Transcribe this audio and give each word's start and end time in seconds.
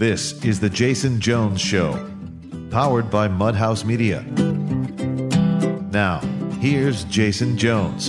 This 0.00 0.42
is 0.46 0.60
The 0.60 0.70
Jason 0.70 1.20
Jones 1.20 1.60
Show, 1.60 1.92
powered 2.70 3.10
by 3.10 3.28
Mudhouse 3.28 3.84
Media. 3.84 4.22
Now, 5.92 6.20
here's 6.58 7.04
Jason 7.04 7.58
Jones. 7.58 8.08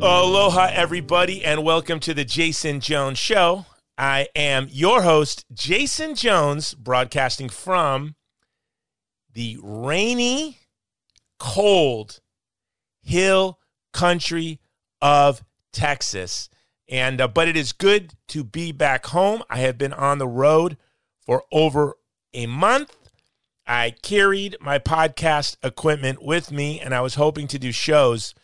Aloha, 0.00 0.70
everybody, 0.72 1.44
and 1.44 1.64
welcome 1.64 1.98
to 1.98 2.14
The 2.14 2.24
Jason 2.24 2.78
Jones 2.78 3.18
Show. 3.18 3.66
I 3.98 4.28
am 4.36 4.68
your 4.70 5.02
host, 5.02 5.46
Jason 5.52 6.14
Jones, 6.14 6.74
broadcasting 6.74 7.48
from 7.48 8.14
the 9.32 9.58
rainy, 9.60 10.58
cold 11.40 12.20
hill 13.02 13.58
country 13.92 14.60
of 15.02 15.42
Texas. 15.76 16.48
And 16.88 17.20
uh, 17.20 17.28
but 17.28 17.48
it 17.48 17.56
is 17.56 17.72
good 17.72 18.14
to 18.28 18.42
be 18.42 18.72
back 18.72 19.06
home. 19.06 19.42
I 19.50 19.58
have 19.58 19.76
been 19.76 19.92
on 19.92 20.18
the 20.18 20.26
road 20.26 20.76
for 21.20 21.44
over 21.52 21.96
a 22.32 22.46
month. 22.46 22.96
I 23.66 23.90
carried 24.02 24.56
my 24.60 24.78
podcast 24.78 25.56
equipment 25.62 26.22
with 26.22 26.50
me 26.50 26.80
and 26.80 26.94
I 26.94 27.00
was 27.00 27.16
hoping 27.16 27.48
to 27.48 27.58
do 27.58 27.72
shows, 27.72 28.34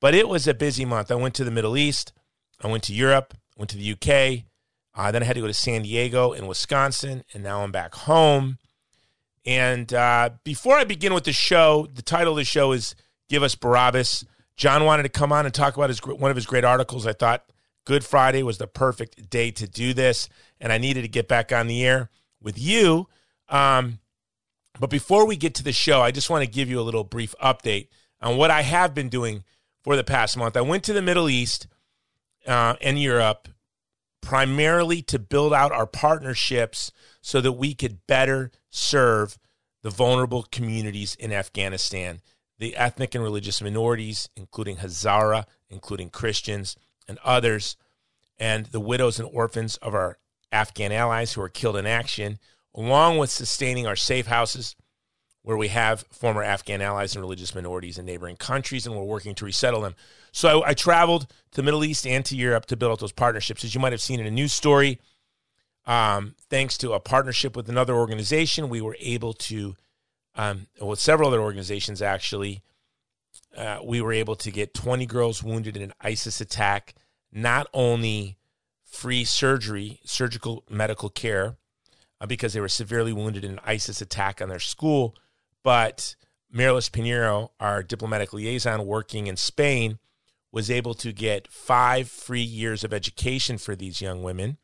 but 0.00 0.14
it 0.14 0.28
was 0.28 0.48
a 0.48 0.54
busy 0.54 0.84
month. 0.84 1.10
I 1.10 1.16
went 1.16 1.34
to 1.34 1.44
the 1.44 1.50
Middle 1.50 1.76
East, 1.76 2.12
I 2.60 2.68
went 2.68 2.82
to 2.84 2.94
Europe, 2.94 3.34
went 3.56 3.70
to 3.70 3.76
the 3.76 3.92
UK, 3.92 4.46
uh, 4.94 5.12
then 5.12 5.22
I 5.22 5.26
had 5.26 5.36
to 5.36 5.42
go 5.42 5.46
to 5.46 5.54
San 5.54 5.82
Diego 5.82 6.32
and 6.32 6.48
Wisconsin, 6.48 7.24
and 7.32 7.42
now 7.42 7.62
I'm 7.62 7.72
back 7.72 7.94
home. 7.94 8.58
And 9.44 9.92
uh, 9.92 10.30
before 10.44 10.76
I 10.76 10.84
begin 10.84 11.14
with 11.14 11.24
the 11.24 11.32
show, 11.32 11.86
the 11.92 12.02
title 12.02 12.32
of 12.32 12.38
the 12.38 12.44
show 12.44 12.72
is 12.72 12.94
"Give 13.28 13.42
Us 13.42 13.54
Barabbas." 13.54 14.24
John 14.60 14.84
wanted 14.84 15.04
to 15.04 15.08
come 15.08 15.32
on 15.32 15.46
and 15.46 15.54
talk 15.54 15.74
about 15.74 15.88
his 15.88 16.00
one 16.04 16.30
of 16.30 16.36
his 16.36 16.44
great 16.44 16.64
articles. 16.64 17.06
I 17.06 17.14
thought 17.14 17.50
Good 17.86 18.04
Friday 18.04 18.42
was 18.42 18.58
the 18.58 18.66
perfect 18.66 19.30
day 19.30 19.50
to 19.52 19.66
do 19.66 19.94
this, 19.94 20.28
and 20.60 20.70
I 20.70 20.76
needed 20.76 21.00
to 21.00 21.08
get 21.08 21.28
back 21.28 21.50
on 21.50 21.66
the 21.66 21.82
air 21.82 22.10
with 22.42 22.58
you. 22.58 23.08
Um, 23.48 24.00
but 24.78 24.90
before 24.90 25.26
we 25.26 25.36
get 25.36 25.54
to 25.54 25.64
the 25.64 25.72
show, 25.72 26.02
I 26.02 26.10
just 26.10 26.28
want 26.28 26.44
to 26.44 26.50
give 26.50 26.68
you 26.68 26.78
a 26.78 26.82
little 26.82 27.04
brief 27.04 27.34
update 27.42 27.88
on 28.20 28.36
what 28.36 28.50
I 28.50 28.60
have 28.60 28.92
been 28.94 29.08
doing 29.08 29.44
for 29.82 29.96
the 29.96 30.04
past 30.04 30.36
month. 30.36 30.58
I 30.58 30.60
went 30.60 30.84
to 30.84 30.92
the 30.92 31.00
Middle 31.00 31.30
East 31.30 31.66
uh, 32.46 32.74
and 32.82 33.00
Europe 33.00 33.48
primarily 34.20 35.00
to 35.00 35.18
build 35.18 35.54
out 35.54 35.72
our 35.72 35.86
partnerships 35.86 36.92
so 37.22 37.40
that 37.40 37.52
we 37.52 37.72
could 37.72 38.06
better 38.06 38.50
serve 38.68 39.38
the 39.82 39.88
vulnerable 39.88 40.46
communities 40.52 41.14
in 41.14 41.32
Afghanistan 41.32 42.20
the 42.60 42.76
ethnic 42.76 43.14
and 43.14 43.24
religious 43.24 43.62
minorities, 43.62 44.28
including 44.36 44.76
Hazara, 44.76 45.44
including 45.70 46.10
Christians 46.10 46.76
and 47.08 47.18
others, 47.24 47.76
and 48.38 48.66
the 48.66 48.80
widows 48.80 49.18
and 49.18 49.28
orphans 49.32 49.76
of 49.78 49.94
our 49.94 50.18
Afghan 50.52 50.92
allies 50.92 51.32
who 51.32 51.40
are 51.40 51.48
killed 51.48 51.76
in 51.76 51.86
action, 51.86 52.38
along 52.74 53.16
with 53.16 53.30
sustaining 53.30 53.86
our 53.86 53.96
safe 53.96 54.26
houses 54.26 54.76
where 55.42 55.56
we 55.56 55.68
have 55.68 56.04
former 56.12 56.42
Afghan 56.42 56.82
allies 56.82 57.14
and 57.14 57.22
religious 57.22 57.54
minorities 57.54 57.96
in 57.96 58.04
neighboring 58.04 58.36
countries, 58.36 58.86
and 58.86 58.94
we're 58.94 59.04
working 59.04 59.34
to 59.34 59.46
resettle 59.46 59.80
them. 59.80 59.94
So 60.30 60.62
I, 60.62 60.70
I 60.70 60.74
traveled 60.74 61.28
to 61.52 61.56
the 61.56 61.62
Middle 61.62 61.82
East 61.82 62.06
and 62.06 62.22
to 62.26 62.36
Europe 62.36 62.66
to 62.66 62.76
build 62.76 62.92
out 62.92 63.00
those 63.00 63.10
partnerships. 63.10 63.64
As 63.64 63.74
you 63.74 63.80
might 63.80 63.92
have 63.92 64.02
seen 64.02 64.20
in 64.20 64.26
a 64.26 64.30
news 64.30 64.52
story, 64.52 65.00
um, 65.86 66.34
thanks 66.50 66.76
to 66.78 66.92
a 66.92 67.00
partnership 67.00 67.56
with 67.56 67.70
another 67.70 67.94
organization, 67.94 68.68
we 68.68 68.82
were 68.82 68.96
able 69.00 69.32
to 69.32 69.76
um, 70.34 70.66
with 70.80 70.98
several 70.98 71.28
other 71.28 71.40
organizations 71.40 72.00
actually, 72.02 72.62
uh, 73.56 73.78
we 73.82 74.00
were 74.00 74.12
able 74.12 74.36
to 74.36 74.50
get 74.50 74.74
20 74.74 75.06
girls 75.06 75.42
wounded 75.42 75.76
in 75.76 75.82
an 75.82 75.92
ISIS 76.00 76.40
attack, 76.40 76.94
not 77.32 77.66
only 77.74 78.36
free 78.84 79.24
surgery, 79.24 80.00
surgical 80.04 80.64
medical 80.68 81.08
care, 81.08 81.56
uh, 82.20 82.26
because 82.26 82.52
they 82.52 82.60
were 82.60 82.68
severely 82.68 83.12
wounded 83.12 83.44
in 83.44 83.52
an 83.52 83.60
ISIS 83.64 84.00
attack 84.00 84.40
on 84.40 84.48
their 84.48 84.60
school, 84.60 85.16
but 85.62 86.14
Miralis 86.54 86.90
Pinheiro, 86.90 87.50
our 87.60 87.82
diplomatic 87.82 88.32
liaison 88.32 88.86
working 88.86 89.26
in 89.26 89.36
Spain, 89.36 89.98
was 90.52 90.70
able 90.70 90.94
to 90.94 91.12
get 91.12 91.48
five 91.48 92.08
free 92.08 92.40
years 92.40 92.82
of 92.82 92.92
education 92.92 93.56
for 93.56 93.76
these 93.76 94.00
young 94.00 94.22
women 94.22 94.58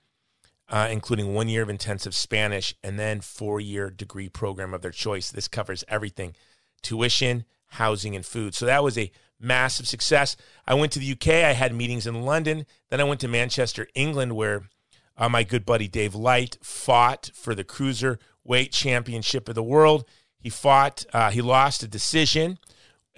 uh, 0.68 0.88
including 0.90 1.34
one 1.34 1.48
year 1.48 1.62
of 1.62 1.68
intensive 1.68 2.14
Spanish 2.14 2.74
and 2.82 2.98
then 2.98 3.20
four 3.20 3.60
year 3.60 3.90
degree 3.90 4.28
program 4.28 4.74
of 4.74 4.82
their 4.82 4.90
choice. 4.90 5.30
This 5.30 5.48
covers 5.48 5.84
everything 5.88 6.34
tuition, 6.82 7.44
housing, 7.66 8.14
and 8.14 8.24
food. 8.24 8.54
So 8.54 8.66
that 8.66 8.84
was 8.84 8.98
a 8.98 9.10
massive 9.40 9.88
success. 9.88 10.36
I 10.66 10.74
went 10.74 10.92
to 10.92 10.98
the 10.98 11.12
UK. 11.12 11.44
I 11.44 11.52
had 11.52 11.74
meetings 11.74 12.06
in 12.06 12.22
London. 12.22 12.66
Then 12.90 13.00
I 13.00 13.04
went 13.04 13.20
to 13.20 13.28
Manchester, 13.28 13.88
England, 13.94 14.34
where 14.34 14.68
uh, 15.16 15.28
my 15.28 15.42
good 15.42 15.64
buddy 15.64 15.88
Dave 15.88 16.14
Light 16.14 16.58
fought 16.62 17.30
for 17.34 17.54
the 17.54 17.64
cruiserweight 17.64 18.70
championship 18.70 19.48
of 19.48 19.54
the 19.54 19.62
world. 19.62 20.04
He 20.38 20.50
fought, 20.50 21.04
uh, 21.12 21.30
he 21.30 21.42
lost 21.42 21.82
a 21.82 21.88
decision, 21.88 22.58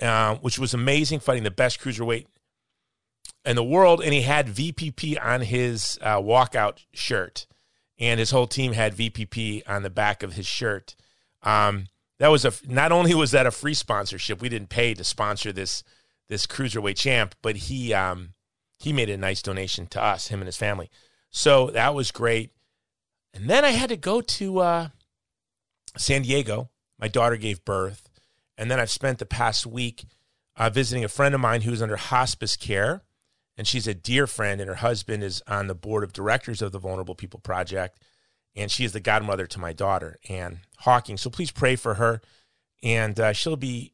uh, 0.01 0.37
which 0.37 0.59
was 0.59 0.73
amazing, 0.73 1.21
fighting 1.21 1.45
the 1.45 1.51
best 1.51 1.81
cruiserweight 1.81 2.27
in 3.49 3.57
the 3.57 3.65
world, 3.65 4.03
and 4.03 4.13
he 4.13 4.21
had 4.21 4.47
VPP 4.47 5.19
on 5.25 5.41
his 5.41 5.99
uh, 6.03 6.19
walkout 6.19 6.85
shirt, 6.93 7.47
and 7.99 8.21
his 8.21 8.31
whole 8.31 8.47
team 8.47 8.75
had 8.75 8.95
VPP 8.95 9.63
on 9.67 9.83
the 9.83 9.89
back 9.91 10.23
of 10.23 10.35
his 10.35 10.47
shirt. 10.47 10.95
Um, 11.43 11.87
that 12.19 12.29
was 12.29 12.45
a 12.45 12.53
not 12.67 12.93
only 12.93 13.15
was 13.15 13.31
that 13.31 13.47
a 13.47 13.51
free 13.51 13.73
sponsorship, 13.73 14.43
we 14.43 14.51
didn't 14.51 14.69
pay 14.69 14.93
to 14.93 15.03
sponsor 15.03 15.51
this 15.51 15.83
this 16.29 16.47
cruiserweight 16.47 16.99
champ, 16.99 17.35
but 17.41 17.57
he 17.57 17.95
um, 17.95 18.35
he 18.79 18.93
made 18.93 19.09
a 19.09 19.17
nice 19.17 19.41
donation 19.41 19.87
to 19.87 20.03
us, 20.03 20.29
him 20.29 20.41
and 20.41 20.47
his 20.47 20.59
family. 20.59 20.91
So 21.31 21.69
that 21.71 21.95
was 21.95 22.11
great. 22.11 22.53
And 23.33 23.49
then 23.49 23.65
I 23.65 23.71
had 23.71 23.89
to 23.89 23.97
go 23.97 24.21
to 24.21 24.59
uh, 24.59 24.89
San 25.97 26.21
Diego. 26.21 26.69
My 26.99 27.09
daughter 27.09 27.37
gave 27.39 27.65
birth, 27.65 28.11
and 28.59 28.71
then 28.71 28.79
I've 28.79 28.91
spent 28.91 29.19
the 29.19 29.27
past 29.27 29.67
week 29.67 30.05
uh, 30.55 30.69
visiting 30.69 31.03
a 31.03 31.09
friend 31.09 31.35
of 31.35 31.41
mine 31.41 31.63
who's 31.63 31.81
under 31.81 31.97
hospice 31.97 32.55
care 32.55 33.05
and 33.59 33.67
she's 33.67 33.89
a 33.89 33.95
dear 33.95 34.29
friend, 34.29 34.61
and 34.61 34.69
her 34.69 34.77
husband 34.77 35.25
is 35.25 35.43
on 35.49 35.67
the 35.67 35.75
board 35.75 36.05
of 36.05 36.13
directors 36.13 36.63
of 36.63 36.71
the 36.71 36.79
Vulnerable 36.79 37.17
People 37.17 37.41
Project, 37.41 37.99
and 38.55 38.71
she 38.71 38.85
is 38.85 38.93
the 38.93 39.01
godmother 39.01 39.49
to 39.49 39.59
my 39.59 39.73
daughter, 39.73 40.17
Ann 40.29 40.61
Hawking. 40.79 41.17
So 41.17 41.29
please 41.29 41.51
pray 41.51 41.75
for 41.75 41.95
her, 41.95 42.23
and 42.85 43.19
uh, 43.19 43.33
she'll 43.33 43.57
be, 43.57 43.93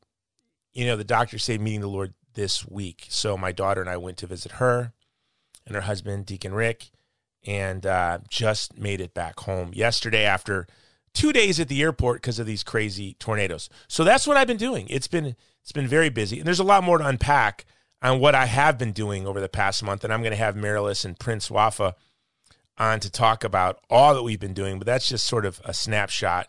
you 0.75 0.85
know, 0.85 0.97
the 0.97 1.03
doctors 1.03 1.45
say 1.45 1.57
meeting 1.57 1.81
the 1.81 1.89
Lord 1.89 2.13
this 2.35 2.69
week. 2.69 3.07
So 3.09 3.39
my 3.39 3.53
daughter 3.53 3.81
and 3.81 3.89
I 3.89 3.97
went 3.97 4.19
to 4.19 4.27
visit 4.27 4.53
her 4.53 4.93
and 5.67 5.75
her 5.75 5.83
husband, 5.83 6.27
Deacon 6.27 6.53
Rick, 6.53 6.91
and 7.47 7.87
uh, 7.87 8.19
just 8.29 8.79
made 8.79 9.01
it 9.01 9.15
back 9.15 9.41
home 9.41 9.71
yesterday 9.73 10.25
after 10.25 10.67
two 11.15 11.33
days 11.33 11.59
at 11.59 11.69
the 11.69 11.81
airport 11.81 12.21
because 12.21 12.39
of 12.39 12.47
these 12.47 12.63
crazy 12.63 13.15
tornadoes. 13.15 13.71
So 13.89 14.05
that's 14.05 14.27
what 14.27 14.37
I've 14.37 14.47
been 14.47 14.59
doing. 14.59 14.87
It's 14.91 15.09
been 15.09 15.37
it's 15.63 15.73
been 15.73 15.89
very 15.89 16.11
busy, 16.11 16.39
and 16.39 16.47
there's 16.47 16.59
a 16.59 16.65
lot 16.65 16.85
more 16.85 16.99
to 16.99 17.07
unpack 17.07 17.65
on 18.05 18.21
what 18.21 18.35
I 18.35 18.45
have 18.45 18.77
been 18.77 18.93
doing 18.93 19.27
over 19.27 19.41
the 19.41 19.49
past 19.49 19.83
month. 19.83 20.05
And 20.05 20.13
I'm 20.13 20.21
going 20.21 20.33
to 20.33 20.37
have 20.37 20.55
Miralis 20.55 21.07
and 21.07 21.19
Prince 21.19 21.51
Wafa 21.51 21.97
on 22.77 23.01
to 23.01 23.11
talk 23.11 23.45
about 23.45 23.81
all 23.89 24.15
that 24.15 24.23
we've 24.23 24.39
been 24.39 24.53
doing. 24.53 24.79
But 24.79 24.85
that's 24.87 25.09
just 25.09 25.27
sort 25.27 25.47
of 25.47 25.61
a 25.65 25.73
snapshot, 25.73 26.49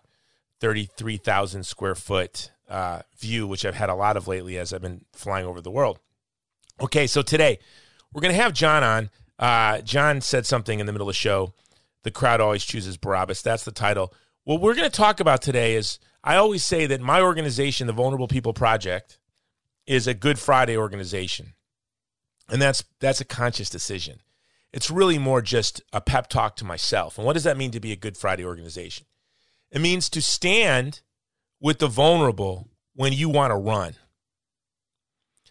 33,000 0.59 1.66
square 1.66 1.95
foot 1.95 2.51
uh, 2.67 3.03
view, 3.17 3.47
which 3.47 3.66
I've 3.66 3.75
had 3.75 3.89
a 3.89 3.95
lot 3.95 4.17
of 4.17 4.27
lately 4.27 4.57
as 4.57 4.73
I've 4.73 4.81
been 4.81 5.05
flying 5.13 5.45
over 5.45 5.61
the 5.61 5.71
world. 5.71 5.99
Okay, 6.81 7.07
so 7.07 7.21
today 7.21 7.57
we're 8.11 8.22
going 8.22 8.35
to 8.35 8.41
have 8.41 8.53
John 8.53 8.83
on. 8.83 9.09
Uh, 9.39 9.79
John 9.79 10.19
said 10.19 10.45
something 10.45 10.79
in 10.81 10.85
the 10.85 10.91
middle 10.91 11.07
of 11.07 11.13
the 11.13 11.17
show. 11.17 11.53
The 12.03 12.11
crowd 12.11 12.41
always 12.41 12.66
chooses 12.66 12.97
Barabbas. 12.97 13.41
That's 13.41 13.63
the 13.63 13.72
title. 13.72 14.13
What 14.43 14.59
we're 14.59 14.75
going 14.75 14.89
to 14.89 14.95
talk 14.95 15.22
about 15.22 15.41
today 15.41 15.75
is 15.75 15.99
I 16.22 16.35
always 16.35 16.66
say 16.66 16.85
that 16.87 16.99
my 16.99 17.22
organization, 17.22 17.87
the 17.87 17.93
Vulnerable 17.93 18.27
People 18.27 18.53
Project, 18.53 19.19
is 19.88 20.07
a 20.07 20.13
Good 20.13 20.40
Friday 20.40 20.78
organization. 20.78 21.53
And 22.49 22.61
that's 22.61 22.84
that's 22.99 23.22
a 23.22 23.26
conscious 23.26 23.70
decision. 23.70 24.22
It's 24.72 24.91
really 24.91 25.17
more 25.17 25.41
just 25.41 25.82
a 25.93 26.02
pep 26.02 26.28
talk 26.28 26.55
to 26.58 26.66
myself. 26.66 27.17
And 27.17 27.26
what 27.26 27.34
does 27.34 27.46
that 27.46 27.58
mean 27.58 27.72
to 27.72 27.79
be 27.79 27.91
a 27.91 27.97
Good 27.97 28.17
Friday 28.17 28.43
organization? 28.43 29.05
It 29.72 29.82
means 29.82 30.09
to 30.09 30.22
stand 30.22 31.02
with 31.59 31.79
the 31.79 31.87
vulnerable 31.87 32.70
when 32.93 33.14
you 33.14 33.29
want 33.29 33.52
to 33.52 33.58
run. 33.58 33.96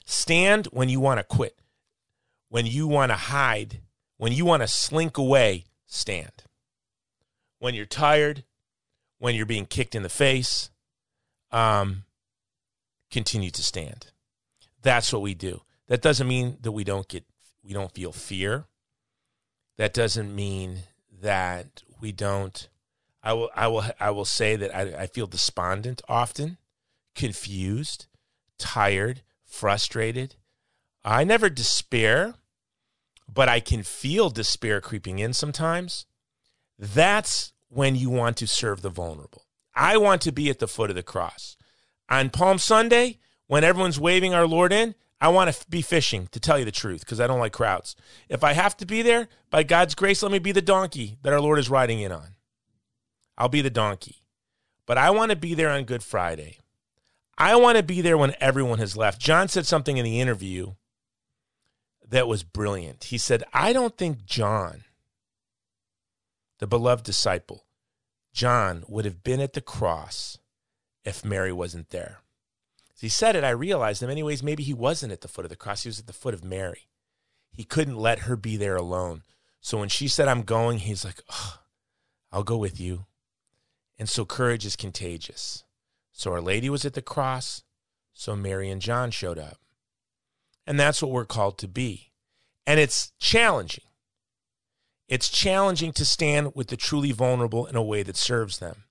Stand 0.04 0.66
when 0.66 0.88
you 0.88 1.00
want 1.00 1.18
to 1.18 1.24
quit. 1.24 1.58
When 2.48 2.66
you 2.66 2.86
want 2.86 3.10
to 3.10 3.16
hide, 3.16 3.80
when 4.16 4.32
you 4.32 4.44
want 4.44 4.62
to 4.62 4.68
slink 4.68 5.18
away, 5.18 5.64
stand. 5.86 6.44
When 7.58 7.74
you're 7.74 7.86
tired, 7.86 8.44
when 9.18 9.34
you're 9.34 9.46
being 9.46 9.66
kicked 9.66 9.94
in 9.94 10.02
the 10.02 10.08
face, 10.08 10.70
um, 11.50 12.04
continue 13.10 13.50
to 13.50 13.62
stand. 13.62 14.12
That's 14.84 15.12
what 15.12 15.22
we 15.22 15.34
do. 15.34 15.62
That 15.88 16.00
doesn't 16.02 16.28
mean 16.28 16.58
that 16.60 16.70
we 16.70 16.84
don't 16.84 17.08
get 17.08 17.24
we 17.64 17.72
don't 17.72 17.92
feel 17.92 18.12
fear. 18.12 18.66
That 19.76 19.92
doesn't 19.92 20.32
mean 20.32 20.84
that 21.20 21.82
we 22.00 22.12
don't 22.12 22.68
I 23.22 23.32
will 23.32 23.50
I 23.56 23.66
will 23.66 23.84
I 23.98 24.10
will 24.10 24.24
say 24.24 24.54
that 24.54 24.72
I, 24.74 25.02
I 25.02 25.06
feel 25.08 25.26
despondent 25.26 26.00
often, 26.08 26.58
confused, 27.16 28.06
tired, 28.58 29.22
frustrated. 29.44 30.36
I 31.04 31.24
never 31.24 31.50
despair. 31.50 32.34
but 33.32 33.48
I 33.48 33.60
can 33.60 33.82
feel 33.82 34.30
despair 34.30 34.80
creeping 34.80 35.18
in 35.18 35.32
sometimes, 35.32 36.06
that's 36.78 37.52
when 37.68 37.96
you 37.96 38.10
want 38.10 38.36
to 38.38 38.46
serve 38.46 38.82
the 38.82 38.90
vulnerable. 38.90 39.46
I 39.74 39.96
want 39.96 40.22
to 40.22 40.32
be 40.32 40.50
at 40.50 40.58
the 40.58 40.68
foot 40.68 40.90
of 40.90 40.96
the 40.96 41.02
cross. 41.02 41.56
On 42.08 42.30
Palm 42.30 42.58
Sunday, 42.58 43.18
when 43.46 43.64
everyone's 43.64 44.00
waving 44.00 44.34
our 44.34 44.46
Lord 44.46 44.72
in, 44.72 44.94
I 45.20 45.28
want 45.28 45.52
to 45.52 45.66
be 45.68 45.82
fishing, 45.82 46.28
to 46.32 46.40
tell 46.40 46.58
you 46.58 46.64
the 46.64 46.70
truth, 46.72 47.00
because 47.00 47.20
I 47.20 47.26
don't 47.26 47.38
like 47.38 47.52
crowds. 47.52 47.96
If 48.28 48.44
I 48.44 48.52
have 48.52 48.76
to 48.78 48.86
be 48.86 49.02
there, 49.02 49.28
by 49.50 49.62
God's 49.62 49.94
grace, 49.94 50.22
let 50.22 50.32
me 50.32 50.38
be 50.38 50.52
the 50.52 50.60
donkey 50.60 51.18
that 51.22 51.32
our 51.32 51.40
Lord 51.40 51.58
is 51.58 51.70
riding 51.70 52.00
in 52.00 52.12
on. 52.12 52.34
I'll 53.38 53.48
be 53.48 53.62
the 53.62 53.70
donkey. 53.70 54.16
But 54.86 54.98
I 54.98 55.10
want 55.10 55.30
to 55.30 55.36
be 55.36 55.54
there 55.54 55.70
on 55.70 55.84
Good 55.84 56.02
Friday. 56.02 56.58
I 57.38 57.56
want 57.56 57.78
to 57.78 57.82
be 57.82 58.00
there 58.00 58.18
when 58.18 58.34
everyone 58.40 58.78
has 58.78 58.96
left. 58.96 59.20
John 59.20 59.48
said 59.48 59.66
something 59.66 59.96
in 59.96 60.04
the 60.04 60.20
interview 60.20 60.74
that 62.06 62.28
was 62.28 62.42
brilliant. 62.42 63.04
He 63.04 63.18
said, 63.18 63.44
I 63.52 63.72
don't 63.72 63.96
think 63.96 64.24
John, 64.24 64.84
the 66.58 66.66
beloved 66.66 67.04
disciple, 67.04 67.64
John 68.32 68.84
would 68.88 69.04
have 69.04 69.22
been 69.22 69.40
at 69.40 69.54
the 69.54 69.60
cross 69.60 70.38
if 71.04 71.24
Mary 71.24 71.52
wasn't 71.52 71.90
there. 71.90 72.18
As 72.94 73.00
he 73.00 73.08
said 73.08 73.36
it, 73.36 73.44
I 73.44 73.50
realized 73.50 74.02
in 74.02 74.08
many 74.08 74.22
ways 74.22 74.42
maybe 74.42 74.62
he 74.62 74.74
wasn't 74.74 75.12
at 75.12 75.20
the 75.20 75.28
foot 75.28 75.44
of 75.44 75.50
the 75.50 75.56
cross, 75.56 75.82
he 75.82 75.88
was 75.88 75.98
at 75.98 76.06
the 76.06 76.12
foot 76.12 76.34
of 76.34 76.44
Mary. 76.44 76.88
He 77.52 77.64
couldn't 77.64 77.96
let 77.96 78.20
her 78.20 78.36
be 78.36 78.56
there 78.56 78.76
alone. 78.76 79.22
So 79.60 79.78
when 79.78 79.88
she 79.88 80.08
said, 80.08 80.28
I'm 80.28 80.42
going, 80.42 80.78
he's 80.78 81.04
like, 81.04 81.22
oh, 81.30 81.60
I'll 82.32 82.42
go 82.42 82.56
with 82.56 82.80
you. 82.80 83.06
And 83.98 84.08
so 84.08 84.24
courage 84.24 84.66
is 84.66 84.76
contagious. 84.76 85.64
So 86.12 86.32
Our 86.32 86.40
Lady 86.40 86.68
was 86.68 86.84
at 86.84 86.94
the 86.94 87.02
cross, 87.02 87.62
so 88.12 88.36
Mary 88.36 88.70
and 88.70 88.82
John 88.82 89.10
showed 89.10 89.38
up. 89.38 89.58
And 90.66 90.78
that's 90.78 91.00
what 91.00 91.10
we're 91.10 91.24
called 91.24 91.58
to 91.58 91.68
be. 91.68 92.12
And 92.66 92.80
it's 92.80 93.12
challenging. 93.18 93.84
It's 95.08 95.28
challenging 95.28 95.92
to 95.92 96.04
stand 96.04 96.54
with 96.54 96.68
the 96.68 96.76
truly 96.76 97.12
vulnerable 97.12 97.66
in 97.66 97.76
a 97.76 97.82
way 97.82 98.02
that 98.02 98.16
serves 98.16 98.58
them. 98.58 98.84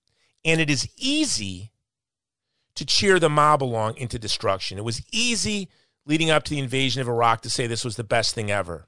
And 0.46 0.62
it 0.62 0.70
is 0.70 0.90
easy 0.96 1.73
to 2.76 2.86
cheer 2.86 3.20
the 3.20 3.30
mob 3.30 3.64
along 3.64 3.98
into 3.98 4.18
destruction. 4.18 4.78
It 4.78 4.84
was 4.84 5.02
easy 5.12 5.70
leading 6.06 6.30
up 6.30 6.44
to 6.44 6.52
the 6.52 6.60
invasion 6.60 7.02
of 7.02 7.08
Iraq 7.08 7.42
to 7.42 7.50
say 7.50 7.68
this 7.68 7.86
was 7.86 7.96
the 7.96 8.04
best 8.04 8.36
thing 8.36 8.52
ever. 8.52 8.88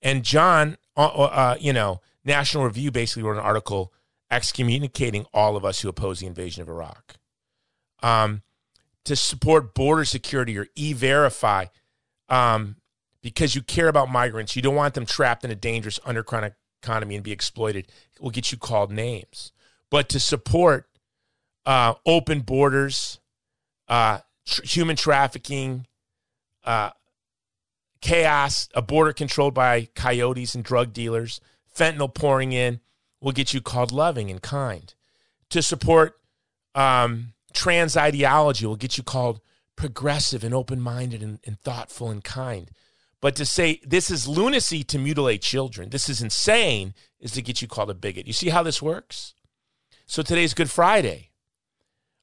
And 0.00 0.24
John, 0.24 0.76
uh, 0.96 1.06
uh, 1.06 1.22
uh 1.22 1.56
you 1.60 1.72
know, 1.72 2.00
National 2.24 2.64
Review 2.64 2.90
basically 2.90 3.22
wrote 3.22 3.36
an 3.36 3.44
article 3.44 3.92
excommunicating 4.30 5.26
all 5.34 5.56
of 5.56 5.64
us 5.64 5.80
who 5.80 5.88
oppose 5.88 6.20
the 6.20 6.26
invasion 6.26 6.62
of 6.62 6.68
Iraq. 6.68 7.16
Um, 8.02 8.42
to 9.04 9.16
support 9.16 9.74
border 9.74 10.04
security 10.04 10.56
or 10.56 10.68
e-verify 10.74 11.66
um, 12.28 12.76
because 13.20 13.54
you 13.54 13.62
care 13.62 13.88
about 13.88 14.08
migrants. 14.08 14.56
You 14.56 14.62
don't 14.62 14.74
want 14.74 14.94
them 14.94 15.06
trapped 15.06 15.44
in 15.44 15.50
a 15.50 15.56
dangerous 15.56 16.00
underground 16.04 16.52
economy 16.82 17.14
and 17.14 17.24
be 17.24 17.32
exploited. 17.32 17.86
It 18.14 18.22
will 18.22 18.30
get 18.30 18.52
you 18.52 18.58
called 18.58 18.90
names. 18.90 19.52
But 19.90 20.08
to 20.10 20.20
support 20.20 20.88
uh, 21.66 21.94
open 22.04 22.40
borders, 22.40 23.20
uh, 23.88 24.18
tr- 24.46 24.62
human 24.64 24.96
trafficking, 24.96 25.86
uh, 26.64 26.90
chaos, 28.00 28.68
a 28.74 28.82
border 28.82 29.12
controlled 29.12 29.54
by 29.54 29.88
coyotes 29.94 30.54
and 30.54 30.64
drug 30.64 30.92
dealers, 30.92 31.40
fentanyl 31.74 32.12
pouring 32.12 32.52
in, 32.52 32.80
will 33.20 33.32
get 33.32 33.54
you 33.54 33.60
called 33.60 33.92
loving 33.92 34.30
and 34.30 34.42
kind. 34.42 34.94
To 35.50 35.62
support 35.62 36.18
um, 36.74 37.34
trans 37.52 37.96
ideology 37.96 38.66
will 38.66 38.76
get 38.76 38.96
you 38.96 39.04
called 39.04 39.40
progressive 39.76 40.44
and 40.44 40.54
open 40.54 40.80
minded 40.80 41.22
and, 41.22 41.38
and 41.46 41.58
thoughtful 41.60 42.10
and 42.10 42.22
kind. 42.22 42.70
But 43.20 43.36
to 43.36 43.46
say 43.46 43.80
this 43.86 44.10
is 44.10 44.26
lunacy 44.26 44.82
to 44.84 44.98
mutilate 44.98 45.42
children, 45.42 45.90
this 45.90 46.08
is 46.08 46.20
insane, 46.20 46.94
is 47.20 47.32
to 47.32 47.42
get 47.42 47.62
you 47.62 47.68
called 47.68 47.90
a 47.90 47.94
bigot. 47.94 48.26
You 48.26 48.32
see 48.32 48.48
how 48.48 48.62
this 48.62 48.82
works? 48.82 49.34
So 50.06 50.22
today's 50.22 50.54
Good 50.54 50.70
Friday. 50.70 51.30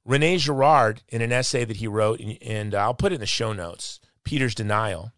Rene 0.10 0.38
Girard, 0.38 1.04
in 1.10 1.22
an 1.22 1.32
essay 1.32 1.66
that 1.66 1.78
he 1.78 1.88
wrote, 1.88 2.20
and, 2.20 2.38
and 2.42 2.74
I'll 2.74 2.94
put 2.94 3.12
it 3.12 3.16
in 3.16 3.22
the 3.22 3.28
show 3.28 3.54
notes, 3.54 4.00
Peter's 4.24 4.56
Denial, 4.56 5.12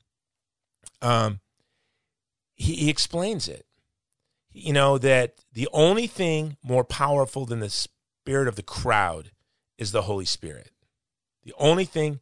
um, 1.02 1.40
he, 2.56 2.76
he 2.76 2.90
explains 2.90 3.48
it 3.48 3.66
you 4.54 4.74
know, 4.74 4.98
that 4.98 5.36
the 5.54 5.68
only 5.72 6.08
thing 6.08 6.58
more 6.64 6.84
powerful 6.84 7.46
than 7.46 7.60
the 7.60 7.70
spirit 7.70 8.48
of 8.48 8.56
the 8.56 8.64
crowd 8.64 9.32
is 9.78 9.92
the 9.92 10.04
Holy 10.04 10.26
Spirit. 10.26 10.72
The 11.44 11.54
only 11.58 11.86
thing 11.86 12.20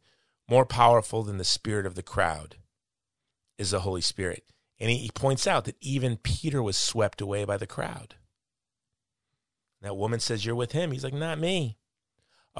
more 0.48 0.64
powerful 0.64 1.22
than 1.22 1.38
the 1.38 1.44
spirit 1.44 1.86
of 1.86 1.94
the 1.94 2.02
crowd 2.02 2.56
is 3.58 3.70
the 3.70 3.80
Holy 3.80 4.00
Spirit. 4.00 4.44
And 4.78 4.90
he, 4.90 4.98
he 4.98 5.10
points 5.10 5.46
out 5.46 5.64
that 5.64 5.76
even 5.80 6.16
Peter 6.16 6.62
was 6.62 6.76
swept 6.76 7.20
away 7.20 7.44
by 7.44 7.56
the 7.56 7.66
crowd. 7.66 8.14
That 9.82 9.96
woman 9.96 10.20
says, 10.20 10.44
You're 10.44 10.54
with 10.54 10.72
him. 10.72 10.92
He's 10.92 11.04
like, 11.04 11.14
Not 11.14 11.38
me. 11.38 11.78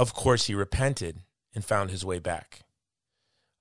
Of 0.01 0.15
course, 0.15 0.47
he 0.47 0.55
repented 0.55 1.19
and 1.55 1.63
found 1.63 1.91
his 1.91 2.07
way 2.07 2.19
back. 2.19 2.61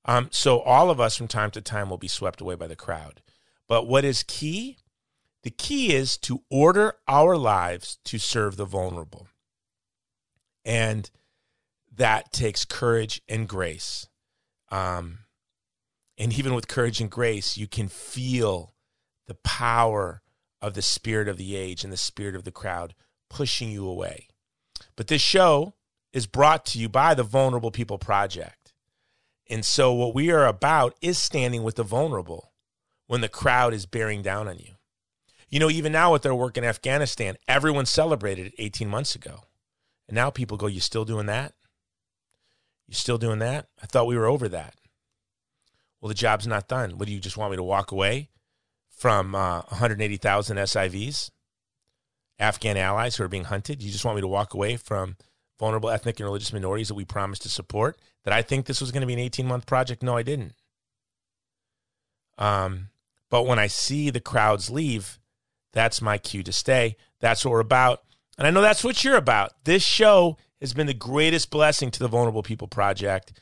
Um, 0.06 0.30
so, 0.32 0.62
all 0.62 0.90
of 0.90 1.02
us 1.02 1.18
from 1.18 1.28
time 1.28 1.52
to 1.52 1.60
time 1.60 1.90
will 1.90 1.98
be 1.98 2.08
swept 2.08 2.40
away 2.40 2.56
by 2.56 2.68
the 2.68 2.78
crowd. 2.78 3.22
But 3.68 3.88
what 3.88 4.06
is 4.06 4.24
key 4.24 4.78
the 5.44 5.50
key 5.50 5.94
is 5.94 6.16
to 6.20 6.44
order 6.50 6.94
our 7.10 7.36
lives 7.36 7.98
to 8.06 8.18
serve 8.18 8.56
the 8.56 8.64
vulnerable. 8.64 9.28
And 10.64 11.12
that 11.94 12.32
takes 12.32 12.64
courage 12.64 13.22
and 13.28 13.46
grace. 13.46 14.08
Um, 14.72 15.20
and 16.18 16.32
even 16.38 16.54
with 16.54 16.70
courage 16.70 17.02
and 17.02 17.12
grace, 17.12 17.58
you 17.58 17.68
can 17.68 17.90
feel 17.90 18.76
the 19.28 19.36
power 19.36 20.22
of 20.62 20.74
the 20.74 20.82
spirit 20.82 21.28
of 21.28 21.36
the 21.36 21.58
age 21.58 21.84
and 21.84 21.92
the 21.92 21.98
spirit 21.98 22.36
of 22.36 22.46
the 22.46 22.52
crowd 22.52 22.96
pushing 23.30 23.70
you 23.72 23.86
away. 23.86 24.30
But 24.96 25.08
this 25.08 25.22
show 25.22 25.74
is 26.14 26.28
brought 26.28 26.66
to 26.68 26.80
you 26.80 26.90
by 26.90 27.14
the 27.14 27.24
Vulnerable 27.24 27.72
People 27.72 27.98
Project. 27.98 28.74
And 29.50 29.66
so, 29.66 29.94
what 29.94 30.14
we 30.14 30.32
are 30.32 30.46
about 30.46 30.96
is 31.02 31.18
standing 31.18 31.64
with 31.64 31.76
the 31.76 31.84
vulnerable 31.84 32.52
when 33.08 33.22
the 33.22 33.30
crowd 33.30 33.74
is 33.74 33.86
bearing 33.86 34.22
down 34.22 34.48
on 34.48 34.60
you. 34.60 34.74
You 35.50 35.60
know, 35.60 35.70
even 35.70 35.92
now 35.92 36.14
with 36.14 36.22
their 36.22 36.36
work 36.36 36.58
in 36.58 36.64
Afghanistan, 36.64 37.36
everyone 37.48 37.88
celebrated 37.88 38.48
it 38.48 38.54
18 38.60 38.88
months 38.88 39.16
ago. 39.16 39.46
And 40.08 40.16
now 40.16 40.30
people 40.30 40.58
go, 40.58 40.68
You 40.68 40.80
still 40.80 41.06
doing 41.06 41.26
that? 41.26 41.54
You 42.88 42.94
still 42.94 43.18
doing 43.18 43.40
that? 43.40 43.68
I 43.82 43.88
thought 43.88 44.08
we 44.08 44.18
were 44.18 44.28
over 44.28 44.48
that. 44.50 44.76
Well, 46.00 46.08
the 46.08 46.16
job's 46.16 46.48
not 46.48 46.68
done. 46.68 46.98
What 46.98 47.08
do 47.08 47.14
you 47.14 47.20
just 47.20 47.38
want 47.38 47.52
me 47.52 47.58
to 47.58 47.64
walk 47.64 47.92
away 47.92 48.30
from 48.90 49.36
uh, 49.36 49.62
180,000 49.70 50.58
SIVs, 50.58 51.32
Afghan 52.38 52.78
allies 52.78 53.16
who 53.16 53.24
are 53.24 53.28
being 53.28 53.46
hunted? 53.46 53.82
You 53.82 53.92
just 53.92 54.06
want 54.06 54.16
me 54.16 54.22
to 54.22 54.28
walk 54.28 54.54
away 54.54 54.78
from 54.78 55.18
vulnerable 55.60 55.90
ethnic 55.90 56.20
and 56.20 56.26
religious 56.26 56.54
minorities 56.54 56.88
that 56.88 56.96
we 56.96 57.06
promised 57.06 57.44
to 57.44 57.50
support? 57.50 58.00
That 58.24 58.34
I 58.34 58.42
think 58.42 58.66
this 58.66 58.82
was 58.82 58.92
going 58.92 59.02
to 59.02 59.08
be 59.08 59.14
an 59.14 59.20
18 59.20 59.46
month 59.46 59.66
project? 59.66 60.04
No, 60.04 60.18
I 60.18 60.24
didn't. 60.24 60.54
Um, 62.38 62.90
but 63.30 63.44
when 63.44 63.60
I 63.60 63.68
see 63.68 64.10
the 64.10 64.20
crowds 64.20 64.70
leave, 64.70 65.20
that's 65.74 66.02
my 66.02 66.18
cue 66.18 66.44
to 66.44 66.52
stay. 66.52 66.96
That's 67.20 67.46
what 67.46 67.52
we're 67.52 67.60
about. 67.60 68.04
And 68.38 68.48
I 68.48 68.52
know 68.52 68.62
that's 68.62 68.84
what 68.84 69.04
you're 69.04 69.18
about. 69.18 69.52
This 69.66 69.84
show 69.84 70.38
has 70.62 70.74
been 70.74 70.88
the 70.88 70.94
greatest 70.94 71.52
blessing 71.52 71.92
to 71.92 72.00
the 72.00 72.08
Vulnerable 72.08 72.44
People 72.44 72.68
Project. 72.68 73.34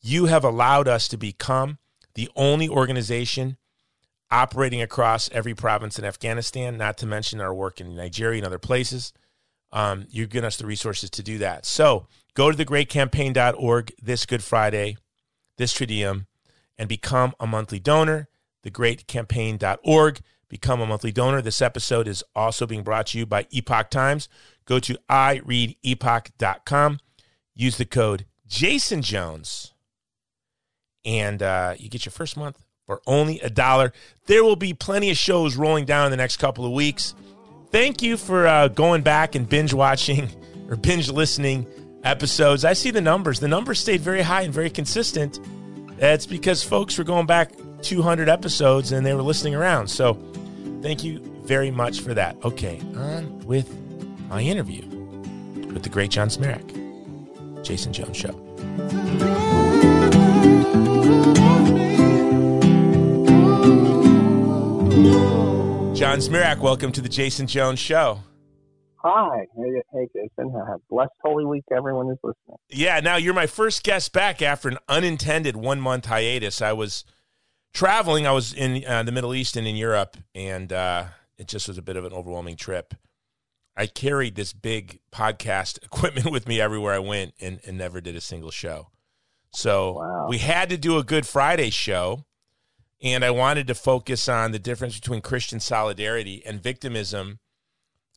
You 0.00 0.26
have 0.26 0.44
allowed 0.44 0.88
us 0.88 1.08
to 1.08 1.16
become 1.16 1.78
the 2.14 2.30
only 2.36 2.68
organization 2.68 3.56
operating 4.30 4.80
across 4.80 5.28
every 5.30 5.54
province 5.54 5.98
in 5.98 6.04
Afghanistan, 6.04 6.76
not 6.76 6.96
to 6.98 7.06
mention 7.06 7.40
our 7.40 7.54
work 7.54 7.80
in 7.80 7.94
Nigeria 7.94 8.38
and 8.38 8.46
other 8.46 8.58
places. 8.58 9.12
Um, 9.74 10.06
you've 10.08 10.30
given 10.30 10.46
us 10.46 10.56
the 10.56 10.66
resources 10.66 11.10
to 11.10 11.22
do 11.22 11.36
that. 11.38 11.66
So 11.66 12.06
go 12.34 12.50
to 12.50 12.56
thegreatcampaign.org 12.56 13.92
this 14.00 14.24
Good 14.24 14.42
Friday, 14.42 14.96
this 15.58 15.74
Triduum, 15.74 16.26
and 16.78 16.88
become 16.88 17.34
a 17.40 17.46
monthly 17.46 17.80
donor. 17.80 18.28
Thegreatcampaign.org 18.64 20.20
become 20.48 20.80
a 20.80 20.86
monthly 20.86 21.10
donor. 21.10 21.42
This 21.42 21.60
episode 21.60 22.06
is 22.06 22.22
also 22.36 22.66
being 22.66 22.84
brought 22.84 23.08
to 23.08 23.18
you 23.18 23.26
by 23.26 23.48
Epoch 23.50 23.90
Times. 23.90 24.28
Go 24.64 24.78
to 24.78 24.96
ireadepoch.com, 25.10 27.00
use 27.54 27.76
the 27.76 27.84
code 27.84 28.26
Jason 28.46 29.02
Jones, 29.02 29.72
and 31.04 31.42
uh, 31.42 31.74
you 31.76 31.90
get 31.90 32.06
your 32.06 32.12
first 32.12 32.36
month 32.36 32.64
for 32.86 33.02
only 33.06 33.40
a 33.40 33.50
dollar. 33.50 33.92
There 34.26 34.44
will 34.44 34.56
be 34.56 34.72
plenty 34.72 35.10
of 35.10 35.16
shows 35.16 35.56
rolling 35.56 35.84
down 35.84 36.06
in 36.06 36.10
the 36.12 36.16
next 36.16 36.36
couple 36.36 36.64
of 36.64 36.70
weeks. 36.70 37.14
Thank 37.74 38.02
you 38.02 38.16
for 38.16 38.46
uh, 38.46 38.68
going 38.68 39.02
back 39.02 39.34
and 39.34 39.48
binge 39.48 39.74
watching 39.74 40.28
or 40.70 40.76
binge 40.76 41.10
listening 41.10 41.66
episodes. 42.04 42.64
I 42.64 42.72
see 42.72 42.92
the 42.92 43.00
numbers. 43.00 43.40
The 43.40 43.48
numbers 43.48 43.80
stayed 43.80 44.00
very 44.00 44.22
high 44.22 44.42
and 44.42 44.54
very 44.54 44.70
consistent. 44.70 45.40
That's 45.98 46.24
because 46.24 46.62
folks 46.62 46.96
were 46.96 47.04
going 47.04 47.26
back 47.26 47.52
200 47.82 48.28
episodes 48.28 48.92
and 48.92 49.04
they 49.04 49.12
were 49.12 49.22
listening 49.22 49.54
around. 49.54 49.88
So 49.88 50.14
Thank 50.84 51.02
you 51.02 51.18
very 51.44 51.70
much 51.70 52.00
for 52.00 52.12
that. 52.12 52.36
Okay, 52.44 52.78
on 52.94 53.38
with 53.46 53.74
my 54.28 54.42
interview 54.42 54.86
with 55.72 55.82
the 55.82 55.88
great 55.88 56.10
John 56.10 56.28
Zmirak, 56.28 57.64
Jason 57.64 57.94
Jones 57.94 58.18
Show. 58.18 58.38
John 65.94 66.18
Zmirak, 66.18 66.58
welcome 66.58 66.90
to 66.92 67.00
the 67.00 67.08
Jason 67.08 67.46
Jones 67.46 67.78
Show. 67.78 68.20
Hi. 68.96 69.46
Hey, 69.56 69.82
hey 69.92 70.08
Jason. 70.14 70.52
Blessed 70.90 71.10
Holy 71.22 71.44
Week, 71.44 71.62
everyone 71.74 72.10
is 72.10 72.18
listening. 72.22 72.56
Yeah, 72.68 72.98
now 73.00 73.16
you're 73.16 73.32
my 73.34 73.46
first 73.46 73.84
guest 73.84 74.12
back 74.12 74.42
after 74.42 74.68
an 74.68 74.78
unintended 74.88 75.56
one 75.56 75.80
month 75.80 76.06
hiatus. 76.06 76.60
I 76.60 76.72
was 76.72 77.04
traveling, 77.72 78.26
I 78.26 78.32
was 78.32 78.52
in 78.52 78.84
uh, 78.84 79.04
the 79.04 79.12
Middle 79.12 79.34
East 79.34 79.56
and 79.56 79.66
in 79.68 79.76
Europe, 79.76 80.16
and 80.34 80.72
uh, 80.72 81.04
it 81.38 81.46
just 81.46 81.68
was 81.68 81.78
a 81.78 81.82
bit 81.82 81.96
of 81.96 82.04
an 82.04 82.12
overwhelming 82.12 82.56
trip. 82.56 82.94
I 83.76 83.86
carried 83.86 84.34
this 84.34 84.52
big 84.52 84.98
podcast 85.12 85.78
equipment 85.84 86.30
with 86.32 86.48
me 86.48 86.60
everywhere 86.60 86.94
I 86.94 86.98
went 86.98 87.34
and, 87.40 87.60
and 87.66 87.78
never 87.78 88.00
did 88.00 88.16
a 88.16 88.20
single 88.20 88.50
show. 88.50 88.88
So 89.52 89.92
Wow. 89.98 90.26
we 90.28 90.38
had 90.38 90.70
to 90.70 90.76
do 90.76 90.98
a 90.98 91.04
Good 91.04 91.26
Friday 91.26 91.70
show, 91.70 92.24
and 93.04 93.22
I 93.22 93.30
wanted 93.30 93.66
to 93.66 93.74
focus 93.74 94.28
on 94.30 94.52
the 94.52 94.58
difference 94.58 94.98
between 94.98 95.20
Christian 95.20 95.60
solidarity 95.60 96.42
and 96.46 96.62
victimism 96.62 97.38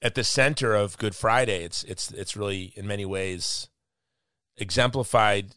at 0.02 0.16
the 0.16 0.24
center 0.24 0.74
of 0.76 0.98
Good 0.98 1.14
Friday. 1.14 1.64
It's 1.64 1.84
it's 1.84 2.10
it's 2.12 2.38
really 2.38 2.74
in 2.76 2.88
many 2.88 3.06
ways 3.06 3.68
exemplified 4.56 5.56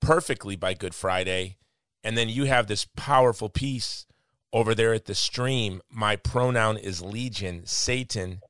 perfectly 0.00 0.54
by 0.54 0.74
Good 0.74 0.94
Friday. 0.94 1.56
And 2.04 2.16
then 2.16 2.28
you 2.28 2.44
have 2.44 2.68
this 2.68 2.86
powerful 2.96 3.48
piece 3.48 4.06
over 4.52 4.72
there 4.72 4.94
at 4.94 5.06
the 5.06 5.16
stream. 5.16 5.82
My 5.90 6.14
pronoun 6.14 6.76
is 6.76 7.02
Legion, 7.02 7.62
Satan, 7.66 8.40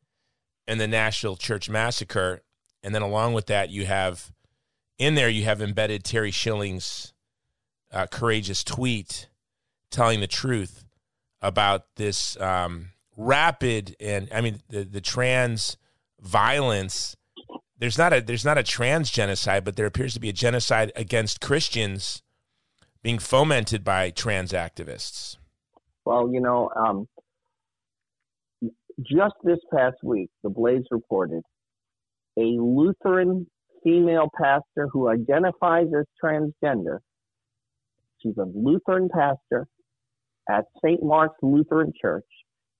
and 0.67 0.79
the 0.79 0.87
Nashville 0.87 1.37
Church 1.37 1.71
Massacre. 1.71 2.43
And 2.83 2.95
then 2.95 3.03
along 3.03 3.33
with 3.33 3.47
that, 3.47 3.71
you 3.71 3.87
have 3.87 4.33
in 4.99 5.15
there, 5.15 5.31
you 5.31 5.45
have 5.45 5.63
embedded 5.63 6.05
Terry 6.05 6.31
Schilling's 6.31 7.15
uh, 7.91 8.07
courageous 8.07 8.63
tweet 8.63 9.29
telling 9.91 10.21
the 10.21 10.27
truth 10.27 10.85
about 11.41 11.85
this 11.97 12.39
um, 12.41 12.91
rapid 13.17 13.97
and 14.01 14.29
I 14.33 14.41
mean 14.41 14.61
the, 14.69 14.85
the 14.85 15.01
trans 15.01 15.77
violence. 16.21 17.17
There's 17.79 17.99
not 17.99 18.13
a 18.13 18.21
there's 18.21 18.45
not 18.45 18.59
a 18.59 18.63
trans 18.63 19.11
genocide, 19.11 19.65
but 19.65 19.77
there 19.77 19.87
appears 19.87 20.15
to 20.15 20.21
be 20.21 20.29
a 20.29 20.33
genocide 20.33 20.93
against 20.97 21.41
Christians 21.41 22.23
being 23.03 23.19
fomented 23.19 23.85
by 23.85 24.11
trans 24.11 24.53
activists. 24.53 25.37
Well, 26.05 26.31
you 26.33 26.41
know, 26.41 26.71
um, 26.75 27.07
just 29.03 29.35
this 29.45 29.59
past 29.73 29.97
week, 30.03 30.31
the 30.43 30.51
Blaze 30.51 30.85
reported 30.91 31.43
a 32.37 32.57
Lutheran 32.61 33.47
female 33.85 34.29
pastor 34.37 34.89
who 34.93 35.09
identifies 35.09 35.87
as 35.99 36.07
transgender. 36.23 36.99
She's 38.21 38.37
a 38.39 38.47
Lutheran 38.53 39.09
pastor 39.09 39.69
at 40.51 40.65
St. 40.85 41.03
Mark's 41.03 41.39
Lutheran 41.43 41.93
Church 42.01 42.25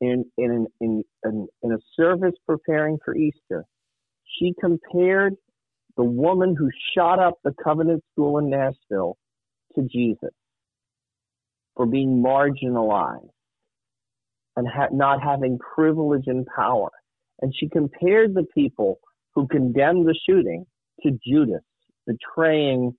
in 0.01 0.25
in 0.37 0.67
in 0.81 1.03
in, 1.25 1.49
in 1.63 1.73
a 1.73 1.79
service 1.97 2.35
preparing 2.47 2.99
for 3.05 3.17
Easter. 3.17 3.65
She 4.39 4.55
compared 4.61 5.35
the 5.97 6.05
woman 6.05 6.55
who 6.57 6.71
shot 6.95 7.19
up 7.19 7.35
the 7.45 7.53
Covenant 7.63 8.03
School 8.13 8.39
in 8.39 8.51
Nashville 8.51 9.17
to 9.75 9.83
Jesus 9.83 10.31
for 11.77 11.87
being 11.87 12.23
marginalized 12.23 13.31
and 14.57 14.67
ha- 14.69 14.89
not 14.93 15.23
having 15.23 15.59
privilege 15.75 16.25
and 16.27 16.47
power. 16.55 16.91
And 17.41 17.55
she 17.57 17.69
compared 17.69 18.35
the 18.35 18.47
people 18.55 18.99
who 19.35 19.47
condemned 19.47 20.07
the 20.07 20.19
shooting 20.29 20.67
to 21.03 21.19
Judas, 21.27 21.63
betraying 22.07 22.93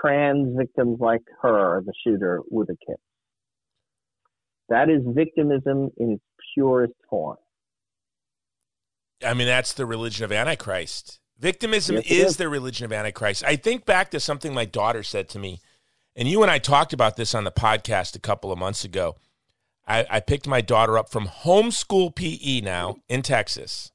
trans 0.00 0.56
victims 0.56 0.98
like 1.00 1.22
her, 1.42 1.82
the 1.84 1.92
shooter, 2.04 2.40
with 2.50 2.70
a 2.70 2.76
kiss. 2.86 2.98
That 4.68 4.88
is 4.88 5.02
victimism 5.06 5.90
in 5.98 6.12
its 6.12 6.22
purest 6.54 6.94
form. 7.08 7.36
I 9.24 9.34
mean, 9.34 9.46
that's 9.46 9.72
the 9.72 9.86
religion 9.86 10.24
of 10.24 10.32
Antichrist. 10.32 11.20
Victimism 11.38 11.96
Yes, 11.96 12.06
is 12.06 12.26
is. 12.30 12.36
the 12.36 12.48
religion 12.48 12.84
of 12.84 12.92
Antichrist. 12.92 13.44
I 13.44 13.56
think 13.56 13.84
back 13.84 14.10
to 14.10 14.20
something 14.20 14.54
my 14.54 14.64
daughter 14.64 15.02
said 15.02 15.28
to 15.30 15.38
me, 15.38 15.60
and 16.14 16.28
you 16.28 16.42
and 16.42 16.50
I 16.50 16.58
talked 16.58 16.92
about 16.92 17.16
this 17.16 17.34
on 17.34 17.44
the 17.44 17.52
podcast 17.52 18.16
a 18.16 18.20
couple 18.20 18.52
of 18.52 18.58
months 18.58 18.84
ago. 18.84 19.16
I, 19.86 20.06
I 20.08 20.20
picked 20.20 20.46
my 20.46 20.60
daughter 20.60 20.96
up 20.96 21.10
from 21.10 21.26
homeschool 21.26 22.14
PE 22.14 22.60
now 22.60 22.96
in 23.08 23.22
Texas. 23.22 23.90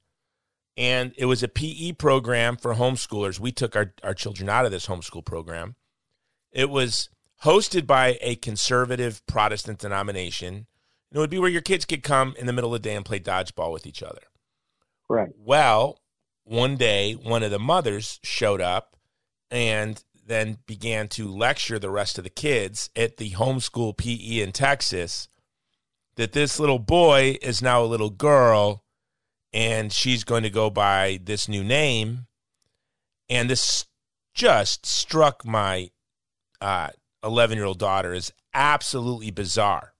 And 0.75 1.13
it 1.17 1.25
was 1.25 1.41
a 1.41 1.47
PE 1.47 1.93
program 1.93 2.57
for 2.57 2.75
homeschoolers. 2.75 3.39
We 3.39 3.51
took 3.51 3.75
our, 3.75 3.93
our 4.03 4.13
children 4.13 4.49
out 4.49 4.65
of 4.65 4.71
this 4.71 4.87
homeschool 4.87 5.25
program. 5.25 5.75
It 6.51 6.69
was 6.69 7.09
hosted 7.43 7.85
by 7.85 8.17
a 8.21 8.35
conservative 8.35 9.25
Protestant 9.27 9.79
denomination. 9.79 10.67
It 11.11 11.17
would 11.17 11.29
be 11.29 11.39
where 11.39 11.49
your 11.49 11.61
kids 11.61 11.85
could 11.85 12.03
come 12.03 12.35
in 12.37 12.45
the 12.45 12.53
middle 12.53 12.73
of 12.73 12.81
the 12.81 12.89
day 12.89 12.95
and 12.95 13.05
play 13.05 13.19
dodgeball 13.19 13.71
with 13.71 13.85
each 13.85 14.03
other. 14.03 14.21
Right. 15.09 15.29
Well, 15.37 15.99
one 16.43 16.75
day, 16.75 17.13
one 17.13 17.43
of 17.43 17.51
the 17.51 17.59
mothers 17.59 18.19
showed 18.23 18.61
up 18.61 18.97
and 19.49 20.03
then 20.25 20.57
began 20.65 21.07
to 21.07 21.27
lecture 21.27 21.79
the 21.79 21.89
rest 21.89 22.17
of 22.17 22.23
the 22.23 22.29
kids 22.29 22.89
at 22.95 23.17
the 23.17 23.31
homeschool 23.31 23.95
PE 23.97 24.41
in 24.41 24.51
Texas 24.51 25.29
that 26.15 26.33
this 26.33 26.59
little 26.59 26.79
boy 26.79 27.37
is 27.41 27.61
now 27.61 27.81
a 27.81 27.85
little 27.85 28.09
girl 28.09 28.83
and 29.53 29.93
she's 29.93 30.23
going 30.23 30.43
to 30.43 30.49
go 30.49 30.69
by 30.69 31.19
this 31.23 31.47
new 31.47 31.63
name. 31.63 32.27
And 33.29 33.49
this 33.49 33.85
just 34.33 34.85
struck 34.85 35.45
my 35.45 35.91
uh, 36.59 36.89
11 37.27 37.57
year 37.57 37.65
old 37.65 37.79
daughter 37.79 38.13
is 38.13 38.31
absolutely 38.53 39.29
bizarre. 39.29 39.93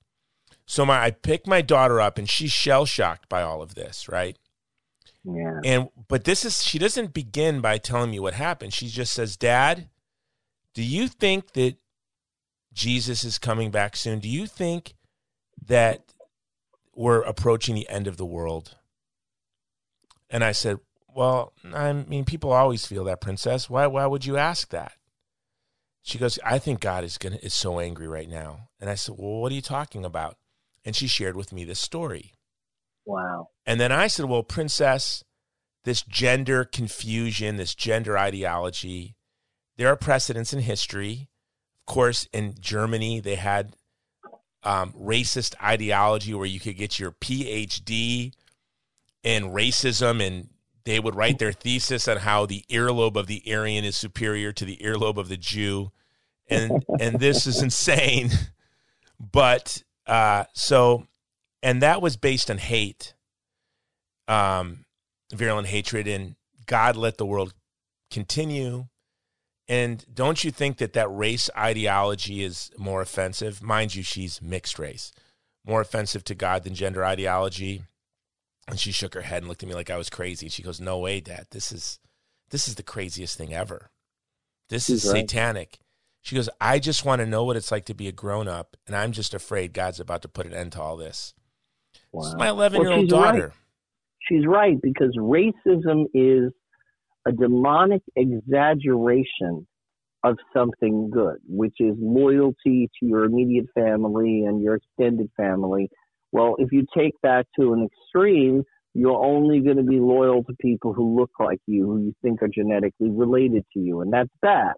So 0.66 0.86
my, 0.86 1.02
I 1.04 1.12
picked 1.12 1.48
my 1.48 1.62
daughter 1.62 2.02
up 2.02 2.18
and 2.18 2.30
she's 2.30 2.52
shell 2.52 2.86
shocked 2.86 3.30
by 3.30 3.42
all 3.42 3.62
of 3.62 3.76
this, 3.76 4.10
right? 4.10 4.38
Yeah. 5.24 5.60
And 5.64 5.90
but 6.08 6.24
this 6.24 6.46
is 6.46 6.64
she 6.64 6.80
doesn't 6.80 7.14
begin 7.14 7.60
by 7.60 7.78
telling 7.78 8.12
me 8.12 8.20
what 8.20 8.34
happened. 8.34 8.74
She 8.74 8.88
just 8.88 9.12
says, 9.12 9.36
"Dad, 9.36 9.90
do 10.74 10.82
you 10.82 11.08
think 11.08 11.54
that 11.54 11.76
Jesus 12.74 13.24
is 13.24 13.38
coming 13.38 13.70
back 13.70 13.98
soon? 13.98 14.20
Do 14.20 14.30
you 14.30 14.48
think 14.48 14.96
that 15.66 16.14
we're 16.96 17.22
approaching 17.22 17.76
the 17.76 17.90
end 17.90 18.08
of 18.08 18.16
the 18.16 18.26
world?" 18.26 18.76
And 20.30 20.46
I 20.46 20.54
said, 20.54 20.80
"Well, 21.10 21.54
I 21.74 21.92
mean, 21.92 22.24
people 22.24 22.54
always 22.54 22.86
feel 22.86 23.04
that, 23.06 23.20
princess. 23.20 23.70
Why 23.70 23.86
why 23.88 24.06
would 24.06 24.26
you 24.26 24.38
ask 24.38 24.70
that?" 24.70 24.94
She 26.08 26.18
goes, 26.18 26.40
"I 26.44 26.58
think 26.58 26.80
God 26.80 27.04
is 27.04 27.18
to 27.18 27.46
is 27.46 27.54
so 27.54 27.80
angry 27.80 28.08
right 28.08 28.30
now." 28.30 28.70
And 28.80 28.90
I 28.90 28.96
said, 28.96 29.16
"Well, 29.18 29.42
what 29.42 29.52
are 29.52 29.56
you 29.56 29.62
talking 29.62 30.06
about?" 30.06 30.38
And 30.86 30.96
she 30.96 31.08
shared 31.08 31.36
with 31.36 31.52
me 31.52 31.66
this 31.66 31.80
story. 31.80 32.34
Wow. 33.08 33.50
And 33.66 33.80
then 33.80 33.92
I 33.92 34.08
said, 34.08 34.26
Well, 34.26 34.44
Princess, 34.44 35.24
this 35.86 36.02
gender 36.02 36.66
confusion, 36.66 37.56
this 37.56 37.74
gender 37.74 38.18
ideology, 38.18 39.16
there 39.78 39.88
are 39.88 39.96
precedents 39.96 40.54
in 40.54 40.60
history. 40.60 41.30
Of 41.82 41.94
course, 41.94 42.28
in 42.34 42.56
Germany, 42.60 43.22
they 43.22 43.36
had 43.36 43.78
um, 44.64 44.94
racist 44.94 45.56
ideology 45.64 46.34
where 46.34 46.46
you 46.46 46.60
could 46.60 46.76
get 46.76 47.00
your 47.00 47.12
PhD 47.12 48.34
in 49.24 49.46
racism 49.46 50.26
and 50.26 50.50
they 50.88 51.02
would 51.02 51.16
write 51.16 51.38
their 51.38 51.52
thesis 51.52 52.08
on 52.08 52.16
how 52.16 52.46
the 52.46 52.64
earlobe 52.70 53.18
of 53.18 53.28
the 53.28 53.44
Aryan 53.46 53.84
is 53.84 53.98
superior 53.98 54.54
to 54.54 54.64
the 54.64 54.78
earlobe 54.78 55.18
of 55.18 55.28
the 55.28 55.36
Jew. 55.36 55.92
And 56.50 56.86
and 57.00 57.20
this 57.20 57.46
is 57.46 57.62
insane. 57.62 58.30
But 59.20 59.84
uh, 60.06 60.46
so 60.54 61.06
and 61.62 61.82
that 61.82 62.02
was 62.02 62.16
based 62.16 62.50
on 62.50 62.58
hate 62.58 63.14
um 64.30 64.86
virulent 65.34 65.68
hatred. 65.68 66.08
And 66.08 66.36
god 66.66 66.96
let 66.96 67.18
the 67.18 67.26
world 67.26 67.54
continue. 68.10 68.88
And 69.68 70.06
don't 70.14 70.42
you 70.46 70.52
think 70.52 70.78
that 70.78 70.94
that 70.94 71.10
race 71.10 71.50
ideology 71.58 72.46
is 72.46 72.72
more 72.78 73.02
offensive? 73.02 73.62
Mind 73.62 73.94
you 73.94 74.04
she's 74.04 74.42
mixed 74.42 74.80
race. 74.80 75.12
More 75.66 75.82
offensive 75.82 76.24
to 76.24 76.36
god 76.36 76.64
than 76.64 76.76
gender 76.76 77.04
ideology 77.04 77.84
and 78.68 78.80
she 78.80 78.92
shook 78.92 79.14
her 79.14 79.22
head 79.22 79.40
and 79.40 79.48
looked 79.48 79.64
at 79.64 79.70
me 79.70 79.76
like 79.76 79.90
i 79.90 79.98
was 79.98 80.10
crazy 80.10 80.50
she 80.50 80.64
goes 80.64 80.80
no 80.80 80.98
way 81.00 81.20
dad 81.20 81.48
this 81.52 81.72
is 81.72 82.00
this 82.50 82.68
is 82.68 82.76
the 82.76 82.84
craziest 82.84 83.38
thing 83.38 83.54
ever 83.54 83.92
this 84.70 84.90
is 84.90 85.06
right. 85.06 85.22
satanic 85.22 85.80
she 86.22 86.36
goes 86.36 86.50
i 86.60 86.80
just 86.80 87.06
want 87.06 87.20
to 87.20 87.26
know 87.26 87.44
what 87.44 87.56
it's 87.56 87.72
like 87.72 87.86
to 87.86 87.94
be 87.94 88.08
a 88.08 88.12
grown-up 88.12 88.76
and 88.86 88.96
i'm 88.96 89.12
just 89.12 89.34
afraid 89.34 89.74
god's 89.74 90.00
about 90.00 90.22
to 90.22 90.28
put 90.28 90.46
an 90.46 90.54
end 90.54 90.72
to 90.72 90.82
all 90.82 90.98
this 90.98 91.34
Wow. 92.12 92.24
this 92.24 92.30
is 92.30 92.38
my 92.38 92.50
11 92.50 92.82
year 92.82 92.92
old 92.92 93.06
she's 93.06 93.12
right. 93.12 93.26
daughter 93.26 93.54
She's 94.28 94.46
right 94.46 94.78
because 94.82 95.16
racism 95.18 96.06
is 96.14 96.52
a 97.26 97.32
demonic 97.32 98.02
exaggeration 98.16 99.68
of 100.24 100.38
something 100.56 101.10
good, 101.10 101.38
which 101.48 101.76
is 101.80 101.96
loyalty 102.00 102.90
to 103.00 103.06
your 103.06 103.24
immediate 103.26 103.68
family 103.74 104.44
and 104.46 104.62
your 104.62 104.76
extended 104.76 105.30
family. 105.38 105.90
Well, 106.32 106.56
if 106.60 106.72
you 106.72 106.86
take 106.96 107.14
that 107.24 107.48
to 107.60 107.74
an 107.74 107.88
extreme, 107.88 108.64
you're 108.94 109.24
only 109.24 109.60
going 109.60 109.78
to 109.78 109.84
be 109.84 110.00
loyal 110.00 110.44
to 110.44 110.54
people 110.60 110.94
who 110.94 111.18
look 111.18 111.32
like 111.40 111.60
you, 111.68 111.86
who 111.86 112.00
you 112.00 112.14
think 112.22 112.42
are 112.42 112.48
genetically 112.48 113.10
related 113.10 113.64
to 113.74 113.80
you, 113.80 114.02
and 114.02 114.12
that's 114.12 114.30
bad. 114.42 114.74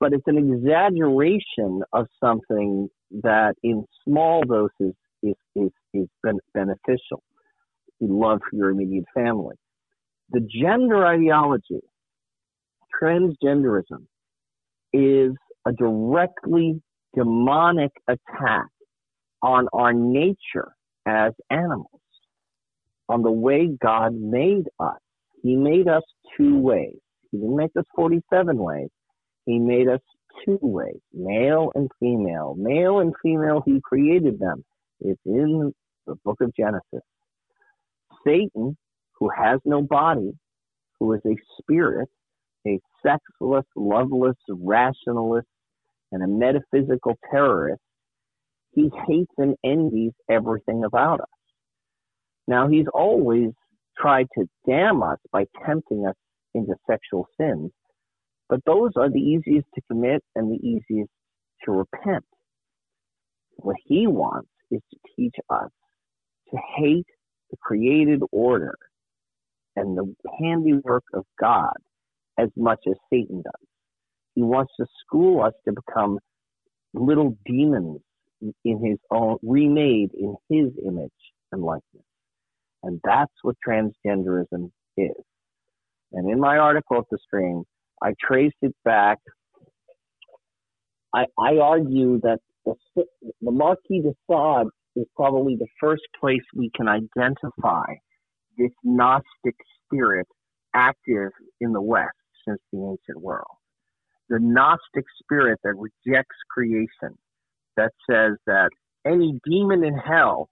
But 0.00 0.12
it's 0.12 0.26
an 0.26 0.36
exaggeration 0.38 1.82
of 1.92 2.06
something 2.22 2.88
that 3.22 3.54
in 3.62 3.84
small 4.04 4.42
doses 4.42 4.94
is, 5.22 5.34
is, 5.56 5.70
is 5.94 6.06
ben- 6.22 6.38
beneficial. 6.54 7.22
Love 8.00 8.40
for 8.48 8.56
your 8.56 8.70
immediate 8.70 9.06
family. 9.14 9.56
The 10.30 10.40
gender 10.40 11.06
ideology, 11.06 11.80
transgenderism, 13.02 14.06
is 14.92 15.32
a 15.66 15.72
directly 15.72 16.80
demonic 17.16 17.90
attack 18.06 18.68
on 19.42 19.68
our 19.72 19.92
nature 19.92 20.72
as 21.06 21.32
animals, 21.50 22.00
on 23.08 23.22
the 23.22 23.30
way 23.30 23.68
God 23.80 24.14
made 24.14 24.66
us. 24.80 24.98
He 25.42 25.56
made 25.56 25.88
us 25.88 26.02
two 26.36 26.58
ways. 26.58 26.96
He 27.30 27.38
didn't 27.38 27.56
make 27.56 27.76
us 27.78 27.84
47 27.94 28.56
ways. 28.58 28.88
He 29.46 29.58
made 29.58 29.88
us 29.88 30.00
two 30.44 30.58
ways, 30.60 31.00
male 31.12 31.72
and 31.74 31.90
female. 32.00 32.54
Male 32.58 33.00
and 33.00 33.14
female, 33.22 33.62
He 33.64 33.80
created 33.82 34.38
them. 34.38 34.64
It's 35.00 35.20
in 35.24 35.72
the 36.06 36.16
book 36.24 36.40
of 36.40 36.54
Genesis. 36.56 37.02
Satan, 38.26 38.76
who 39.18 39.30
has 39.36 39.60
no 39.64 39.82
body, 39.82 40.32
who 40.98 41.12
is 41.12 41.20
a 41.26 41.36
spirit, 41.60 42.08
a 42.66 42.80
sexless, 43.02 43.64
loveless, 43.76 44.36
rationalist, 44.48 45.46
and 46.12 46.22
a 46.22 46.26
metaphysical 46.26 47.16
terrorist, 47.30 47.80
he 48.72 48.90
hates 49.06 49.32
and 49.38 49.56
envies 49.64 50.12
everything 50.30 50.84
about 50.84 51.20
us. 51.20 51.26
Now, 52.46 52.68
he's 52.68 52.86
always 52.94 53.50
tried 54.00 54.26
to 54.38 54.46
damn 54.66 55.02
us 55.02 55.18
by 55.32 55.46
tempting 55.66 56.06
us 56.06 56.14
into 56.54 56.74
sexual 56.88 57.26
sins, 57.40 57.70
but 58.48 58.60
those 58.64 58.92
are 58.96 59.10
the 59.10 59.20
easiest 59.20 59.66
to 59.74 59.82
commit 59.90 60.22
and 60.34 60.50
the 60.50 60.66
easiest 60.66 61.10
to 61.64 61.72
repent. 61.72 62.24
What 63.56 63.76
he 63.84 64.06
wants 64.06 64.48
is 64.70 64.80
to 64.92 64.98
teach 65.16 65.34
us 65.50 65.70
to 66.50 66.58
hate 66.76 67.06
the 67.50 67.56
created 67.60 68.22
order 68.30 68.74
and 69.76 69.96
the 69.96 70.14
handiwork 70.40 71.04
of 71.14 71.24
God 71.40 71.76
as 72.38 72.48
much 72.56 72.80
as 72.88 72.94
Satan 73.12 73.42
does. 73.42 73.68
He 74.34 74.42
wants 74.42 74.72
to 74.78 74.86
school 75.04 75.42
us 75.42 75.54
to 75.66 75.72
become 75.72 76.18
little 76.94 77.36
demons 77.44 78.00
in 78.40 78.84
his 78.84 78.98
own, 79.10 79.38
remade 79.42 80.10
in 80.14 80.36
his 80.48 80.72
image 80.86 81.10
and 81.52 81.62
likeness. 81.62 82.04
And 82.82 83.00
that's 83.04 83.32
what 83.42 83.56
transgenderism 83.66 84.70
is. 84.96 85.24
And 86.12 86.30
in 86.30 86.40
my 86.40 86.58
article 86.58 86.98
at 86.98 87.04
the 87.10 87.18
stream, 87.24 87.64
I 88.02 88.14
traced 88.20 88.56
it 88.62 88.74
back. 88.84 89.18
I, 91.14 91.24
I 91.38 91.56
argue 91.56 92.20
that 92.20 92.38
the, 92.64 92.74
the 93.40 93.50
Marquis 93.50 94.02
de 94.02 94.12
Sade 94.30 94.68
is 94.96 95.06
probably 95.16 95.56
the 95.56 95.66
first 95.80 96.02
place 96.20 96.42
we 96.54 96.70
can 96.76 96.88
identify 96.88 97.86
this 98.56 98.70
Gnostic 98.84 99.56
spirit 99.84 100.26
active 100.74 101.30
in 101.60 101.72
the 101.72 101.80
West 101.80 102.16
since 102.46 102.60
the 102.72 102.78
ancient 102.78 103.22
world. 103.22 103.46
The 104.28 104.38
Gnostic 104.40 105.04
spirit 105.22 105.58
that 105.64 105.74
rejects 105.76 106.36
creation, 106.50 107.16
that 107.78 107.92
says 108.10 108.36
that 108.46 108.70
any 109.06 109.38
demon 109.48 109.84
in 109.84 109.96
hell 109.96 110.48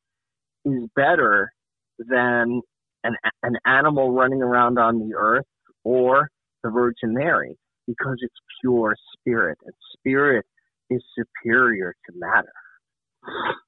is 0.64 0.88
better 0.94 1.52
than 1.98 2.62
an, 3.04 3.14
an 3.42 3.56
animal 3.66 4.12
running 4.12 4.42
around 4.42 4.78
on 4.78 4.98
the 4.98 5.14
earth 5.16 5.44
or 5.84 6.28
the 6.62 6.70
Virgin 6.70 7.14
Mary 7.14 7.56
because 7.86 8.16
it's 8.20 8.34
pure 8.60 8.96
spirit, 9.12 9.58
and 9.64 9.74
spirit 9.96 10.44
is 10.90 11.02
superior 11.16 11.94
to 12.06 12.12
matter. 12.16 12.52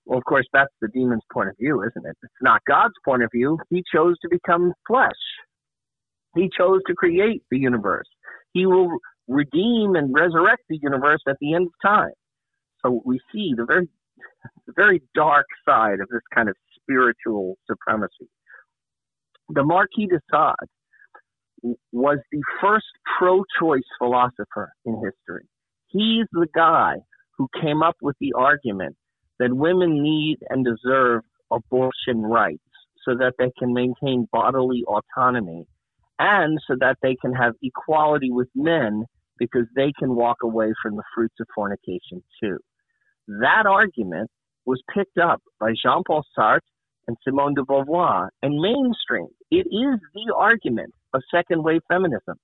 Well, 0.07 0.19
of 0.19 0.25
course, 0.25 0.47
that's 0.53 0.73
the 0.81 0.89
demon's 0.89 1.23
point 1.33 1.49
of 1.49 1.57
view, 1.59 1.83
isn't 1.83 2.07
it? 2.07 2.17
It's 2.23 2.33
not 2.41 2.63
God's 2.69 2.95
point 3.05 3.23
of 3.23 3.31
view. 3.35 3.59
He 3.71 3.83
chose 3.93 4.17
to 4.23 4.29
become 4.29 4.73
flesh. 4.87 5.11
He 6.37 6.49
chose 6.57 6.81
to 6.87 6.95
create 6.95 7.43
the 7.51 7.59
universe. 7.59 8.07
He 8.53 8.67
will 8.67 8.99
redeem 9.27 9.97
and 9.97 10.15
resurrect 10.15 10.63
the 10.69 10.79
universe 10.81 11.21
at 11.29 11.37
the 11.41 11.55
end 11.55 11.67
of 11.67 11.73
time. 11.85 12.13
So 12.85 13.03
we 13.05 13.21
see 13.33 13.53
the 13.57 13.65
very, 13.65 13.89
the 14.67 14.73
very 14.77 15.03
dark 15.15 15.47
side 15.69 16.01
of 16.01 16.09
this 16.09 16.23
kind 16.35 16.49
of 16.49 16.57
spiritual 16.81 17.57
supremacy. 17.67 18.29
The 19.51 19.65
Marquis 19.65 20.07
de 20.07 20.21
Sade 20.31 21.75
was 21.93 22.19
the 22.31 22.43
first 22.61 22.87
pro-choice 23.19 23.83
philosopher 23.99 24.73
in 24.85 24.95
history. 24.95 25.47
He's 25.89 26.27
the 26.33 26.47
guy 26.55 26.97
who 27.37 27.49
came 27.61 27.83
up 27.83 27.97
with 28.03 28.17
the 28.21 28.33
argument 28.37 28.97
that 29.39 29.53
women 29.55 30.03
need 30.03 30.39
and 30.51 30.65
deserve 30.65 31.23
abortion 31.51 32.23
rights 32.23 32.63
so 33.05 33.15
that 33.17 33.35
they 33.39 33.51
can 33.59 33.73
maintain 33.73 34.29
bodily 34.33 34.85
autonomy 34.87 35.67
and 36.19 36.59
so 36.67 36.75
that 36.81 36.99
they 37.03 37.17
can 37.21 37.33
have 37.33 37.55
equality 37.63 38.31
with 38.31 38.49
men 38.55 39.05
because 39.39 39.67
they 39.77 39.93
can 39.99 40.15
walk 40.15 40.39
away 40.43 40.73
from 40.83 40.97
the 40.97 41.03
fruits 41.15 41.37
of 41.41 41.47
fornication 41.55 42.23
too. 42.43 42.59
That 43.27 43.67
argument 43.67 44.31
was 44.67 44.83
picked 44.95 45.19
up 45.19 45.41
by 45.61 45.73
Jean 45.83 46.03
Paul 46.07 46.25
Sartre 46.39 46.61
and 47.07 47.17
Simone 47.25 47.55
de 47.55 47.63
Beauvoir 47.63 48.29
and 48.43 48.61
mainstream. 48.61 49.29
It 49.51 49.67
is 49.67 50.01
the 50.15 50.35
argument 50.37 50.93
of 51.15 51.23
second 51.35 51.63
wave 51.65 51.81
feminism. 51.89 52.37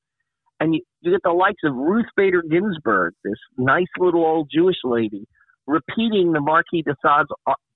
And 0.60 0.74
you, 0.74 0.82
you 1.00 1.12
get 1.12 1.20
the 1.22 1.32
likes 1.32 1.62
of 1.64 1.74
Ruth 1.74 2.06
Bader 2.16 2.42
Ginsburg, 2.42 3.14
this 3.24 3.34
nice 3.58 3.86
little 3.98 4.24
old 4.24 4.48
Jewish 4.52 4.76
lady, 4.84 5.26
repeating 5.66 6.32
the 6.32 6.40
Marquis 6.40 6.82
de 6.82 6.94
Sade's 7.04 7.28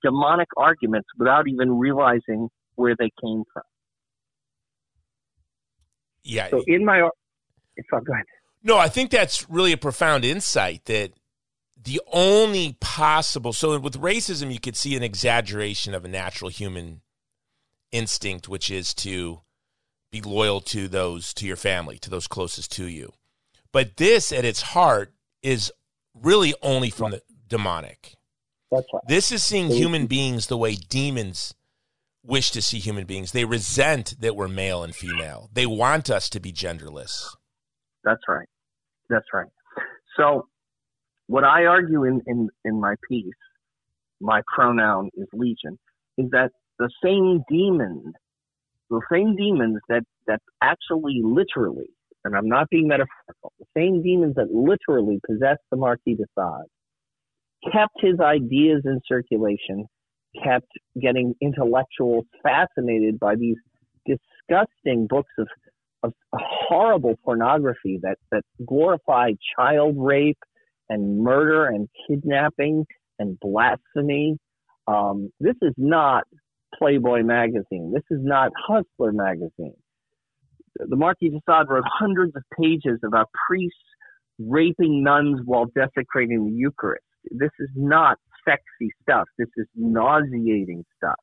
demonic 0.03 0.47
arguments 0.57 1.07
without 1.17 1.47
even 1.47 1.77
realizing 1.77 2.49
where 2.75 2.95
they 2.97 3.11
came 3.21 3.43
from. 3.53 3.63
Yeah. 6.23 6.49
So 6.49 6.63
in 6.67 6.85
my, 6.85 7.01
oh, 7.01 7.11
go 7.91 8.13
ahead. 8.13 8.25
No, 8.61 8.77
I 8.77 8.89
think 8.89 9.09
that's 9.09 9.49
really 9.49 9.71
a 9.71 9.77
profound 9.77 10.25
insight 10.25 10.85
that 10.85 11.13
the 11.81 12.01
only 12.11 12.77
possible 12.81 13.53
so 13.53 13.79
with 13.79 14.01
racism 14.01 14.51
you 14.51 14.59
could 14.59 14.75
see 14.75 14.95
an 14.95 15.03
exaggeration 15.03 15.93
of 15.93 16.03
a 16.03 16.09
natural 16.09 16.49
human 16.49 17.01
instinct 17.91 18.47
which 18.49 18.69
is 18.69 18.93
to 18.93 19.41
be 20.11 20.21
loyal 20.21 20.59
to 20.61 20.87
those 20.87 21.33
to 21.33 21.45
your 21.45 21.55
family 21.55 21.97
to 21.99 22.09
those 22.09 22.27
closest 22.27 22.71
to 22.73 22.85
you. 22.85 23.13
But 23.71 23.97
this 23.97 24.31
at 24.31 24.45
its 24.45 24.61
heart 24.61 25.13
is 25.41 25.71
really 26.13 26.53
only 26.61 26.89
from 26.89 27.11
the 27.11 27.21
demonic. 27.47 28.15
That's 28.71 28.85
right. 28.93 29.03
this 29.07 29.31
is 29.31 29.43
seeing 29.43 29.69
human 29.69 30.05
beings 30.05 30.47
the 30.47 30.57
way 30.57 30.75
demons 30.75 31.53
wish 32.23 32.51
to 32.51 32.61
see 32.61 32.79
human 32.79 33.05
beings. 33.05 33.31
They 33.31 33.45
resent 33.45 34.15
that 34.19 34.35
we're 34.35 34.47
male 34.47 34.83
and 34.83 34.93
female. 34.93 35.49
They 35.53 35.65
want 35.65 36.09
us 36.09 36.29
to 36.29 36.39
be 36.39 36.51
genderless 36.51 37.35
That's 38.03 38.21
right. 38.27 38.47
That's 39.09 39.25
right. 39.33 39.49
So, 40.17 40.47
what 41.27 41.43
I 41.43 41.65
argue 41.65 42.05
in, 42.05 42.21
in, 42.27 42.49
in 42.65 42.79
my 42.79 42.95
piece, 43.09 43.33
my 44.21 44.41
pronoun 44.53 45.09
is 45.15 45.27
legion, 45.33 45.77
is 46.17 46.27
that 46.31 46.51
the 46.79 46.89
same 47.03 47.43
demons, 47.49 48.13
the 48.89 49.01
same 49.11 49.35
demons 49.35 49.79
that, 49.89 50.03
that 50.27 50.41
actually 50.61 51.21
literally, 51.23 51.89
and 52.25 52.35
I'm 52.35 52.47
not 52.47 52.69
being 52.69 52.87
metaphorical, 52.87 53.53
the 53.59 53.65
same 53.77 54.03
demons 54.03 54.35
that 54.35 54.51
literally 54.51 55.19
possessed 55.27 55.61
the 55.71 55.77
Marquis 55.77 56.15
de 56.15 56.25
Sade 56.37 56.67
kept 57.71 57.95
his 58.01 58.19
ideas 58.19 58.81
in 58.85 58.99
circulation, 59.07 59.85
kept 60.43 60.67
getting 61.01 61.33
intellectuals 61.41 62.25
fascinated 62.43 63.19
by 63.19 63.35
these 63.35 63.57
disgusting 64.05 65.07
books 65.07 65.31
of 65.37 65.47
of 66.03 66.13
horrible 66.33 67.15
pornography 67.23 67.99
that, 68.01 68.17
that 68.31 68.43
glorified 68.65 69.37
child 69.57 69.95
rape 69.97 70.37
and 70.89 71.19
murder 71.19 71.65
and 71.65 71.87
kidnapping 72.07 72.85
and 73.19 73.39
blasphemy. 73.39 74.37
Um, 74.87 75.29
this 75.39 75.55
is 75.61 75.73
not 75.77 76.23
Playboy 76.77 77.23
magazine. 77.23 77.91
This 77.93 78.03
is 78.09 78.19
not 78.23 78.51
Hustler 78.57 79.11
magazine. 79.11 79.75
The 80.77 80.95
Marquis 80.95 81.29
de 81.29 81.39
Sade 81.47 81.67
wrote 81.67 81.83
hundreds 81.85 82.35
of 82.35 82.43
pages 82.59 82.99
about 83.05 83.27
priests 83.47 83.75
raping 84.39 85.03
nuns 85.03 85.41
while 85.43 85.65
desecrating 85.75 86.45
the 86.45 86.53
Eucharist. 86.53 87.03
This 87.31 87.51
is 87.59 87.69
not 87.75 88.17
sexy 88.47 88.91
stuff. 89.01 89.27
This 89.37 89.49
is 89.57 89.67
nauseating 89.75 90.85
stuff. 90.97 91.19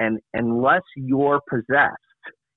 And 0.00 0.18
unless 0.34 0.82
you're 0.96 1.40
possessed, 1.48 1.96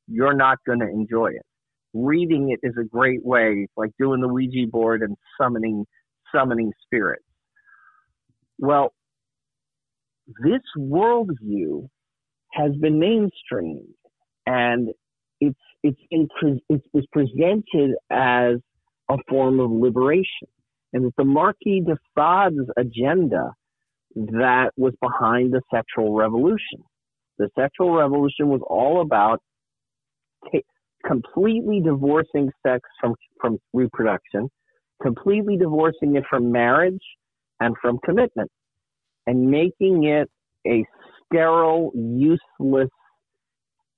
you're 0.07 0.33
not 0.33 0.57
going 0.65 0.79
to 0.79 0.87
enjoy 0.87 1.27
it 1.27 1.45
reading 1.93 2.51
it 2.51 2.65
is 2.65 2.75
a 2.79 2.85
great 2.85 3.23
way, 3.25 3.67
like 3.77 3.91
doing 3.99 4.21
the 4.21 4.27
Ouija 4.27 4.67
board 4.69 5.01
and 5.01 5.15
summoning 5.39 5.85
summoning 6.33 6.71
spirits. 6.85 7.25
Well, 8.57 8.93
this 10.43 10.61
worldview 10.77 11.87
has 12.53 12.71
been 12.79 12.99
mainstreamed, 12.99 13.95
and 14.45 14.89
it's 15.39 15.59
it's 15.83 15.99
in, 16.11 16.27
it 16.69 16.81
was 16.93 17.05
presented 17.11 17.95
as 18.09 18.57
a 19.09 19.17
form 19.27 19.59
of 19.59 19.71
liberation, 19.71 20.47
and 20.93 21.05
that 21.05 21.13
the 21.17 21.25
Marquis 21.25 21.81
de 21.81 21.97
Sade's 22.17 22.69
agenda 22.77 23.51
that 24.15 24.71
was 24.77 24.93
behind 25.01 25.53
the 25.53 25.61
sexual 25.73 26.13
revolution. 26.13 26.83
The 27.37 27.49
sexual 27.57 27.95
revolution 27.95 28.49
was 28.49 28.61
all 28.67 29.01
about 29.01 29.41
completely 31.05 31.81
divorcing 31.81 32.51
sex 32.65 32.81
from, 32.99 33.15
from 33.39 33.57
reproduction, 33.73 34.49
completely 35.01 35.57
divorcing 35.57 36.15
it 36.15 36.23
from 36.29 36.51
marriage 36.51 37.01
and 37.59 37.75
from 37.81 37.99
commitment, 38.03 38.49
and 39.27 39.49
making 39.49 40.05
it 40.05 40.29
a 40.67 40.85
sterile, 41.25 41.91
useless 41.95 42.89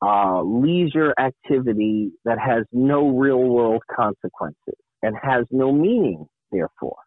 uh, 0.06 0.42
leisure 0.44 1.14
activity 1.20 2.12
that 2.26 2.38
has 2.38 2.66
no 2.72 3.08
real 3.08 3.42
world 3.42 3.82
consequences 3.94 4.76
and 5.02 5.16
has 5.22 5.46
no 5.52 5.72
meaning, 5.72 6.26
therefore. 6.52 6.98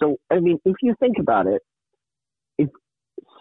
So, 0.00 0.16
I 0.30 0.40
mean, 0.40 0.58
if 0.64 0.76
you 0.82 0.94
think 0.98 1.18
about 1.20 1.46
it, 1.46 1.62
if 2.58 2.68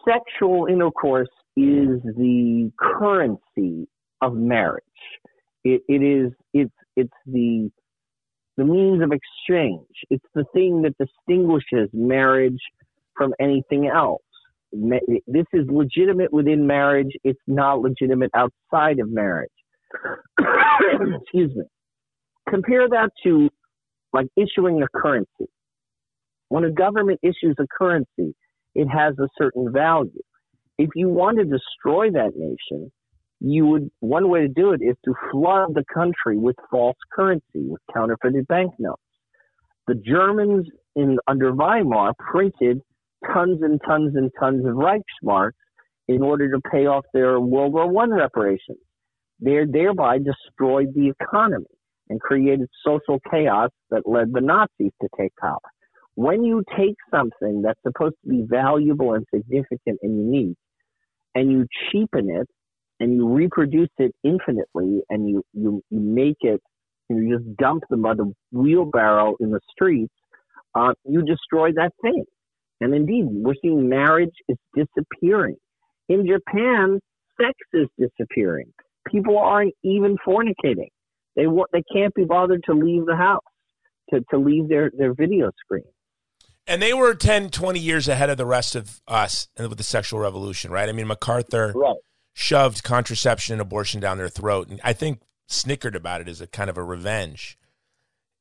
sexual 0.08 0.68
intercourse 0.68 1.30
is 1.58 2.02
the 2.04 2.72
currency 2.80 3.88
of 4.22 4.36
marriage, 4.36 4.84
it, 5.64 5.82
it 5.88 6.02
is 6.04 6.32
it's 6.54 6.74
it's 6.96 7.14
the 7.26 7.70
the 8.58 8.66
means 8.66 9.02
of 9.02 9.12
exchange. 9.12 9.88
It's 10.10 10.26
the 10.36 10.46
thing 10.54 10.82
that 10.84 10.96
distinguishes 10.98 11.90
marriage 11.94 12.60
from 13.16 13.34
anything 13.40 13.88
else. 13.88 14.22
This 14.74 15.46
is 15.54 15.68
legitimate 15.70 16.32
within 16.32 16.68
marriage. 16.68 17.12
It's 17.24 17.40
not 17.48 17.82
legitimate 17.82 18.32
outside 18.36 19.00
of 19.00 19.10
marriage. 19.10 19.50
Excuse 20.40 21.56
me. 21.56 21.64
Compare 22.50 22.90
that 22.90 23.10
to 23.24 23.50
like 24.14 24.28
issuing 24.36 24.82
a 24.82 24.88
currency. 24.98 25.48
When 26.50 26.64
a 26.66 26.72
government 26.72 27.20
issues 27.24 27.56
a 27.60 27.66
currency, 27.78 28.36
it 28.76 28.88
has 28.88 29.18
a 29.20 29.28
certain 29.38 29.72
value. 29.72 30.22
If 30.78 30.90
you 30.96 31.10
want 31.10 31.38
to 31.38 31.46
destroy 31.46 32.12
that 32.12 32.32
nation, 32.36 32.92
you 33.42 33.66
would 33.66 33.90
one 34.00 34.30
way 34.30 34.42
to 34.42 34.48
do 34.48 34.72
it 34.72 34.82
is 34.82 34.96
to 35.04 35.14
flood 35.32 35.74
the 35.74 35.84
country 35.92 36.38
with 36.38 36.56
false 36.70 36.98
currency, 37.12 37.42
with 37.56 37.82
counterfeited 37.92 38.48
banknotes. 38.48 39.02
The 39.88 39.96
Germans 39.96 40.68
in 40.96 41.18
under 41.28 41.52
Weimar 41.52 42.14
printed 42.20 42.82
tons 43.34 43.62
and 43.64 43.82
tons 43.86 44.16
and 44.16 44.32
tons 44.40 44.64
of 44.66 44.76
Reichsmarks 44.76 45.54
in 46.08 46.22
order 46.22 46.52
to 46.52 46.60
pay 46.72 46.86
off 46.86 47.04
their 47.14 47.40
World 47.40 47.74
War 47.74 47.90
One 47.90 48.12
reparations. 48.14 48.78
They 49.40 49.66
thereby 49.68 50.20
destroyed 50.20 50.94
the 50.94 51.12
economy 51.20 51.66
and 52.10 52.22
created 52.22 52.70
social 52.86 53.20
chaos 53.32 53.72
that 53.90 54.08
led 54.08 54.34
the 54.34 54.42
Nazis 54.42 54.92
to 55.02 55.08
take 55.18 55.36
power. 55.38 55.58
When 56.14 56.44
you 56.44 56.64
take 56.78 56.96
something 57.10 57.64
that's 57.64 57.82
supposed 57.82 58.16
to 58.24 58.30
be 58.30 58.46
valuable 58.48 59.14
and 59.14 59.26
significant 59.34 59.98
and 60.04 60.32
unique, 60.32 60.58
and 61.34 61.52
you 61.52 61.66
cheapen 61.90 62.30
it 62.30 62.48
and 63.02 63.16
you 63.16 63.28
reproduce 63.28 63.90
it 63.98 64.14
infinitely 64.24 65.02
and 65.10 65.28
you, 65.28 65.44
you, 65.54 65.82
you 65.90 66.00
make 66.00 66.38
it 66.42 66.62
and 67.10 67.28
you 67.28 67.36
just 67.36 67.58
dump 67.58 67.84
them 67.90 68.06
on 68.06 68.16
the 68.18 68.32
wheelbarrow 68.52 69.36
in 69.40 69.50
the 69.50 69.60
streets, 69.72 70.14
uh, 70.76 70.94
you 71.04 71.24
destroy 71.24 71.72
that 71.74 71.92
thing. 72.04 72.24
And 72.80 72.94
indeed, 72.94 73.26
we're 73.28 73.56
seeing 73.62 73.90
marriage 73.90 74.34
is 74.48 74.58
disappearing. 74.76 75.58
In 76.10 76.28
Japan, 76.28 77.00
sex 77.42 77.54
is 77.74 77.88
disappearing. 77.98 78.72
People 79.12 79.38
aren't 79.38 79.74
even 79.84 80.16
fornicating. 80.26 80.90
They 81.36 81.46
they 81.74 81.84
can't 81.92 82.14
be 82.14 82.26
bothered 82.26 82.62
to 82.66 82.74
leave 82.74 83.08
the 83.08 83.16
house, 83.16 83.42
to, 84.12 84.22
to 84.30 84.38
leave 84.38 84.70
their, 84.70 84.92
their 84.96 85.14
video 85.16 85.50
screen. 85.64 85.86
And 86.68 86.82
they 86.82 86.94
were 86.94 87.16
10, 87.16 87.50
20 87.50 87.80
years 87.80 88.08
ahead 88.08 88.30
of 88.30 88.38
the 88.38 88.46
rest 88.46 88.76
of 88.76 89.02
us 89.08 89.48
with 89.58 89.78
the 89.78 89.84
sexual 89.84 90.20
revolution, 90.20 90.70
right? 90.72 90.88
I 90.88 90.92
mean, 90.92 91.08
MacArthur 91.08 91.74
right. 91.76 91.96
Shoved 92.34 92.84
contraception 92.84 93.54
and 93.54 93.62
abortion 93.62 94.00
down 94.00 94.18
their 94.18 94.30
throat. 94.30 94.70
And 94.70 94.80
I 94.84 94.94
think 94.94 95.22
snickered 95.48 95.96
about 95.96 96.22
it 96.22 96.28
as 96.28 96.42
a 96.42 96.48
kind 96.48 96.70
of 96.70 96.78
a 96.78 96.84
revenge. 96.84 97.58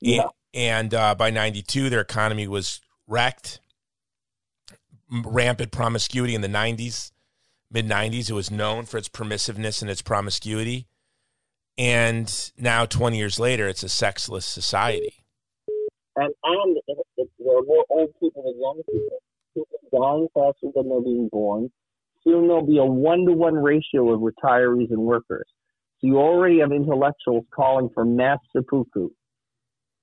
Yeah. 0.01 0.29
And, 0.55 0.95
uh, 0.95 1.15
by 1.15 1.31
92, 1.31 1.91
their 1.91 2.01
economy 2.01 2.49
was 2.49 2.81
wrecked. 3.07 3.61
Rampant 5.11 5.73
promiscuity 5.73 6.35
in 6.35 6.41
the 6.41 6.49
90s, 6.49 7.11
mid 7.71 7.87
90s. 7.87 8.31
It 8.31 8.35
was 8.35 8.51
known 8.51 8.85
for 8.85 8.97
its 8.97 9.09
permissiveness 9.09 9.83
and 9.83 9.91
its 9.91 10.03
promiscuity. 10.03 10.87
And 11.77 12.53
now, 12.57 12.85
20 12.85 13.17
years 13.17 13.41
later, 13.41 13.67
it's 13.67 13.83
a 13.83 13.89
sexless 13.89 14.45
society. 14.47 15.15
And, 16.17 16.35
and 16.45 16.79
there 16.87 17.57
are 17.57 17.63
more 17.63 17.85
old 17.89 18.13
people 18.21 18.43
than 18.43 18.61
young 18.61 18.83
people. 18.85 19.19
People 19.55 19.79
dying 19.91 20.29
faster 20.35 20.73
than 20.75 20.89
they're 20.89 21.01
being 21.01 21.29
born. 21.33 21.71
Soon 22.31 22.47
there'll 22.47 22.67
be 22.67 22.79
a 22.79 22.85
one 22.85 23.27
to 23.27 23.33
one 23.33 23.55
ratio 23.55 24.13
of 24.13 24.21
retirees 24.21 24.91
and 24.91 25.01
workers. 25.01 25.47
So 26.01 26.07
you 26.07 26.19
already 26.19 26.61
have 26.61 26.73
intellectuals 26.73 27.45
calling 27.55 27.91
for 27.93 28.05
mass 28.05 28.39
seppuku, 28.55 29.09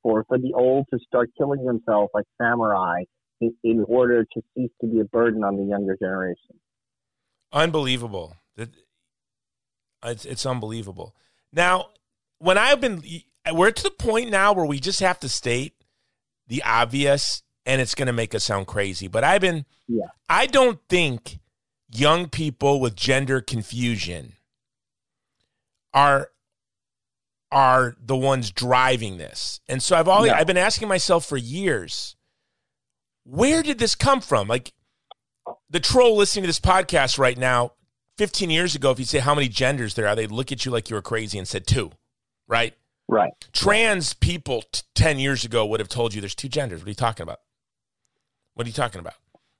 for, 0.03 0.25
for 0.27 0.37
the 0.37 0.53
old 0.53 0.85
to 0.93 0.99
start 1.07 1.29
killing 1.37 1.65
themselves 1.65 2.09
like 2.13 2.25
samurai 2.39 3.03
in, 3.41 3.55
in 3.63 3.85
order 3.87 4.23
to 4.23 4.41
cease 4.55 4.71
to 4.81 4.87
be 4.87 4.99
a 4.99 5.05
burden 5.05 5.43
on 5.43 5.57
the 5.57 5.63
younger 5.63 5.97
generation. 5.99 6.59
Unbelievable. 7.51 8.35
It's, 10.03 10.25
it's 10.25 10.45
unbelievable. 10.45 11.15
Now, 11.51 11.89
when 12.37 12.57
I've 12.57 12.79
been, 12.79 13.01
we're 13.51 13.71
to 13.71 13.83
the 13.83 13.91
point 13.91 14.29
now 14.29 14.53
where 14.53 14.65
we 14.65 14.79
just 14.79 14.99
have 14.99 15.19
to 15.21 15.29
state 15.29 15.73
the 16.47 16.61
obvious 16.63 17.41
and 17.65 17.81
it's 17.81 17.95
going 17.95 18.07
to 18.07 18.13
make 18.13 18.35
us 18.35 18.43
sound 18.43 18.67
crazy. 18.67 19.07
But 19.07 19.23
I've 19.23 19.41
been, 19.41 19.65
yeah. 19.87 20.05
I 20.29 20.45
don't 20.45 20.79
think 20.87 21.39
young 21.89 22.29
people 22.29 22.79
with 22.79 22.95
gender 22.95 23.41
confusion 23.41 24.33
are 25.93 26.29
are 27.51 27.95
the 28.03 28.15
ones 28.15 28.51
driving 28.51 29.17
this. 29.17 29.61
And 29.69 29.81
so 29.81 29.95
I've 29.95 30.09
always, 30.09 30.31
I've 30.31 30.47
been 30.47 30.57
asking 30.57 30.89
myself 30.89 31.25
for 31.25 31.37
years, 31.37 32.17
where 33.23 33.63
did 33.63 33.79
this 33.79 33.95
come 33.95 34.19
from? 34.19 34.49
Like 34.49 34.73
the 35.69 35.79
troll 35.79 36.17
listening 36.17 36.43
to 36.43 36.47
this 36.47 36.59
podcast 36.59 37.17
right 37.17 37.37
now 37.37 37.71
15 38.17 38.49
years 38.49 38.75
ago, 38.75 38.91
if 38.91 38.99
you 38.99 39.05
say 39.05 39.19
how 39.19 39.35
many 39.35 39.47
genders 39.47 39.93
there 39.93 40.07
are, 40.07 40.15
they'd 40.15 40.31
look 40.31 40.51
at 40.51 40.65
you 40.65 40.71
like 40.71 40.89
you 40.89 40.95
were 40.95 41.01
crazy 41.01 41.37
and 41.37 41.47
said 41.47 41.67
two, 41.67 41.91
right? 42.47 42.73
Right. 43.07 43.31
Trans 43.53 44.13
people 44.13 44.63
t- 44.71 44.81
10 44.95 45.19
years 45.19 45.45
ago 45.45 45.65
would 45.65 45.79
have 45.79 45.87
told 45.87 46.13
you 46.13 46.19
there's 46.19 46.35
two 46.35 46.49
genders. 46.49 46.81
What 46.81 46.87
are 46.87 46.89
you 46.89 46.95
talking 46.95 47.23
about? 47.23 47.39
What 48.55 48.65
are 48.65 48.69
you 48.69 48.73
talking 48.73 48.99
about? 48.99 49.13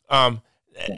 Um, 0.09 0.41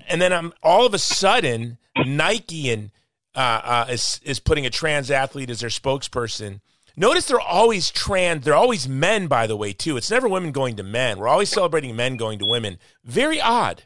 and 0.07 0.21
then 0.21 0.33
um, 0.33 0.53
all 0.63 0.85
of 0.85 0.93
a 0.93 0.99
sudden, 0.99 1.77
Nike 2.05 2.69
and 2.71 2.91
uh, 3.35 3.61
uh, 3.63 3.85
is 3.89 4.19
is 4.23 4.39
putting 4.39 4.65
a 4.65 4.69
trans 4.69 5.11
athlete 5.11 5.49
as 5.49 5.61
their 5.61 5.69
spokesperson. 5.69 6.61
Notice 6.95 7.27
they're 7.27 7.39
always 7.39 7.91
trans. 7.91 8.43
They're 8.43 8.55
always 8.55 8.89
men, 8.89 9.27
by 9.27 9.47
the 9.47 9.55
way, 9.55 9.71
too. 9.71 9.95
It's 9.95 10.11
never 10.11 10.27
women 10.27 10.51
going 10.51 10.75
to 10.75 10.83
men. 10.83 11.17
We're 11.17 11.29
always 11.29 11.49
celebrating 11.49 11.95
men 11.95 12.17
going 12.17 12.39
to 12.39 12.45
women. 12.45 12.77
Very 13.05 13.39
odd. 13.39 13.83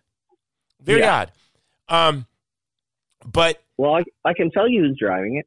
Very 0.82 1.02
yeah. 1.02 1.28
odd. 1.28 1.32
Um, 1.90 2.26
but 3.24 3.62
well, 3.78 3.96
I, 3.96 4.04
I 4.26 4.34
can 4.34 4.50
tell 4.52 4.68
you 4.68 4.82
who's 4.82 4.98
driving 5.00 5.38
it. 5.38 5.46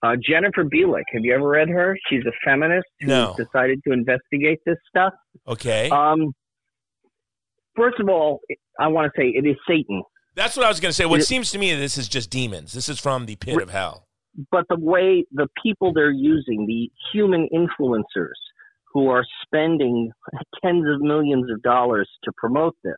Uh, 0.00 0.14
Jennifer 0.14 0.64
Bilek. 0.64 1.02
Have 1.12 1.24
you 1.24 1.34
ever 1.34 1.48
read 1.48 1.68
her? 1.68 1.98
She's 2.08 2.24
a 2.24 2.32
feminist 2.44 2.86
who 3.00 3.08
no. 3.08 3.34
decided 3.36 3.82
to 3.84 3.92
investigate 3.92 4.60
this 4.64 4.76
stuff. 4.88 5.12
Okay. 5.48 5.90
Um, 5.90 6.32
first 7.78 8.00
of 8.00 8.08
all, 8.08 8.40
I 8.78 8.88
want 8.88 9.10
to 9.12 9.20
say 9.20 9.28
it 9.28 9.46
is 9.46 9.56
Satan. 9.66 10.02
That's 10.34 10.56
what 10.56 10.66
I 10.66 10.68
was 10.68 10.80
going 10.80 10.90
to 10.90 10.94
say. 10.94 11.06
What 11.06 11.20
it, 11.20 11.24
seems 11.24 11.50
to 11.52 11.58
me 11.58 11.74
this 11.74 11.96
is 11.96 12.08
just 12.08 12.30
demons. 12.30 12.72
This 12.72 12.88
is 12.88 12.98
from 12.98 13.26
the 13.26 13.36
pit 13.36 13.60
of 13.60 13.70
hell. 13.70 14.06
But 14.50 14.66
the 14.68 14.78
way 14.78 15.24
the 15.32 15.48
people 15.62 15.92
they're 15.92 16.10
using, 16.10 16.66
the 16.66 16.90
human 17.12 17.48
influencers 17.52 18.38
who 18.92 19.08
are 19.08 19.24
spending 19.44 20.10
tens 20.62 20.84
of 20.92 21.00
millions 21.00 21.50
of 21.50 21.62
dollars 21.62 22.08
to 22.24 22.32
promote 22.36 22.76
this, 22.84 22.94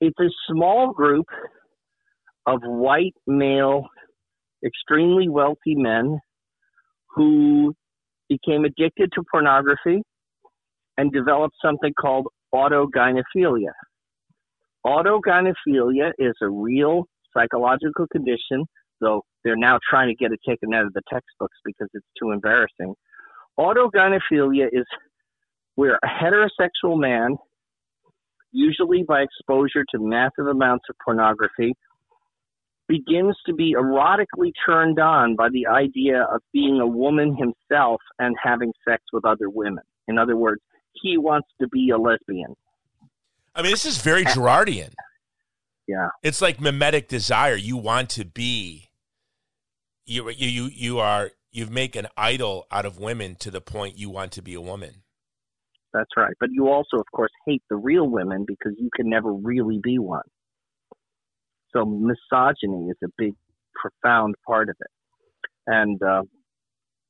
it's 0.00 0.18
a 0.20 0.28
small 0.50 0.92
group 0.92 1.26
of 2.46 2.60
white 2.62 3.14
male, 3.26 3.86
extremely 4.64 5.28
wealthy 5.28 5.74
men 5.74 6.18
who 7.14 7.74
became 8.28 8.64
addicted 8.64 9.10
to 9.14 9.22
pornography 9.30 10.02
and 10.96 11.12
developed 11.12 11.54
something 11.64 11.92
called 11.98 12.26
autogynephilia. 12.54 13.72
Autogynephilia 14.86 16.12
is 16.18 16.34
a 16.42 16.48
real 16.48 17.04
psychological 17.34 18.06
condition, 18.10 18.64
though 19.00 19.22
they're 19.44 19.56
now 19.56 19.78
trying 19.88 20.08
to 20.08 20.14
get 20.14 20.32
it 20.32 20.40
taken 20.46 20.74
out 20.74 20.86
of 20.86 20.92
the 20.92 21.02
textbooks 21.12 21.56
because 21.64 21.88
it's 21.94 22.06
too 22.20 22.30
embarrassing. 22.32 22.94
Autogynephilia 23.58 24.68
is 24.72 24.86
where 25.74 25.98
a 26.02 26.06
heterosexual 26.06 26.98
man, 26.98 27.36
usually 28.52 29.02
by 29.02 29.20
exposure 29.20 29.84
to 29.90 29.98
massive 29.98 30.46
amounts 30.46 30.86
of 30.88 30.96
pornography, 31.04 31.74
begins 32.88 33.36
to 33.46 33.54
be 33.54 33.74
erotically 33.74 34.52
turned 34.66 34.98
on 34.98 35.36
by 35.36 35.48
the 35.50 35.66
idea 35.66 36.22
of 36.22 36.40
being 36.52 36.80
a 36.80 36.86
woman 36.86 37.36
himself 37.36 38.00
and 38.18 38.34
having 38.42 38.72
sex 38.86 39.02
with 39.12 39.24
other 39.24 39.48
women. 39.48 39.84
In 40.08 40.18
other 40.18 40.36
words, 40.36 40.60
he 40.92 41.18
wants 41.18 41.48
to 41.60 41.68
be 41.68 41.90
a 41.90 41.98
lesbian. 41.98 42.54
I 43.54 43.62
mean, 43.62 43.72
this 43.72 43.84
is 43.84 43.98
very 43.98 44.24
Girardian. 44.24 44.92
Yeah. 45.86 46.08
It's 46.22 46.40
like 46.40 46.60
mimetic 46.60 47.08
desire. 47.08 47.56
You 47.56 47.76
want 47.76 48.10
to 48.10 48.24
be. 48.24 48.90
You 50.06 50.30
you 50.30 50.48
you 50.48 50.70
you 50.72 50.98
are 50.98 51.30
you 51.52 51.66
make 51.66 51.96
an 51.96 52.06
idol 52.16 52.66
out 52.70 52.86
of 52.86 52.98
women 52.98 53.36
to 53.40 53.50
the 53.50 53.60
point 53.60 53.98
you 53.98 54.10
want 54.10 54.32
to 54.32 54.42
be 54.42 54.54
a 54.54 54.60
woman. 54.60 55.02
That's 55.92 56.10
right. 56.16 56.34
But 56.38 56.50
you 56.52 56.68
also, 56.68 56.98
of 56.98 57.06
course, 57.12 57.32
hate 57.46 57.62
the 57.68 57.76
real 57.76 58.08
women 58.08 58.44
because 58.46 58.72
you 58.78 58.90
can 58.94 59.10
never 59.10 59.32
really 59.32 59.80
be 59.82 59.98
one. 59.98 60.22
So 61.72 61.84
misogyny 61.84 62.88
is 62.88 62.96
a 63.04 63.08
big, 63.18 63.34
profound 63.74 64.34
part 64.46 64.68
of 64.68 64.76
it. 64.80 64.90
And 65.66 66.00
uh, 66.02 66.22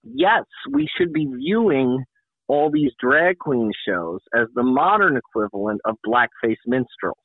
yes, 0.02 0.44
we 0.70 0.88
should 0.96 1.12
be 1.12 1.26
viewing 1.26 2.04
all 2.50 2.68
these 2.68 2.90
drag 3.00 3.38
queen 3.38 3.70
shows 3.86 4.18
as 4.34 4.48
the 4.56 4.62
modern 4.64 5.16
equivalent 5.16 5.80
of 5.84 5.94
blackface 6.04 6.58
minstrels. 6.66 7.16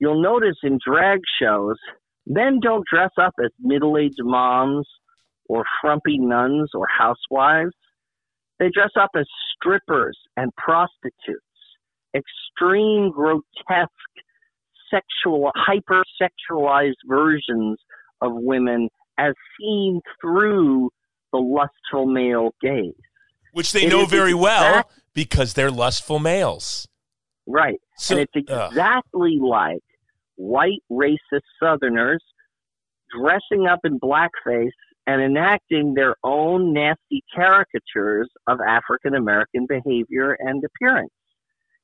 You'll 0.00 0.20
notice 0.20 0.56
in 0.64 0.80
drag 0.84 1.20
shows, 1.40 1.76
men 2.26 2.58
don't 2.60 2.84
dress 2.92 3.12
up 3.20 3.34
as 3.42 3.52
middle 3.60 3.96
aged 3.96 4.18
moms 4.18 4.88
or 5.48 5.64
frumpy 5.80 6.18
nuns 6.18 6.70
or 6.74 6.86
housewives. 6.88 7.70
They 8.58 8.68
dress 8.74 8.90
up 9.00 9.10
as 9.16 9.26
strippers 9.54 10.18
and 10.36 10.50
prostitutes, 10.56 11.40
extreme, 12.12 13.12
grotesque, 13.12 13.92
sexual, 14.90 15.52
hypersexualized 15.56 16.94
versions 17.06 17.78
of 18.20 18.32
women 18.34 18.88
as 19.18 19.34
seen 19.60 20.00
through 20.20 20.90
the 21.32 21.38
lustful 21.38 22.06
male 22.06 22.50
gaze. 22.60 22.92
Which 23.56 23.72
they 23.72 23.86
It 23.86 23.88
know 23.88 24.04
very 24.04 24.34
well 24.34 24.84
because 25.14 25.54
they're 25.54 25.70
lustful 25.70 26.18
males. 26.18 26.86
Right. 27.46 27.80
So, 27.96 28.18
and 28.18 28.28
it's 28.34 28.50
ugh. 28.50 28.70
exactly 28.70 29.38
like 29.40 29.82
white 30.34 30.82
racist 30.92 31.40
Southerners 31.58 32.22
dressing 33.18 33.66
up 33.66 33.80
in 33.84 33.98
blackface 33.98 34.76
and 35.06 35.22
enacting 35.22 35.94
their 35.94 36.16
own 36.22 36.74
nasty 36.74 37.24
caricatures 37.34 38.28
of 38.46 38.58
African 38.60 39.14
American 39.14 39.64
behavior 39.66 40.36
and 40.38 40.62
appearance. 40.62 41.14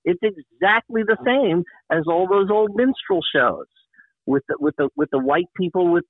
It's 0.05 0.21
exactly 0.23 1.05
the 1.05 1.17
same 1.25 1.65
as 1.91 2.03
all 2.07 2.29
those 2.29 2.51
old 2.51 2.73
minstrel 2.75 3.23
shows 3.35 3.65
with 4.27 4.43
the, 4.47 4.59
with 4.61 4.75
the 4.77 4.91
with 4.95 5.09
the 5.11 5.21
white 5.21 5.49
people 5.57 5.91
with 5.91 6.05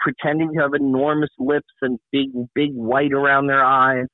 pretending 0.00 0.54
to 0.54 0.60
have 0.60 0.74
enormous 0.74 1.30
lips 1.38 1.72
and 1.82 2.00
big 2.10 2.30
big 2.52 2.72
white 2.72 3.12
around 3.12 3.46
their 3.46 3.64
eyes 3.64 4.06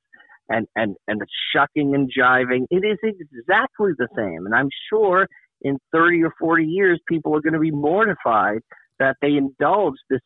and 0.49 0.67
and 0.75 0.95
and 1.07 1.21
the 1.21 1.27
shucking 1.53 1.95
and 1.95 2.11
jiving. 2.11 2.65
It 2.69 2.85
is 2.85 2.97
exactly 3.03 3.91
the 3.97 4.07
same, 4.15 4.45
and 4.45 4.53
I'm 4.53 4.69
sure 4.89 5.27
in 5.61 5.79
30 5.91 6.23
or 6.23 6.33
40 6.39 6.63
years, 6.63 6.99
people 7.07 7.35
are 7.35 7.41
going 7.41 7.53
to 7.53 7.59
be 7.59 7.71
mortified 7.71 8.59
that 8.99 9.15
they 9.21 9.29
indulge 9.29 9.95
this 10.09 10.21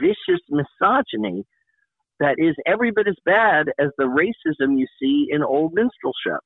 vicious 0.00 0.40
misogyny 0.50 1.44
that 2.20 2.36
is 2.38 2.54
every 2.66 2.90
bit 2.90 3.06
as 3.08 3.16
bad 3.24 3.68
as 3.78 3.88
the 3.96 4.04
racism 4.04 4.78
you 4.78 4.86
see 5.00 5.28
in 5.30 5.42
old 5.42 5.72
minstrel 5.72 6.12
shows. 6.26 6.38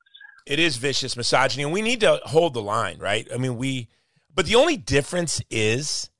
It 0.46 0.58
is 0.58 0.76
vicious 0.76 1.16
misogyny, 1.16 1.62
and 1.62 1.72
we 1.72 1.82
need 1.82 2.00
to 2.00 2.20
hold 2.24 2.54
the 2.54 2.62
line, 2.62 2.98
right? 2.98 3.28
I 3.32 3.38
mean, 3.38 3.56
we, 3.56 3.88
but 4.34 4.46
the 4.46 4.56
only 4.56 4.76
difference 4.76 5.40
is 5.50 6.10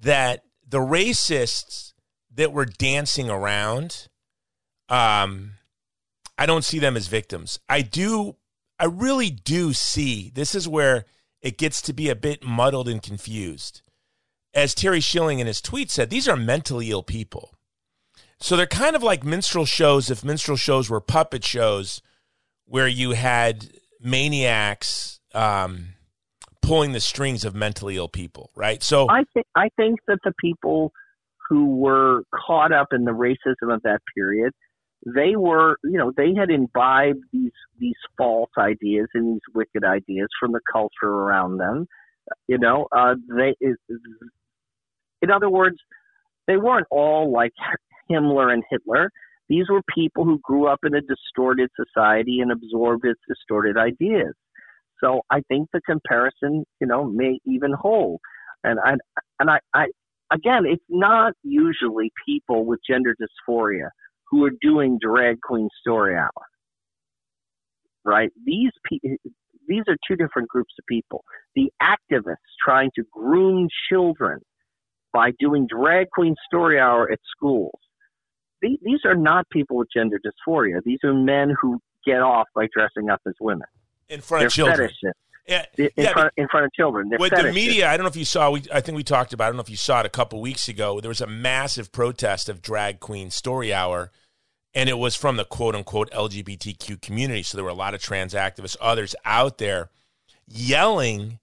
that 0.00 0.44
the 0.68 0.78
racists 0.78 1.94
that 2.34 2.52
were 2.52 2.66
dancing 2.66 3.30
around, 3.30 4.08
um, 4.88 5.52
I 6.40 6.46
don't 6.46 6.64
see 6.64 6.78
them 6.78 6.96
as 6.96 7.06
victims. 7.06 7.60
I 7.68 7.82
do, 7.82 8.36
I 8.78 8.86
really 8.86 9.28
do 9.28 9.74
see 9.74 10.32
this 10.34 10.54
is 10.54 10.66
where 10.66 11.04
it 11.42 11.58
gets 11.58 11.82
to 11.82 11.92
be 11.92 12.08
a 12.08 12.16
bit 12.16 12.42
muddled 12.42 12.88
and 12.88 13.02
confused. 13.02 13.82
As 14.54 14.74
Terry 14.74 15.00
Schilling 15.00 15.38
in 15.38 15.46
his 15.46 15.60
tweet 15.60 15.90
said, 15.90 16.08
these 16.08 16.26
are 16.26 16.36
mentally 16.36 16.90
ill 16.90 17.02
people. 17.02 17.54
So 18.38 18.56
they're 18.56 18.66
kind 18.66 18.96
of 18.96 19.02
like 19.02 19.22
minstrel 19.22 19.66
shows 19.66 20.10
if 20.10 20.24
minstrel 20.24 20.56
shows 20.56 20.88
were 20.88 21.02
puppet 21.02 21.44
shows 21.44 22.00
where 22.64 22.88
you 22.88 23.10
had 23.10 23.68
maniacs 24.00 25.20
um, 25.34 25.90
pulling 26.62 26.92
the 26.92 27.00
strings 27.00 27.44
of 27.44 27.54
mentally 27.54 27.96
ill 27.96 28.08
people, 28.08 28.50
right? 28.56 28.82
So 28.82 29.10
I 29.10 29.24
think 29.34 29.46
I 29.54 29.68
think 29.76 30.00
that 30.08 30.20
the 30.24 30.32
people 30.40 30.92
who 31.50 31.76
were 31.76 32.22
caught 32.34 32.72
up 32.72 32.88
in 32.92 33.04
the 33.04 33.10
racism 33.10 33.74
of 33.74 33.82
that 33.82 34.00
period, 34.16 34.54
they 35.06 35.34
were, 35.36 35.76
you 35.82 35.98
know, 35.98 36.12
they 36.16 36.34
had 36.34 36.50
imbibed 36.50 37.20
these 37.32 37.52
these 37.78 37.94
false 38.18 38.50
ideas 38.58 39.08
and 39.14 39.34
these 39.34 39.54
wicked 39.54 39.84
ideas 39.84 40.28
from 40.38 40.52
the 40.52 40.60
culture 40.70 41.08
around 41.08 41.56
them. 41.58 41.86
You 42.46 42.58
know, 42.58 42.86
uh, 42.92 43.14
they, 43.34 43.54
in 45.22 45.30
other 45.30 45.48
words, 45.48 45.76
they 46.46 46.56
weren't 46.56 46.86
all 46.90 47.32
like 47.32 47.52
Himmler 48.10 48.52
and 48.52 48.62
Hitler. 48.70 49.10
These 49.48 49.68
were 49.68 49.82
people 49.92 50.24
who 50.24 50.38
grew 50.42 50.66
up 50.68 50.80
in 50.84 50.94
a 50.94 51.00
distorted 51.00 51.70
society 51.74 52.40
and 52.40 52.52
absorbed 52.52 53.04
its 53.04 53.20
distorted 53.26 53.76
ideas. 53.76 54.34
So 55.02 55.22
I 55.30 55.40
think 55.48 55.68
the 55.72 55.80
comparison, 55.80 56.64
you 56.80 56.86
know, 56.86 57.04
may 57.04 57.38
even 57.46 57.72
hold. 57.72 58.20
And 58.62 58.78
I, 58.78 58.96
and 59.40 59.50
I, 59.50 59.58
I, 59.74 59.86
again, 60.32 60.66
it's 60.66 60.84
not 60.88 61.32
usually 61.42 62.12
people 62.26 62.64
with 62.64 62.80
gender 62.88 63.16
dysphoria 63.20 63.88
who 64.30 64.44
are 64.44 64.50
doing 64.60 64.98
drag 65.00 65.40
queen 65.40 65.68
story 65.80 66.16
hour, 66.16 66.30
right? 68.04 68.30
These 68.44 68.70
pe- 68.84 69.16
these 69.68 69.82
are 69.88 69.96
two 70.08 70.16
different 70.16 70.48
groups 70.48 70.72
of 70.78 70.84
people. 70.86 71.24
The 71.54 71.70
activists 71.82 72.36
trying 72.64 72.90
to 72.96 73.04
groom 73.12 73.68
children 73.90 74.40
by 75.12 75.32
doing 75.38 75.66
drag 75.68 76.08
queen 76.10 76.34
story 76.46 76.78
hour 76.78 77.10
at 77.10 77.18
schools. 77.36 77.78
The- 78.62 78.78
These 78.82 79.00
are 79.04 79.16
not 79.16 79.48
people 79.50 79.76
with 79.76 79.88
gender 79.94 80.18
dysphoria. 80.24 80.80
These 80.84 81.00
are 81.04 81.14
men 81.14 81.54
who 81.60 81.80
get 82.06 82.20
off 82.20 82.46
by 82.54 82.68
dressing 82.74 83.10
up 83.10 83.20
as 83.26 83.34
women. 83.40 83.66
in 84.08 84.20
front 84.20 84.40
They're 84.40 84.46
of 84.48 84.52
children. 84.52 84.88
fetishists 84.90 85.12
Yeah, 85.50 85.64
in, 85.76 85.90
yeah, 85.96 86.12
front, 86.12 86.32
in 86.36 86.46
front 86.48 86.66
of 86.66 86.72
children. 86.72 87.08
They're 87.08 87.18
with 87.18 87.32
the 87.32 87.52
media, 87.52 87.90
I 87.90 87.96
don't 87.96 88.04
know 88.04 88.08
if 88.10 88.14
you 88.14 88.24
saw. 88.24 88.52
We, 88.52 88.62
I 88.72 88.80
think 88.80 88.94
we 88.94 89.02
talked 89.02 89.32
about. 89.32 89.46
I 89.46 89.48
don't 89.48 89.56
know 89.56 89.62
if 89.62 89.70
you 89.70 89.76
saw 89.76 89.98
it 89.98 90.06
a 90.06 90.10
couple 90.10 90.40
weeks 90.40 90.68
ago. 90.68 91.00
There 91.00 91.08
was 91.08 91.20
a 91.20 91.26
massive 91.26 91.90
protest 91.90 92.48
of 92.48 92.62
drag 92.62 93.00
queen 93.00 93.32
story 93.32 93.74
hour, 93.74 94.12
and 94.74 94.88
it 94.88 94.96
was 94.96 95.16
from 95.16 95.36
the 95.36 95.44
quote 95.44 95.74
unquote 95.74 96.08
LGBTQ 96.12 97.02
community. 97.02 97.42
So 97.42 97.58
there 97.58 97.64
were 97.64 97.70
a 97.70 97.74
lot 97.74 97.94
of 97.94 98.00
trans 98.00 98.32
activists, 98.32 98.76
others 98.80 99.16
out 99.24 99.58
there 99.58 99.90
yelling 100.46 101.40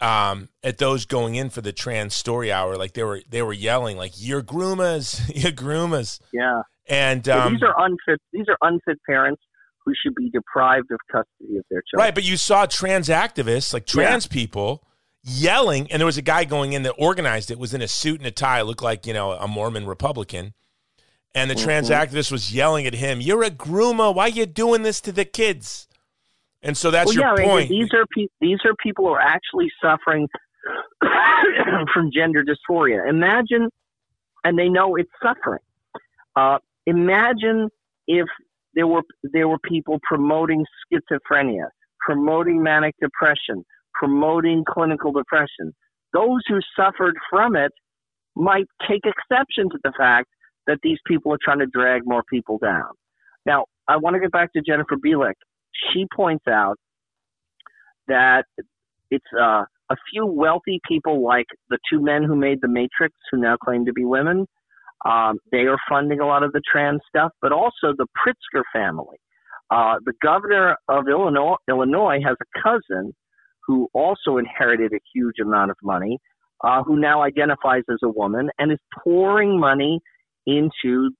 um, 0.00 0.48
at 0.62 0.78
those 0.78 1.04
going 1.04 1.34
in 1.34 1.50
for 1.50 1.60
the 1.60 1.74
trans 1.74 2.14
story 2.14 2.50
hour. 2.50 2.78
Like 2.78 2.94
they 2.94 3.04
were 3.04 3.20
they 3.28 3.42
were 3.42 3.52
yelling 3.52 3.98
like 3.98 4.12
"You're 4.16 4.42
groomas, 4.42 5.30
you're 5.34 5.52
groomas," 5.52 6.20
Yeah. 6.32 6.62
and 6.88 7.26
Yeah, 7.26 7.44
um, 7.44 7.52
these 7.52 7.62
are 7.62 7.74
unfit. 7.84 8.18
These 8.32 8.46
are 8.48 8.56
unfit 8.62 8.98
parents 9.06 9.42
who 9.84 9.92
should 10.00 10.14
be 10.14 10.30
deprived 10.30 10.90
of 10.90 10.98
custody 11.10 11.56
of 11.58 11.64
their 11.70 11.82
children. 11.90 12.06
Right, 12.06 12.14
but 12.14 12.24
you 12.24 12.36
saw 12.36 12.66
trans 12.66 13.08
activists, 13.08 13.72
like 13.72 13.86
trans 13.86 14.26
people, 14.26 14.84
yelling, 15.22 15.90
and 15.90 16.00
there 16.00 16.06
was 16.06 16.18
a 16.18 16.22
guy 16.22 16.44
going 16.44 16.72
in 16.72 16.82
that 16.84 16.92
organized 16.98 17.50
it, 17.50 17.58
was 17.58 17.74
in 17.74 17.82
a 17.82 17.88
suit 17.88 18.20
and 18.20 18.26
a 18.26 18.30
tie, 18.30 18.62
looked 18.62 18.82
like, 18.82 19.06
you 19.06 19.12
know, 19.12 19.32
a 19.32 19.48
Mormon 19.48 19.86
Republican. 19.86 20.54
And 21.34 21.50
the 21.50 21.54
trans 21.54 21.90
Mhm. 21.90 21.96
activist 22.06 22.32
was 22.32 22.52
yelling 22.52 22.86
at 22.86 22.94
him, 22.94 23.20
You're 23.20 23.44
a 23.44 23.50
groomer. 23.50 24.14
Why 24.14 24.24
are 24.24 24.28
you 24.28 24.46
doing 24.46 24.82
this 24.82 25.00
to 25.02 25.12
the 25.12 25.24
kids? 25.24 25.86
And 26.62 26.76
so 26.76 26.90
that's 26.90 27.06
well, 27.06 27.14
your 27.14 27.40
yeah, 27.40 27.46
point. 27.46 27.68
These 27.70 27.88
are, 27.94 28.04
pe- 28.14 28.26
these 28.40 28.58
are 28.64 28.74
people 28.82 29.06
who 29.06 29.12
are 29.12 29.20
actually 29.20 29.70
suffering 29.80 30.28
from 31.94 32.10
gender 32.12 32.44
dysphoria. 32.44 33.08
Imagine, 33.08 33.70
and 34.44 34.58
they 34.58 34.68
know 34.68 34.96
it's 34.96 35.10
suffering. 35.22 35.62
Uh, 36.36 36.58
imagine 36.86 37.68
if 38.06 38.26
there 38.74 38.86
were 38.86 39.02
there 39.22 39.48
were 39.48 39.58
people 39.58 39.98
promoting 40.02 40.64
schizophrenia, 40.92 41.68
promoting 42.00 42.62
manic 42.62 42.94
depression, 43.00 43.64
promoting 43.94 44.64
clinical 44.68 45.12
depression. 45.12 45.74
Those 46.12 46.40
who 46.48 46.60
suffered 46.76 47.14
from 47.28 47.56
it 47.56 47.72
might 48.36 48.66
take 48.88 49.02
exception 49.04 49.68
to 49.70 49.78
the 49.84 49.92
fact 49.96 50.28
that 50.66 50.78
these 50.82 50.98
people 51.06 51.32
are 51.32 51.38
trying 51.42 51.58
to 51.58 51.66
drag 51.66 52.02
more 52.04 52.22
people 52.30 52.58
down. 52.58 52.90
Now, 53.46 53.64
I 53.88 53.96
want 53.96 54.14
to 54.14 54.20
get 54.20 54.32
back 54.32 54.52
to 54.52 54.62
Jennifer 54.62 54.96
Bilek. 54.96 55.34
She 55.92 56.06
points 56.14 56.46
out 56.48 56.76
that 58.08 58.44
it's 59.10 59.24
uh, 59.38 59.64
a 59.90 59.96
few 60.12 60.26
wealthy 60.26 60.80
people, 60.86 61.24
like 61.24 61.46
the 61.68 61.78
two 61.90 62.00
men 62.00 62.22
who 62.22 62.36
made 62.36 62.58
The 62.60 62.68
Matrix, 62.68 63.14
who 63.30 63.38
now 63.38 63.56
claim 63.56 63.84
to 63.86 63.92
be 63.92 64.04
women. 64.04 64.46
Um, 65.04 65.38
they 65.50 65.64
are 65.66 65.78
funding 65.88 66.20
a 66.20 66.26
lot 66.26 66.42
of 66.42 66.52
the 66.52 66.60
trans 66.70 67.00
stuff, 67.08 67.32
but 67.40 67.52
also 67.52 67.94
the 67.96 68.06
Pritzker 68.18 68.62
family. 68.72 69.16
Uh, 69.70 69.96
the 70.04 70.12
governor 70.22 70.76
of 70.88 71.08
Illinois, 71.08 71.56
Illinois 71.68 72.18
has 72.24 72.36
a 72.40 72.60
cousin 72.62 73.14
who 73.66 73.88
also 73.94 74.36
inherited 74.36 74.92
a 74.92 74.98
huge 75.14 75.36
amount 75.40 75.70
of 75.70 75.76
money, 75.82 76.18
uh, 76.64 76.82
who 76.82 76.98
now 76.98 77.22
identifies 77.22 77.82
as 77.90 77.98
a 78.02 78.08
woman 78.08 78.50
and 78.58 78.72
is 78.72 78.78
pouring 79.02 79.58
money 79.58 80.00
into 80.46 81.10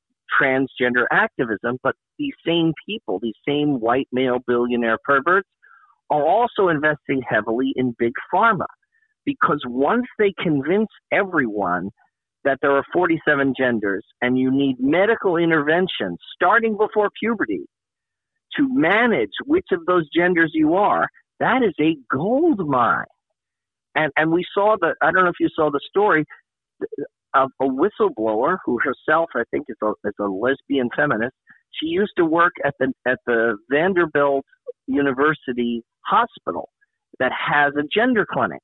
transgender 0.41 1.05
activism. 1.13 1.79
But 1.83 1.95
these 2.19 2.35
same 2.47 2.73
people, 2.87 3.19
these 3.23 3.35
same 3.47 3.81
white 3.81 4.09
male 4.13 4.39
billionaire 4.47 4.99
perverts, 5.05 5.49
are 6.11 6.27
also 6.27 6.69
investing 6.69 7.23
heavily 7.29 7.73
in 7.77 7.95
big 7.99 8.13
pharma 8.35 8.67
because 9.25 9.63
once 9.67 10.07
they 10.19 10.33
convince 10.43 10.89
everyone 11.13 11.91
that 12.45 12.59
there 12.63 12.73
are 12.73 12.85
47 12.93 13.55
genders 13.59 14.05
and 14.23 14.39
you 14.39 14.51
need 14.51 14.77
medical 14.81 15.37
intervention 15.37 16.17
starting 16.35 16.77
before 16.77 17.11
puberty 17.21 17.65
to 18.57 18.67
manage 18.71 19.31
which 19.47 19.67
of 19.73 19.85
those 19.87 20.09
genders 20.15 20.51
you 20.55 20.75
are, 20.75 21.07
that 21.39 21.63
is 21.63 21.75
a 21.81 21.97
gold 22.15 22.61
mine. 22.67 23.05
And 23.95 24.13
and 24.17 24.31
we 24.31 24.45
saw 24.55 24.77
the 24.81 24.95
I 25.03 25.11
don't 25.11 25.25
know 25.25 25.31
if 25.31 25.41
you 25.41 25.49
saw 25.55 25.71
the 25.71 25.81
story 25.89 26.25
of 27.35 27.51
a 27.61 27.65
whistleblower 27.65 28.59
who 28.65 28.79
herself 28.83 29.31
I 29.35 29.43
think 29.51 29.67
is 29.69 29.77
a 29.83 29.93
is 30.05 30.15
a 30.21 30.25
lesbian 30.25 30.89
feminist. 30.95 31.35
She 31.73 31.87
used 31.87 32.13
to 32.17 32.25
work 32.25 32.53
at 32.65 32.75
the 32.79 32.93
at 33.07 33.19
the 33.27 33.57
Vanderbilt 33.71 34.45
University 34.87 35.83
Hospital 36.07 36.69
that 37.19 37.33
has 37.33 37.73
a 37.77 37.83
gender 37.93 38.27
clinic. 38.31 38.61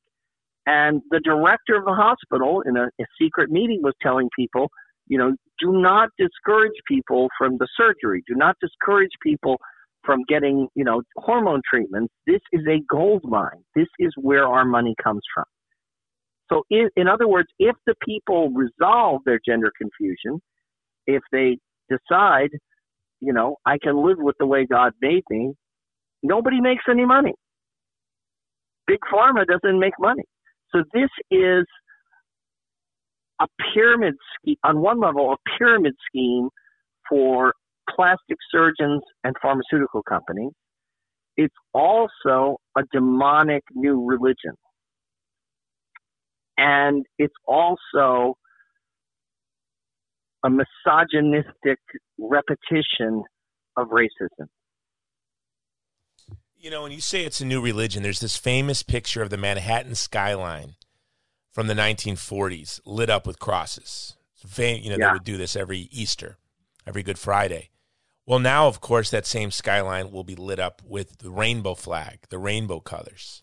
And 0.66 1.00
the 1.10 1.20
director 1.20 1.76
of 1.76 1.84
the 1.84 1.94
hospital, 1.94 2.62
in 2.66 2.76
a, 2.76 2.86
a 3.00 3.04
secret 3.20 3.50
meeting, 3.50 3.80
was 3.82 3.94
telling 4.02 4.28
people, 4.36 4.68
you 5.06 5.16
know, 5.16 5.32
do 5.60 5.72
not 5.80 6.10
discourage 6.18 6.74
people 6.88 7.28
from 7.38 7.56
the 7.58 7.68
surgery. 7.76 8.22
Do 8.26 8.34
not 8.34 8.56
discourage 8.60 9.12
people 9.22 9.56
from 10.04 10.20
getting, 10.28 10.68
you 10.74 10.84
know, 10.84 11.02
hormone 11.16 11.62
treatments. 11.68 12.12
This 12.26 12.40
is 12.52 12.62
a 12.68 12.80
gold 12.90 13.22
mine. 13.24 13.62
This 13.74 13.88
is 13.98 14.12
where 14.16 14.46
our 14.46 14.64
money 14.64 14.94
comes 15.02 15.22
from. 15.34 15.44
So, 16.52 16.62
in, 16.70 16.88
in 16.96 17.08
other 17.08 17.26
words, 17.26 17.48
if 17.58 17.74
the 17.86 17.94
people 18.04 18.50
resolve 18.50 19.22
their 19.24 19.40
gender 19.44 19.72
confusion, 19.76 20.40
if 21.06 21.22
they 21.32 21.58
decide, 21.88 22.50
you 23.20 23.32
know, 23.32 23.56
I 23.66 23.78
can 23.82 24.04
live 24.04 24.18
with 24.18 24.36
the 24.38 24.46
way 24.46 24.66
God 24.70 24.92
made 25.00 25.24
me, 25.30 25.54
nobody 26.22 26.60
makes 26.60 26.84
any 26.88 27.04
money. 27.04 27.34
Big 28.86 29.00
Pharma 29.12 29.44
doesn't 29.46 29.80
make 29.80 29.94
money. 29.98 30.22
So 30.74 30.82
this 30.92 31.10
is 31.30 31.64
a 33.40 33.46
pyramid 33.74 34.14
scheme, 34.38 34.56
on 34.64 34.80
one 34.80 35.00
level, 35.00 35.32
a 35.32 35.36
pyramid 35.58 35.94
scheme 36.08 36.48
for 37.08 37.54
plastic 37.94 38.36
surgeons 38.50 39.02
and 39.24 39.34
pharmaceutical 39.40 40.02
companies. 40.02 40.52
It's 41.36 41.54
also 41.74 42.56
a 42.76 42.82
demonic 42.92 43.62
new 43.74 44.04
religion. 44.04 44.54
And 46.56 47.04
it's 47.18 47.34
also 47.46 48.36
a 50.44 50.50
misogynistic 50.50 51.78
repetition 52.18 53.22
of 53.76 53.88
racism. 53.88 54.46
You 56.58 56.70
know, 56.70 56.82
when 56.82 56.92
you 56.92 57.00
say 57.00 57.24
it's 57.24 57.40
a 57.40 57.44
new 57.44 57.60
religion, 57.60 58.02
there's 58.02 58.20
this 58.20 58.36
famous 58.36 58.82
picture 58.82 59.22
of 59.22 59.30
the 59.30 59.36
Manhattan 59.36 59.94
skyline 59.94 60.74
from 61.52 61.66
the 61.66 61.74
1940s 61.74 62.80
lit 62.84 63.10
up 63.10 63.26
with 63.26 63.38
crosses. 63.38 64.16
Fam- 64.34 64.80
you 64.82 64.90
know, 64.90 64.96
yeah. 64.98 65.08
they 65.08 65.12
would 65.14 65.24
do 65.24 65.36
this 65.36 65.54
every 65.54 65.88
Easter, 65.90 66.38
every 66.86 67.02
Good 67.02 67.18
Friday. 67.18 67.70
Well, 68.26 68.38
now, 68.40 68.66
of 68.66 68.80
course, 68.80 69.10
that 69.10 69.26
same 69.26 69.50
skyline 69.50 70.10
will 70.10 70.24
be 70.24 70.34
lit 70.34 70.58
up 70.58 70.82
with 70.84 71.18
the 71.18 71.30
rainbow 71.30 71.74
flag, 71.74 72.20
the 72.28 72.38
rainbow 72.38 72.80
colors. 72.80 73.42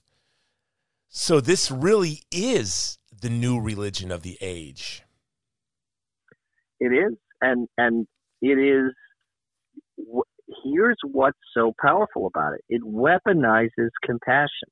So 1.08 1.40
this 1.40 1.72
really 1.72 2.24
is 2.32 2.98
the 3.22 3.30
new 3.30 3.60
religion 3.60 4.12
of 4.12 4.24
the 4.24 4.38
age. 4.42 5.04
It 6.80 6.88
is, 6.88 7.14
and 7.40 7.70
and 7.78 8.08
it 8.42 8.58
is 8.60 8.94
here's 10.64 10.98
what's 11.04 11.38
so 11.54 11.74
powerful 11.82 12.28
about 12.28 12.54
it 12.54 12.62
it 12.70 12.82
weaponizes 12.84 13.90
compassion. 14.04 14.70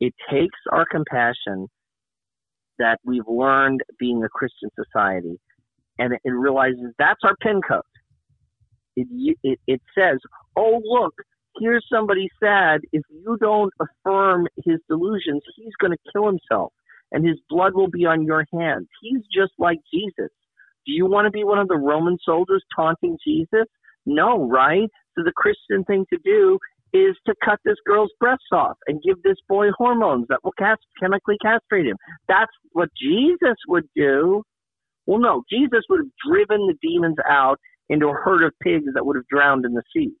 It 0.00 0.14
takes 0.30 0.58
our 0.70 0.86
compassion 0.86 1.66
that 2.78 2.98
we've 3.04 3.26
learned 3.26 3.80
being 3.98 4.22
a 4.22 4.28
Christian 4.28 4.70
society 4.76 5.40
and 5.98 6.14
it, 6.14 6.30
realizes 6.30 6.94
that's 6.98 7.20
our 7.24 7.34
pin 7.42 7.60
code. 7.68 7.82
It, 8.96 9.36
it, 9.42 9.58
it 9.66 9.82
says, 9.96 10.18
oh, 10.56 10.80
look, 10.84 11.14
here's 11.60 11.84
somebody 11.92 12.28
sad. 12.42 12.80
If 12.92 13.02
you 13.10 13.36
don't 13.40 13.72
affirm 13.80 14.46
his 14.64 14.78
delusions, 14.88 15.42
he's 15.56 15.74
going 15.80 15.92
to 15.92 16.12
kill 16.12 16.26
himself 16.26 16.72
and 17.12 17.26
his 17.26 17.38
blood 17.48 17.74
will 17.74 17.90
be 17.90 18.04
on 18.06 18.22
your 18.22 18.44
hands. 18.52 18.86
He's 19.02 19.22
just 19.34 19.52
like 19.58 19.78
Jesus. 19.92 20.30
Do 20.86 20.92
you 20.92 21.06
want 21.06 21.26
to 21.26 21.30
be 21.30 21.44
one 21.44 21.58
of 21.58 21.68
the 21.68 21.76
Roman 21.76 22.18
soldiers 22.24 22.64
taunting 22.74 23.18
Jesus? 23.26 23.66
No, 24.06 24.48
right? 24.48 24.88
The 25.24 25.32
Christian 25.32 25.84
thing 25.84 26.06
to 26.12 26.18
do 26.24 26.58
is 26.92 27.16
to 27.26 27.34
cut 27.44 27.58
this 27.64 27.76
girl's 27.86 28.12
breasts 28.18 28.46
off 28.52 28.76
and 28.86 29.02
give 29.02 29.22
this 29.22 29.36
boy 29.48 29.68
hormones 29.76 30.26
that 30.28 30.40
will 30.42 30.54
cast, 30.58 30.80
chemically 30.98 31.36
castrate 31.42 31.86
him. 31.86 31.96
That's 32.28 32.52
what 32.72 32.88
Jesus 32.96 33.56
would 33.68 33.88
do. 33.94 34.42
Well, 35.06 35.18
no, 35.18 35.42
Jesus 35.50 35.80
would 35.88 36.00
have 36.00 36.12
driven 36.26 36.66
the 36.66 36.76
demons 36.82 37.16
out 37.28 37.58
into 37.88 38.08
a 38.08 38.12
herd 38.12 38.44
of 38.44 38.52
pigs 38.62 38.92
that 38.94 39.04
would 39.04 39.16
have 39.16 39.26
drowned 39.28 39.64
in 39.64 39.72
the 39.72 39.82
sea. 39.94 40.12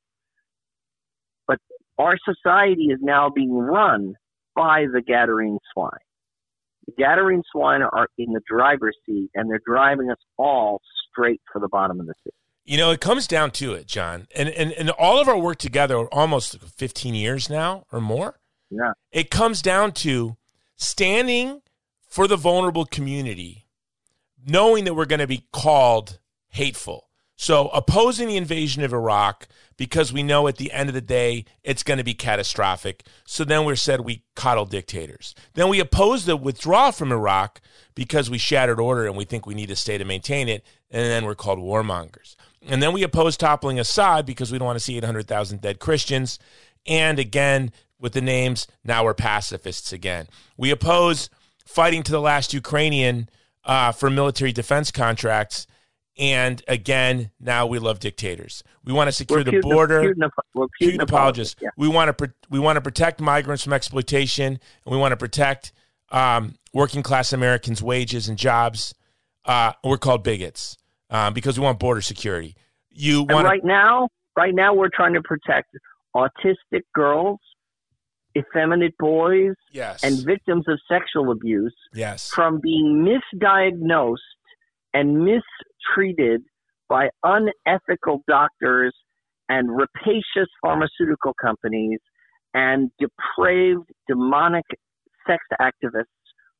But 1.46 1.58
our 1.98 2.16
society 2.24 2.84
is 2.84 2.98
now 3.02 3.30
being 3.30 3.52
run 3.52 4.14
by 4.54 4.86
the 4.92 5.00
Gadarene 5.00 5.58
swine. 5.72 5.90
The 6.86 6.92
Gadarene 7.02 7.42
swine 7.52 7.82
are 7.82 8.08
in 8.16 8.32
the 8.32 8.40
driver's 8.48 8.96
seat 9.06 9.30
and 9.34 9.50
they're 9.50 9.60
driving 9.66 10.10
us 10.10 10.18
all 10.38 10.80
straight 11.10 11.40
for 11.52 11.60
the 11.60 11.68
bottom 11.68 12.00
of 12.00 12.06
the 12.06 12.14
sea. 12.24 12.30
You 12.68 12.76
know, 12.76 12.90
it 12.90 13.00
comes 13.00 13.26
down 13.26 13.52
to 13.52 13.72
it, 13.72 13.86
John. 13.86 14.28
And, 14.34 14.50
and, 14.50 14.72
and 14.72 14.90
all 14.90 15.18
of 15.18 15.26
our 15.26 15.38
work 15.38 15.56
together, 15.56 15.96
almost 16.08 16.60
15 16.60 17.14
years 17.14 17.48
now 17.48 17.86
or 17.90 17.98
more, 17.98 18.40
yeah. 18.70 18.92
it 19.10 19.30
comes 19.30 19.62
down 19.62 19.92
to 19.92 20.36
standing 20.76 21.62
for 22.06 22.28
the 22.28 22.36
vulnerable 22.36 22.84
community, 22.84 23.64
knowing 24.46 24.84
that 24.84 24.92
we're 24.92 25.06
going 25.06 25.18
to 25.20 25.26
be 25.26 25.46
called 25.50 26.18
hateful. 26.50 27.08
So 27.36 27.68
opposing 27.68 28.28
the 28.28 28.36
invasion 28.36 28.82
of 28.82 28.92
Iraq 28.92 29.48
because 29.78 30.12
we 30.12 30.22
know 30.22 30.46
at 30.46 30.56
the 30.56 30.70
end 30.72 30.90
of 30.90 30.94
the 30.94 31.00
day 31.00 31.46
it's 31.62 31.82
going 31.82 31.98
to 31.98 32.04
be 32.04 32.12
catastrophic. 32.12 33.04
So 33.24 33.44
then 33.44 33.64
we're 33.64 33.76
said 33.76 34.00
we 34.02 34.24
coddle 34.34 34.66
dictators. 34.66 35.34
Then 35.54 35.68
we 35.68 35.80
oppose 35.80 36.26
the 36.26 36.36
withdrawal 36.36 36.92
from 36.92 37.12
Iraq 37.12 37.62
because 37.94 38.28
we 38.28 38.36
shattered 38.36 38.80
order 38.80 39.06
and 39.06 39.16
we 39.16 39.24
think 39.24 39.46
we 39.46 39.54
need 39.54 39.68
to 39.68 39.76
stay 39.76 39.96
to 39.96 40.04
maintain 40.04 40.48
it. 40.48 40.64
And 40.90 41.06
then 41.06 41.24
we're 41.24 41.34
called 41.34 41.60
warmongers. 41.60 42.34
And 42.66 42.82
then 42.82 42.92
we 42.92 43.02
oppose 43.02 43.36
toppling 43.36 43.78
Assad 43.78 44.26
because 44.26 44.50
we 44.50 44.58
don't 44.58 44.66
want 44.66 44.78
to 44.78 44.84
see 44.84 44.96
800,000 44.96 45.60
dead 45.60 45.78
Christians. 45.78 46.38
And 46.86 47.18
again, 47.18 47.72
with 48.00 48.12
the 48.12 48.20
names, 48.20 48.66
now 48.84 49.04
we're 49.04 49.14
pacifists 49.14 49.92
again. 49.92 50.28
We 50.56 50.70
oppose 50.70 51.30
fighting 51.66 52.02
to 52.04 52.12
the 52.12 52.20
last 52.20 52.54
Ukrainian 52.54 53.28
uh, 53.64 53.92
for 53.92 54.10
military 54.10 54.52
defense 54.52 54.90
contracts. 54.90 55.66
And 56.16 56.62
again, 56.66 57.30
now 57.38 57.66
we 57.66 57.78
love 57.78 58.00
dictators. 58.00 58.64
We 58.84 58.92
want 58.92 59.08
to 59.08 59.12
secure 59.12 59.44
the 59.44 59.60
border. 59.60 60.02
Putin, 60.02 60.30
Putin 60.82 61.00
apologists. 61.00 61.56
Yeah. 61.60 61.68
We 61.76 61.86
want 61.86 62.16
to 62.16 62.32
we 62.50 62.58
want 62.58 62.76
to 62.76 62.80
protect 62.80 63.20
migrants 63.20 63.62
from 63.62 63.72
exploitation, 63.72 64.46
and 64.46 64.60
we 64.84 64.96
want 64.96 65.12
to 65.12 65.16
protect 65.16 65.72
um, 66.10 66.56
working 66.72 67.04
class 67.04 67.32
Americans' 67.32 67.80
wages 67.82 68.28
and 68.28 68.36
jobs. 68.36 68.96
Uh, 69.44 69.72
we're 69.84 69.96
called 69.96 70.24
bigots 70.24 70.76
um, 71.10 71.34
because 71.34 71.58
we 71.58 71.64
want 71.64 71.78
border 71.78 72.00
security. 72.00 72.56
You 72.90 73.22
want 73.22 73.44
right 73.46 73.64
now, 73.64 74.08
right 74.36 74.54
now, 74.54 74.74
we're 74.74 74.90
trying 74.92 75.14
to 75.14 75.22
protect 75.22 75.68
autistic 76.16 76.82
girls, 76.94 77.38
effeminate 78.36 78.96
boys, 78.98 79.54
yes. 79.72 80.02
and 80.02 80.24
victims 80.24 80.64
of 80.68 80.78
sexual 80.90 81.30
abuse 81.30 81.74
yes. 81.94 82.28
from 82.28 82.60
being 82.60 83.06
misdiagnosed 83.06 84.16
and 84.94 85.24
mistreated 85.24 86.42
by 86.88 87.08
unethical 87.22 88.22
doctors 88.26 88.94
and 89.48 89.68
rapacious 89.70 90.48
pharmaceutical 90.62 91.34
companies 91.40 92.00
and 92.54 92.90
depraved, 92.98 93.88
demonic 94.08 94.64
sex 95.26 95.42
activists 95.60 96.04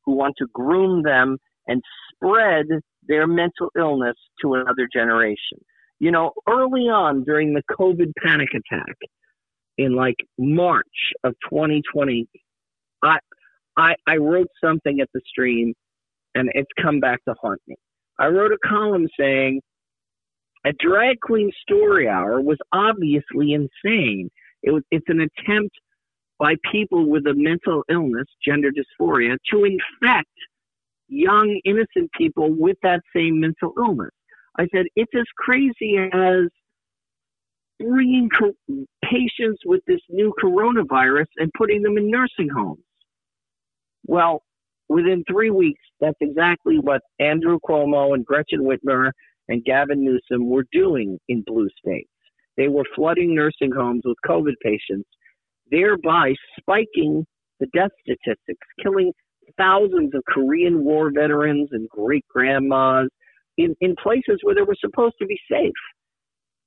who 0.05 0.13
want 0.15 0.35
to 0.39 0.47
groom 0.53 1.03
them 1.03 1.39
and 1.69 1.83
spread 2.13 2.67
their 3.07 3.27
mental 3.27 3.71
illness 3.79 4.17
to 4.43 4.55
another 4.55 4.89
generation. 4.93 5.59
You 6.01 6.11
know, 6.11 6.33
early 6.49 6.83
on 6.83 7.25
during 7.25 7.55
the 7.55 7.63
COVID 7.79 8.13
panic 8.23 8.49
attack 8.55 8.97
in 9.77 9.95
like 9.95 10.17
March 10.39 10.85
of 11.25 11.35
2020, 11.51 12.27
I, 13.03 13.19
I, 13.77 13.95
I 14.07 14.17
wrote 14.17 14.49
something 14.63 15.01
at 15.01 15.09
the 15.15 15.21
stream 15.27 15.75
and 16.35 16.51
it's 16.55 16.71
come 16.81 17.01
back 17.01 17.25
to 17.25 17.35
haunt 17.41 17.61
me. 17.67 17.77
I 18.19 18.27
wrote 18.27 18.53
a 18.53 18.59
column 18.69 19.09
saying 19.19 19.61
a 20.67 20.73
drag 20.79 21.21
queen 21.21 21.51
story 21.63 22.09
hour 22.09 22.41
was 22.41 22.59
obviously 22.73 23.53
insane. 23.53 24.31
It 24.63 24.73
was, 24.73 24.83
it's 24.91 25.07
an 25.09 25.21
attempt 25.21 25.75
by 26.39 26.55
people 26.71 27.09
with 27.09 27.27
a 27.27 27.35
mental 27.35 27.83
illness, 27.91 28.27
gender 28.45 28.71
dysphoria, 28.71 29.37
to 29.53 29.65
infect 29.65 30.29
young, 31.09 31.61
innocent 31.65 32.11
people 32.17 32.51
with 32.51 32.77
that 32.83 33.01
same 33.15 33.41
mental 33.41 33.73
illness. 33.79 34.11
I 34.59 34.67
said, 34.75 34.87
it's 34.97 35.13
as 35.17 35.27
crazy 35.37 35.97
as 36.13 36.49
bringing 37.79 38.29
co- 38.29 38.55
patients 39.05 39.63
with 39.65 39.81
this 39.87 40.01
new 40.09 40.35
coronavirus 40.43 41.27
and 41.37 41.51
putting 41.57 41.83
them 41.83 41.97
in 41.97 42.11
nursing 42.11 42.49
homes. 42.55 42.83
Well, 44.07 44.43
within 44.89 45.25
three 45.31 45.51
weeks, 45.51 45.81
that's 46.01 46.17
exactly 46.21 46.79
what 46.79 47.03
Andrew 47.21 47.59
Cuomo 47.67 48.15
and 48.15 48.25
Gretchen 48.25 48.61
Whitmer 48.61 49.13
and 49.49 49.65
Gavin 49.65 50.05
Newsom 50.05 50.49
were 50.49 50.65
doing 50.73 51.19
in 51.29 51.43
blue 51.47 51.69
states. 51.79 52.11
They 52.57 52.69
were 52.69 52.85
flooding 52.95 53.35
nursing 53.35 53.71
homes 53.73 54.03
with 54.05 54.17
COVID 54.27 54.55
patients, 54.63 55.09
thereby 55.71 56.35
spiking 56.59 57.25
the 57.61 57.67
death 57.75 57.91
statistics, 58.01 58.67
killing 58.83 59.13
thousands 59.57 60.15
of 60.15 60.23
Korean 60.27 60.85
War 60.85 61.11
veterans 61.15 61.69
and 61.73 61.89
great 61.89 62.25
grandmas 62.29 63.09
in, 63.57 63.75
in 63.81 63.95
places 64.03 64.39
where 64.43 64.55
they 64.55 64.63
were 64.63 64.77
supposed 64.81 65.15
to 65.21 65.27
be 65.27 65.39
safe. 65.51 65.73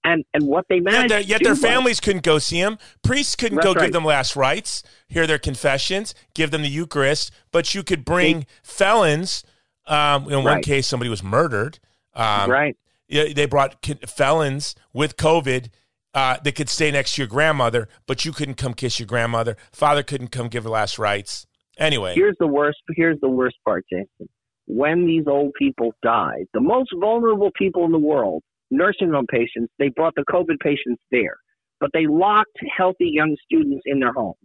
And 0.04 0.26
and 0.34 0.48
what 0.48 0.66
they 0.68 0.80
managed, 0.80 1.12
yet, 1.12 1.28
yet 1.28 1.44
their 1.44 1.56
families 1.56 2.00
couldn't 2.00 2.24
go 2.24 2.40
see 2.40 2.60
them. 2.60 2.80
Priests 3.04 3.36
couldn't 3.36 3.62
go 3.62 3.74
right. 3.74 3.84
give 3.84 3.94
them 3.94 4.04
last 4.04 4.36
rites, 4.36 4.82
hear 5.08 5.28
their 5.28 5.38
confessions, 5.38 6.16
give 6.34 6.50
them 6.50 6.64
the 6.64 6.70
Eucharist. 6.70 7.32
But 7.52 7.76
you 7.76 7.84
could 7.84 8.04
bring 8.04 8.40
they, 8.40 8.46
felons. 8.64 9.44
Um, 9.86 10.24
in 10.24 10.38
one 10.38 10.46
right. 10.46 10.64
case, 10.64 10.88
somebody 10.88 11.10
was 11.10 11.22
murdered. 11.22 11.78
Um, 12.16 12.50
right. 12.50 12.76
They 13.10 13.46
brought 13.46 13.86
felons 14.08 14.74
with 14.92 15.18
COVID 15.18 15.70
uh, 16.14 16.38
that 16.44 16.56
could 16.56 16.70
stay 16.70 16.92
next 16.92 17.16
to 17.16 17.22
your 17.22 17.28
grandmother, 17.28 17.88
but 18.08 18.26
you 18.26 18.32
couldn't 18.32 18.56
come 18.56 18.74
kiss 18.74 19.00
your 19.00 19.08
grandmother. 19.08 19.56
Father 19.72 20.02
couldn't 20.02 20.30
come 20.30 20.48
give 20.48 20.64
her 20.64 20.70
last 20.70 20.98
rites. 20.98 21.46
Anyway, 21.78 22.14
here's 22.16 22.36
the 22.40 22.48
worst. 22.48 22.80
Here's 22.96 23.20
the 23.22 23.30
worst 23.30 23.58
part, 23.66 23.86
Jason. 23.92 24.30
When 24.68 25.06
these 25.06 25.26
old 25.28 25.54
people 25.58 25.94
died, 26.04 26.46
the 26.54 26.62
most 26.62 26.90
vulnerable 27.00 27.52
people 27.58 27.86
in 27.86 27.92
the 27.92 28.00
world, 28.00 28.44
nursing 28.70 29.12
home 29.12 29.26
patients, 29.30 29.72
they 29.80 29.90
brought 29.90 30.14
the 30.16 30.26
COVID 30.30 30.60
patients 30.62 31.02
there, 31.12 31.36
but 31.80 31.90
they 31.94 32.08
locked 32.08 32.58
healthy 32.78 33.10
young 33.12 33.36
students 33.44 33.82
in 33.86 34.00
their 34.00 34.14
homes. 34.14 34.38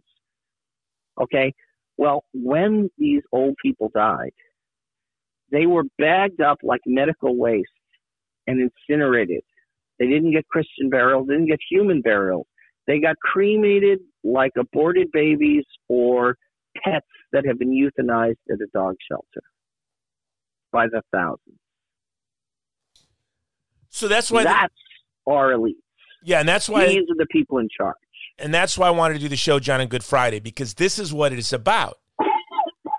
Okay. 1.21 1.53
Well, 1.99 2.25
when 2.35 2.91
these 2.99 3.23
old 3.33 3.55
people 3.63 3.91
died, 3.95 4.33
they 5.51 5.67
were 5.67 5.85
bagged 5.99 6.41
up 6.41 6.59
like 6.63 6.81
medical 6.87 7.37
waste 7.37 7.69
and 8.47 8.71
incinerated. 8.89 9.43
They 9.99 10.07
didn't 10.07 10.33
get 10.33 10.47
Christian 10.49 10.91
burial, 10.91 11.25
didn't 11.25 11.47
get 11.47 11.61
human 11.71 12.03
burial. 12.03 12.47
They 12.87 13.01
got 13.01 13.17
cremated 13.23 14.01
like 14.25 14.53
aborted 14.59 15.11
babies 15.13 15.65
or 15.89 16.37
pets 16.85 17.07
that 17.33 17.45
have 17.47 17.59
been 17.59 17.71
euthanized 17.71 18.37
at 18.51 18.61
a 18.61 18.67
dog 18.73 18.97
shelter 19.11 19.43
by 20.73 20.87
the 20.87 21.03
thousands. 21.13 21.59
So 23.91 24.09
that's 24.09 24.31
why 24.31 24.45
that's 24.45 24.75
the, 25.27 25.33
our 25.33 25.53
elite. 25.53 25.77
Yeah, 26.23 26.41
and 26.41 26.49
that's 26.49 26.69
why 26.69 26.87
these 26.87 27.09
are 27.11 27.17
the 27.17 27.27
people 27.31 27.59
in 27.59 27.69
charge. 27.75 27.97
And 28.39 28.53
that's 28.53 28.77
why 28.77 28.89
I 28.89 28.91
wanted 28.91 29.15
to 29.15 29.21
do 29.21 29.29
the 29.29 29.37
show, 29.37 29.59
John, 29.59 29.81
on 29.81 29.87
Good 29.87 30.05
Friday, 30.05 30.41
because 30.41 30.75
this 30.75 30.99
is 30.99 31.13
what 31.13 31.33
it 31.33 31.39
is 31.39 31.53
about. 31.53 31.99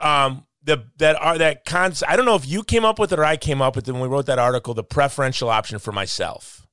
Um, 0.01 0.45
the 0.63 0.85
that 0.97 1.15
are 1.21 1.37
that 1.37 1.65
concept. 1.65 2.11
I 2.11 2.15
don't 2.15 2.25
know 2.25 2.35
if 2.35 2.47
you 2.47 2.63
came 2.63 2.85
up 2.85 2.99
with 2.99 3.11
it 3.11 3.19
or 3.19 3.25
I 3.25 3.37
came 3.37 3.61
up 3.61 3.75
with 3.75 3.87
it 3.87 3.91
when 3.93 4.01
we 4.01 4.07
wrote 4.07 4.25
that 4.27 4.37
article, 4.39 4.73
the 4.73 4.83
preferential 4.83 5.49
option 5.49 5.79
for 5.79 5.91
myself. 5.91 6.67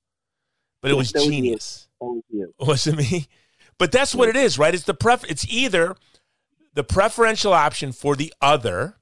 But 0.83 0.91
it 0.91 0.95
was 0.95 1.13
genius. 1.13 1.89
Was 2.59 2.87
it 2.87 2.97
me? 2.97 3.29
But 3.79 3.91
that's 3.91 4.15
what 4.15 4.29
it 4.29 4.37
is, 4.37 4.59
right? 4.59 4.75
It's 4.75 4.85
the 4.85 4.93
pref. 4.93 5.25
It's 5.25 5.47
either 5.49 5.97
the 6.75 6.85
preferential 6.85 7.53
option 7.53 7.93
for 7.93 8.17
the 8.17 8.33
other 8.41 8.97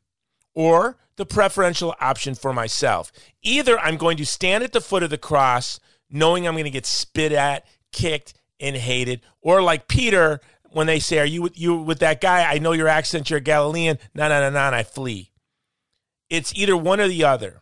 or 0.54 0.98
the 1.16 1.26
preferential 1.26 1.94
option 2.00 2.34
for 2.34 2.52
myself. 2.52 3.12
Either 3.42 3.78
I'm 3.78 3.96
going 3.96 4.16
to 4.18 4.26
stand 4.26 4.64
at 4.64 4.72
the 4.72 4.80
foot 4.80 5.02
of 5.02 5.10
the 5.10 5.18
cross 5.18 5.80
knowing 6.10 6.46
I'm 6.46 6.54
going 6.54 6.64
to 6.64 6.70
get 6.70 6.86
spit 6.86 7.32
at, 7.32 7.66
kicked, 7.90 8.34
and 8.60 8.76
hated, 8.76 9.22
or 9.40 9.62
like 9.62 9.88
Peter 9.88 10.40
when 10.70 10.86
they 10.86 11.00
say, 11.00 11.18
"Are 11.18 11.26
you 11.26 11.42
with 11.42 11.58
you 11.58 11.76
with 11.76 11.98
that 11.98 12.20
guy? 12.20 12.44
I 12.44 12.58
know 12.58 12.72
your 12.72 12.88
accent. 12.88 13.28
You're 13.28 13.38
a 13.38 13.42
Galilean." 13.42 13.98
No, 14.14 14.28
no, 14.28 14.40
no, 14.40 14.50
no. 14.50 14.58
And 14.58 14.74
I 14.74 14.84
flee. 14.84 15.32
It's 16.30 16.54
either 16.54 16.76
one 16.76 17.00
or 17.00 17.08
the 17.08 17.24
other, 17.24 17.60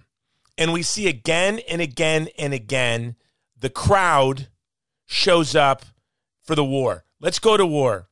and 0.59 0.73
we 0.73 0.83
see 0.83 1.09
again 1.09 1.61
and 1.69 1.81
again 1.81 2.29
and 2.39 2.53
again 2.53 3.17
the 3.59 3.71
crowd 3.71 4.49
shows 5.07 5.55
up 5.55 5.85
for 6.43 6.55
the 6.55 6.65
war. 6.65 7.05
Let's 7.21 7.39
go 7.39 7.57
to 7.57 7.67
war. 7.67 8.09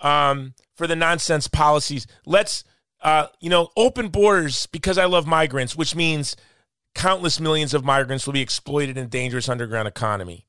Um, 0.00 0.54
for 0.82 0.88
the 0.88 0.96
nonsense 0.96 1.46
policies. 1.46 2.08
Let's, 2.26 2.64
uh, 3.02 3.28
you 3.38 3.48
know, 3.48 3.68
open 3.76 4.08
borders 4.08 4.66
because 4.66 4.98
I 4.98 5.04
love 5.04 5.28
migrants, 5.28 5.76
which 5.76 5.94
means 5.94 6.34
countless 6.96 7.38
millions 7.38 7.72
of 7.72 7.84
migrants 7.84 8.26
will 8.26 8.32
be 8.32 8.40
exploited 8.40 8.98
in 8.98 9.04
a 9.04 9.06
dangerous 9.06 9.48
underground 9.48 9.86
economy. 9.86 10.44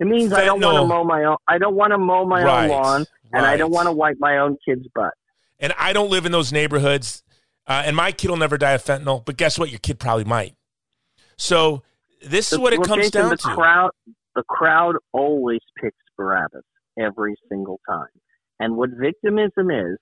It 0.00 0.08
means 0.08 0.32
Fentanyl. 0.32 0.36
I 0.36 0.44
don't 0.46 0.60
want 0.60 0.76
to 0.78 0.86
mow 0.86 1.04
my 1.04 1.24
own. 1.24 1.36
I 1.46 1.58
don't 1.58 1.76
want 1.76 1.92
to 1.92 1.98
mow 1.98 2.24
my 2.24 2.42
right, 2.42 2.64
own 2.64 2.70
lawn, 2.70 3.06
and 3.32 3.44
right. 3.44 3.52
I 3.52 3.56
don't 3.56 3.70
want 3.70 3.86
to 3.86 3.92
wipe 3.92 4.16
my 4.18 4.38
own 4.38 4.56
kid's 4.66 4.88
butt. 4.96 5.14
And 5.60 5.72
I 5.78 5.92
don't 5.92 6.10
live 6.10 6.26
in 6.26 6.32
those 6.32 6.52
neighborhoods. 6.52 7.22
Uh, 7.64 7.84
and 7.86 7.94
my 7.94 8.10
kid 8.10 8.30
will 8.30 8.36
never 8.36 8.58
die 8.58 8.72
of 8.72 8.82
fentanyl, 8.82 9.24
but 9.24 9.36
guess 9.36 9.60
what? 9.60 9.70
Your 9.70 9.78
kid 9.78 10.00
probably 10.00 10.24
might. 10.24 10.56
So 11.36 11.84
this 12.26 12.50
the, 12.50 12.56
is 12.56 12.60
what 12.60 12.72
it 12.72 12.82
comes 12.82 13.12
down 13.12 13.30
the 13.30 13.36
to. 13.36 13.42
Crowd, 13.42 13.90
the 14.34 14.42
crowd 14.48 14.96
always 15.12 15.60
picks 15.80 15.96
Barabbas 16.16 16.64
every 16.98 17.36
single 17.48 17.78
time. 17.88 18.08
And 18.60 18.76
what 18.76 18.90
victimism 18.90 19.70
is, 19.70 19.98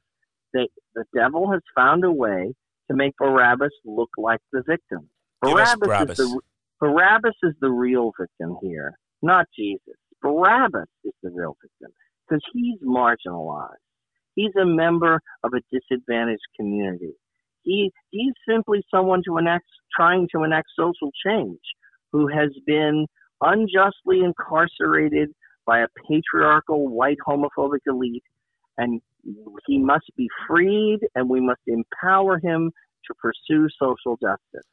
they, 0.54 0.68
the 0.94 1.04
devil 1.14 1.50
has 1.52 1.61
found 1.74 2.04
a 2.04 2.11
way 2.11 2.54
to 2.90 2.96
make 2.96 3.16
Barabbas 3.18 3.72
look 3.84 4.11
like 4.16 4.40
the 4.52 4.62
victim. 4.66 5.09
Barabbas, 5.42 5.76
Barabbas. 5.80 6.18
Is 6.18 6.30
the, 6.30 6.40
Barabbas 6.80 7.34
is 7.42 7.54
the 7.61 7.70
real 7.70 8.12
victim 8.18 8.57
here, 8.62 8.98
not 9.22 9.46
Jesus. 9.57 9.96
Barabbas 10.22 10.88
is 11.04 11.12
the 11.22 11.30
real 11.30 11.57
victim 11.62 11.92
because 12.28 12.42
he's 12.52 12.78
marginalized. 12.80 13.74
He's 14.34 14.54
a 14.61 14.64
member 14.64 15.20
of 15.44 15.52
a 15.54 15.61
disadvantaged 15.72 16.42
community. 16.57 17.14
He, 17.62 17.90
he's 18.11 18.34
simply 18.48 18.82
someone 18.94 19.22
to 19.26 19.38
enact, 19.38 19.64
trying 19.94 20.28
to 20.34 20.44
enact 20.44 20.68
social 20.78 21.11
change 21.26 21.61
who 22.12 22.28
has 22.28 22.50
been 22.66 23.07
unjustly 23.40 24.20
incarcerated 24.20 25.30
by 25.66 25.80
a 25.80 25.88
patriarchal 26.09 26.88
white 26.88 27.18
homophobic 27.26 27.80
elite 27.86 28.22
and 28.79 29.01
he 29.66 29.79
must 29.79 30.07
be 30.16 30.29
freed 30.47 31.01
and 31.14 31.29
we 31.29 31.41
must 31.41 31.61
empower 31.66 32.39
him 32.39 32.70
to 33.07 33.14
pursue 33.14 33.68
social 33.81 34.16
justice. 34.16 34.66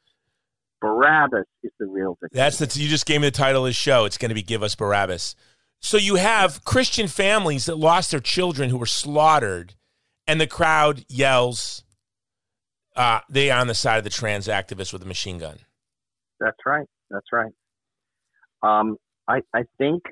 Barabbas 0.80 1.46
is 1.62 1.72
the 1.78 1.86
real 1.86 2.18
victim. 2.20 2.36
That's 2.36 2.58
the 2.58 2.80
you 2.80 2.88
just 2.88 3.06
gave 3.06 3.20
me 3.20 3.28
the 3.28 3.32
title 3.32 3.64
of 3.64 3.70
the 3.70 3.72
show. 3.72 4.04
It's 4.04 4.18
going 4.18 4.28
to 4.28 4.34
be 4.34 4.42
Give 4.42 4.62
Us 4.62 4.74
Barabbas. 4.74 5.34
So 5.80 5.96
you 5.96 6.16
have 6.16 6.64
Christian 6.64 7.08
families 7.08 7.66
that 7.66 7.76
lost 7.76 8.10
their 8.10 8.20
children 8.20 8.70
who 8.70 8.76
were 8.76 8.86
slaughtered, 8.86 9.74
and 10.26 10.40
the 10.40 10.46
crowd 10.46 11.04
yells, 11.08 11.84
uh, 12.96 13.20
"They 13.30 13.50
are 13.50 13.60
on 13.60 13.66
the 13.66 13.74
side 13.74 13.98
of 13.98 14.04
the 14.04 14.10
trans 14.10 14.46
activists 14.46 14.92
with 14.92 15.02
a 15.02 15.06
machine 15.06 15.38
gun." 15.38 15.58
That's 16.38 16.58
right. 16.66 16.86
That's 17.10 17.32
right. 17.32 17.52
Um, 18.62 18.96
I 19.26 19.40
I 19.54 19.64
think 19.78 20.02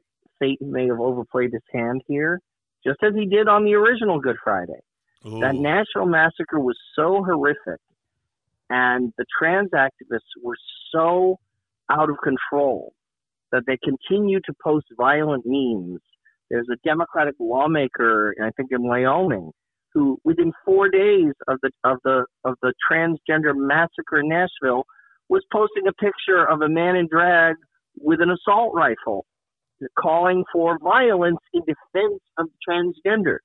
Satan 0.42 0.72
may 0.72 0.86
have 0.88 1.00
overplayed 1.00 1.52
his 1.52 1.62
hand 1.72 2.02
here 2.06 2.40
just 2.84 2.98
as 3.02 3.14
he 3.14 3.26
did 3.26 3.48
on 3.48 3.64
the 3.64 3.74
original 3.74 4.20
Good 4.20 4.36
Friday. 4.42 4.80
Ooh. 5.26 5.40
That 5.40 5.54
Nashville 5.54 6.06
massacre 6.06 6.58
was 6.58 6.76
so 6.96 7.22
horrific, 7.24 7.80
and 8.70 9.12
the 9.18 9.24
trans 9.38 9.70
activists 9.70 10.32
were 10.42 10.56
so 10.92 11.38
out 11.90 12.10
of 12.10 12.16
control 12.22 12.92
that 13.52 13.62
they 13.66 13.78
continue 13.84 14.40
to 14.40 14.52
post 14.62 14.86
violent 14.96 15.44
memes. 15.46 16.00
There's 16.50 16.66
a 16.72 16.76
Democratic 16.84 17.34
lawmaker, 17.38 18.34
I 18.42 18.50
think 18.56 18.70
in 18.72 18.82
Wyoming, 18.82 19.52
who 19.94 20.18
within 20.24 20.52
four 20.64 20.88
days 20.88 21.32
of 21.48 21.58
the 21.62 21.70
of 21.84 21.98
the 22.04 22.24
of 22.44 22.56
the 22.62 22.72
transgender 22.90 23.54
massacre 23.54 24.20
in 24.20 24.28
Nashville 24.28 24.84
was 25.28 25.44
posting 25.52 25.86
a 25.86 25.92
picture 25.92 26.44
of 26.44 26.62
a 26.62 26.68
man 26.68 26.96
in 26.96 27.08
drag 27.08 27.56
with 27.98 28.20
an 28.20 28.30
assault 28.30 28.74
rifle 28.74 29.24
calling 29.98 30.44
for 30.52 30.78
violence 30.78 31.38
in 31.52 31.62
defense 31.62 32.20
of 32.38 32.46
transgenders. 32.68 33.38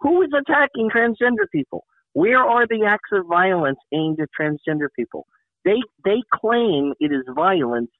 Who 0.00 0.22
is 0.22 0.30
attacking 0.36 0.90
transgender 0.94 1.46
people? 1.52 1.84
Where 2.12 2.38
are 2.38 2.66
the 2.66 2.84
acts 2.86 3.10
of 3.12 3.26
violence 3.26 3.78
aimed 3.92 4.18
at 4.20 4.28
transgender 4.38 4.88
people? 4.96 5.26
They 5.64 5.80
they 6.04 6.22
claim 6.34 6.94
it 7.00 7.12
is 7.12 7.24
violence 7.34 7.90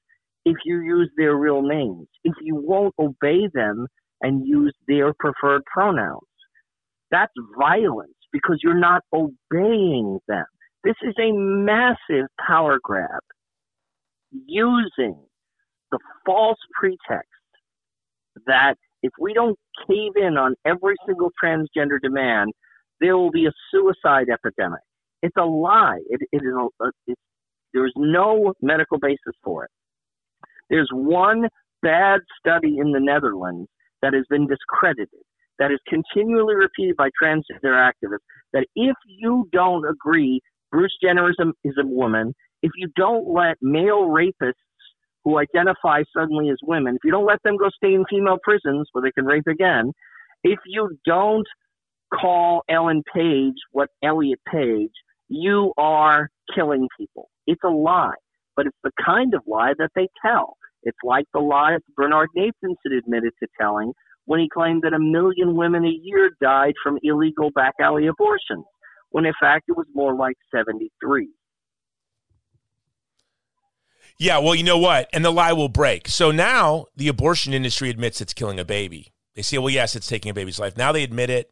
if 0.45 0.57
you 0.65 0.81
use 0.81 1.09
their 1.17 1.35
real 1.35 1.61
names, 1.61 2.07
if 2.23 2.33
you 2.41 2.55
won't 2.55 2.95
obey 2.99 3.47
them 3.53 3.87
and 4.21 4.45
use 4.45 4.73
their 4.87 5.13
preferred 5.19 5.63
pronouns. 5.65 6.21
That's 7.11 7.33
violence 7.57 8.15
because 8.31 8.59
you're 8.63 8.79
not 8.79 9.03
obeying 9.13 10.19
them. 10.27 10.45
This 10.83 10.95
is 11.03 11.13
a 11.19 11.31
massive 11.31 12.27
power 12.45 12.79
grab 12.81 13.21
using 14.45 15.19
the 15.91 15.99
false 16.25 16.57
pretext 16.73 17.29
that 18.47 18.75
if 19.03 19.11
we 19.19 19.33
don't 19.33 19.57
cave 19.87 20.11
in 20.15 20.37
on 20.37 20.55
every 20.65 20.95
single 21.05 21.31
transgender 21.43 21.99
demand, 22.01 22.51
there 22.99 23.17
will 23.17 23.31
be 23.31 23.47
a 23.47 23.51
suicide 23.71 24.27
epidemic. 24.31 24.81
It's 25.23 25.35
a 25.37 25.45
lie. 25.45 25.99
It, 26.09 26.21
it 26.31 26.41
is 26.43 26.53
a, 26.53 27.13
there's 27.73 27.93
no 27.95 28.53
medical 28.61 28.99
basis 28.99 29.35
for 29.43 29.65
it. 29.65 29.71
There's 30.69 30.89
one 30.91 31.47
bad 31.81 32.21
study 32.39 32.77
in 32.77 32.91
the 32.91 32.99
Netherlands 32.99 33.67
that 34.01 34.13
has 34.13 34.25
been 34.29 34.47
discredited, 34.47 35.09
that 35.59 35.71
is 35.71 35.79
continually 35.87 36.55
repeated 36.55 36.95
by 36.95 37.09
transgender 37.21 37.65
activists, 37.65 38.25
that 38.53 38.65
if 38.75 38.95
you 39.05 39.47
don't 39.51 39.85
agree 39.87 40.41
Bruce 40.71 40.95
Jenner 41.03 41.29
is 41.29 41.35
a, 41.39 41.49
is 41.67 41.75
a 41.77 41.85
woman, 41.85 42.33
if 42.61 42.71
you 42.75 42.87
don't 42.95 43.27
let 43.27 43.57
male 43.61 44.07
rapists 44.07 44.53
who 45.23 45.37
identify 45.37 46.03
suddenly 46.15 46.49
as 46.49 46.57
women, 46.63 46.95
if 46.95 47.01
you 47.03 47.11
don't 47.11 47.27
let 47.27 47.41
them 47.43 47.57
go 47.57 47.69
stay 47.69 47.93
in 47.93 48.05
female 48.09 48.37
prisons 48.43 48.87
where 48.91 49.03
they 49.03 49.11
can 49.11 49.25
rape 49.25 49.47
again, 49.47 49.91
if 50.43 50.59
you 50.65 50.89
don't 51.05 51.47
call 52.13 52.63
Ellen 52.69 53.03
Page 53.13 53.55
what 53.71 53.89
Elliot 54.03 54.39
Page, 54.51 54.91
you 55.29 55.73
are 55.77 56.29
killing 56.53 56.87
people. 56.97 57.29
It's 57.47 57.61
a 57.63 57.69
lie, 57.69 58.15
but 58.55 58.65
it's 58.65 58.77
the 58.83 58.91
kind 59.03 59.33
of 59.33 59.41
lie 59.47 59.73
that 59.77 59.91
they 59.95 60.07
tell. 60.25 60.57
It's 60.83 60.97
like 61.03 61.25
the 61.33 61.39
lie 61.39 61.73
that 61.73 61.95
Bernard 61.95 62.29
Nathanson 62.35 62.97
admitted 62.97 63.33
to 63.41 63.47
telling 63.59 63.93
when 64.25 64.39
he 64.39 64.49
claimed 64.49 64.81
that 64.83 64.93
a 64.93 64.99
million 64.99 65.55
women 65.55 65.85
a 65.85 65.99
year 66.03 66.31
died 66.41 66.73
from 66.83 66.97
illegal 67.03 67.51
back 67.51 67.73
alley 67.79 68.07
abortions, 68.07 68.65
when 69.09 69.25
in 69.25 69.33
fact 69.39 69.65
it 69.67 69.77
was 69.77 69.87
more 69.93 70.15
like 70.15 70.35
73. 70.53 71.29
Yeah, 74.17 74.39
well, 74.39 74.55
you 74.55 74.63
know 74.63 74.77
what? 74.77 75.09
And 75.13 75.25
the 75.25 75.31
lie 75.31 75.53
will 75.53 75.69
break. 75.69 76.07
So 76.07 76.31
now 76.31 76.85
the 76.95 77.07
abortion 77.07 77.53
industry 77.53 77.89
admits 77.89 78.21
it's 78.21 78.33
killing 78.33 78.59
a 78.59 78.65
baby. 78.65 79.11
They 79.35 79.41
say, 79.41 79.57
well, 79.57 79.69
yes, 79.69 79.95
it's 79.95 80.07
taking 80.07 80.29
a 80.29 80.33
baby's 80.33 80.59
life. 80.59 80.77
Now 80.77 80.91
they 80.91 81.03
admit 81.03 81.29
it. 81.29 81.51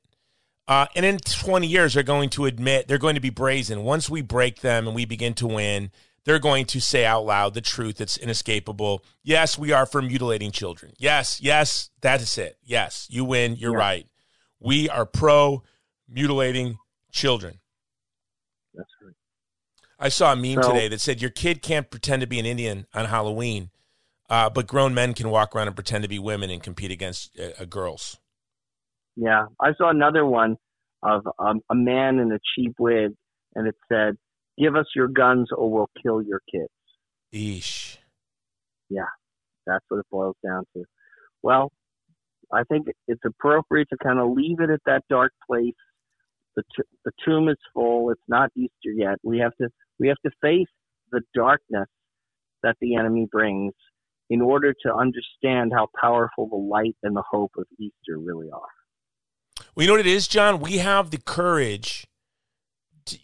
Uh, 0.67 0.85
and 0.95 1.03
in 1.03 1.17
20 1.17 1.65
years, 1.65 1.95
they're 1.95 2.03
going 2.03 2.29
to 2.29 2.45
admit, 2.45 2.87
they're 2.87 2.99
going 2.99 3.15
to 3.15 3.21
be 3.21 3.31
brazen. 3.31 3.83
Once 3.83 4.07
we 4.09 4.21
break 4.21 4.61
them 4.61 4.85
and 4.85 4.95
we 4.95 5.03
begin 5.03 5.33
to 5.33 5.47
win, 5.47 5.89
they're 6.25 6.37
going 6.37 6.65
to 6.65 6.79
say 6.79 7.05
out 7.05 7.25
loud 7.25 7.55
the 7.55 7.61
truth 7.61 7.97
that's 7.97 8.17
inescapable. 8.17 9.03
Yes, 9.23 9.57
we 9.57 9.71
are 9.71 9.87
for 9.87 10.01
mutilating 10.01 10.51
children. 10.51 10.93
Yes, 10.99 11.41
yes, 11.41 11.89
that 12.01 12.21
is 12.21 12.37
it. 12.37 12.57
Yes, 12.63 13.07
you 13.09 13.25
win. 13.25 13.55
You're 13.55 13.73
yeah. 13.73 13.79
right. 13.79 14.07
We 14.59 14.89
are 14.89 15.07
pro 15.07 15.63
mutilating 16.07 16.77
children. 17.11 17.59
That's 18.75 18.89
right. 19.03 19.15
I 19.99 20.09
saw 20.09 20.31
a 20.31 20.35
meme 20.35 20.63
so, 20.63 20.71
today 20.71 20.87
that 20.87 21.01
said 21.01 21.21
your 21.21 21.29
kid 21.29 21.61
can't 21.61 21.89
pretend 21.89 22.21
to 22.21 22.27
be 22.27 22.39
an 22.39 22.45
Indian 22.45 22.87
on 22.93 23.05
Halloween, 23.05 23.69
uh, 24.29 24.49
but 24.49 24.65
grown 24.65 24.93
men 24.93 25.13
can 25.13 25.29
walk 25.29 25.55
around 25.55 25.67
and 25.67 25.75
pretend 25.75 26.03
to 26.03 26.07
be 26.07 26.19
women 26.19 26.49
and 26.49 26.63
compete 26.63 26.91
against 26.91 27.37
uh, 27.37 27.61
uh 27.61 27.65
girls. 27.65 28.17
Yeah, 29.15 29.47
I 29.59 29.73
saw 29.77 29.89
another 29.89 30.25
one 30.25 30.55
of 31.03 31.27
um, 31.37 31.59
a 31.69 31.75
man 31.75 32.19
in 32.19 32.31
a 32.31 32.39
cheap 32.55 32.75
wig, 32.79 33.11
and 33.55 33.67
it 33.67 33.75
said, 33.91 34.15
"Give 34.57 34.75
us 34.77 34.85
your 34.95 35.09
guns, 35.09 35.49
or 35.51 35.69
we'll 35.69 35.89
kill 36.01 36.21
your 36.21 36.41
kids." 36.49 36.69
Eesh. 37.33 37.97
Yeah, 38.89 39.09
that's 39.67 39.83
what 39.89 39.99
it 39.99 40.05
boils 40.09 40.37
down 40.45 40.63
to. 40.75 40.85
Well, 41.43 41.71
I 42.51 42.63
think 42.63 42.87
it's 43.07 43.21
appropriate 43.25 43.89
to 43.89 43.97
kind 44.01 44.19
of 44.19 44.31
leave 44.31 44.61
it 44.61 44.69
at 44.69 44.81
that 44.85 45.03
dark 45.09 45.33
place. 45.45 45.75
The, 46.55 46.63
t- 46.75 46.89
the 47.05 47.11
tomb 47.23 47.47
is 47.47 47.57
full. 47.73 48.09
It's 48.09 48.21
not 48.27 48.49
Easter 48.55 48.91
yet. 48.91 49.17
We 49.23 49.39
have 49.39 49.55
to 49.61 49.69
we 49.99 50.07
have 50.07 50.17
to 50.25 50.31
face 50.41 50.67
the 51.11 51.21
darkness 51.33 51.87
that 52.63 52.75
the 52.81 52.95
enemy 52.95 53.27
brings 53.31 53.73
in 54.29 54.41
order 54.41 54.73
to 54.85 54.93
understand 54.93 55.71
how 55.73 55.87
powerful 55.99 56.47
the 56.47 56.55
light 56.55 56.95
and 57.03 57.15
the 57.15 57.23
hope 57.29 57.51
of 57.57 57.65
Easter 57.79 58.17
really 58.17 58.47
are. 58.51 59.63
Well, 59.75 59.83
you 59.83 59.87
know 59.87 59.93
what 59.93 60.01
it 60.01 60.07
is, 60.07 60.27
John? 60.27 60.59
We 60.59 60.77
have 60.77 61.09
the 61.09 61.17
courage, 61.17 62.05
to, 63.05 63.17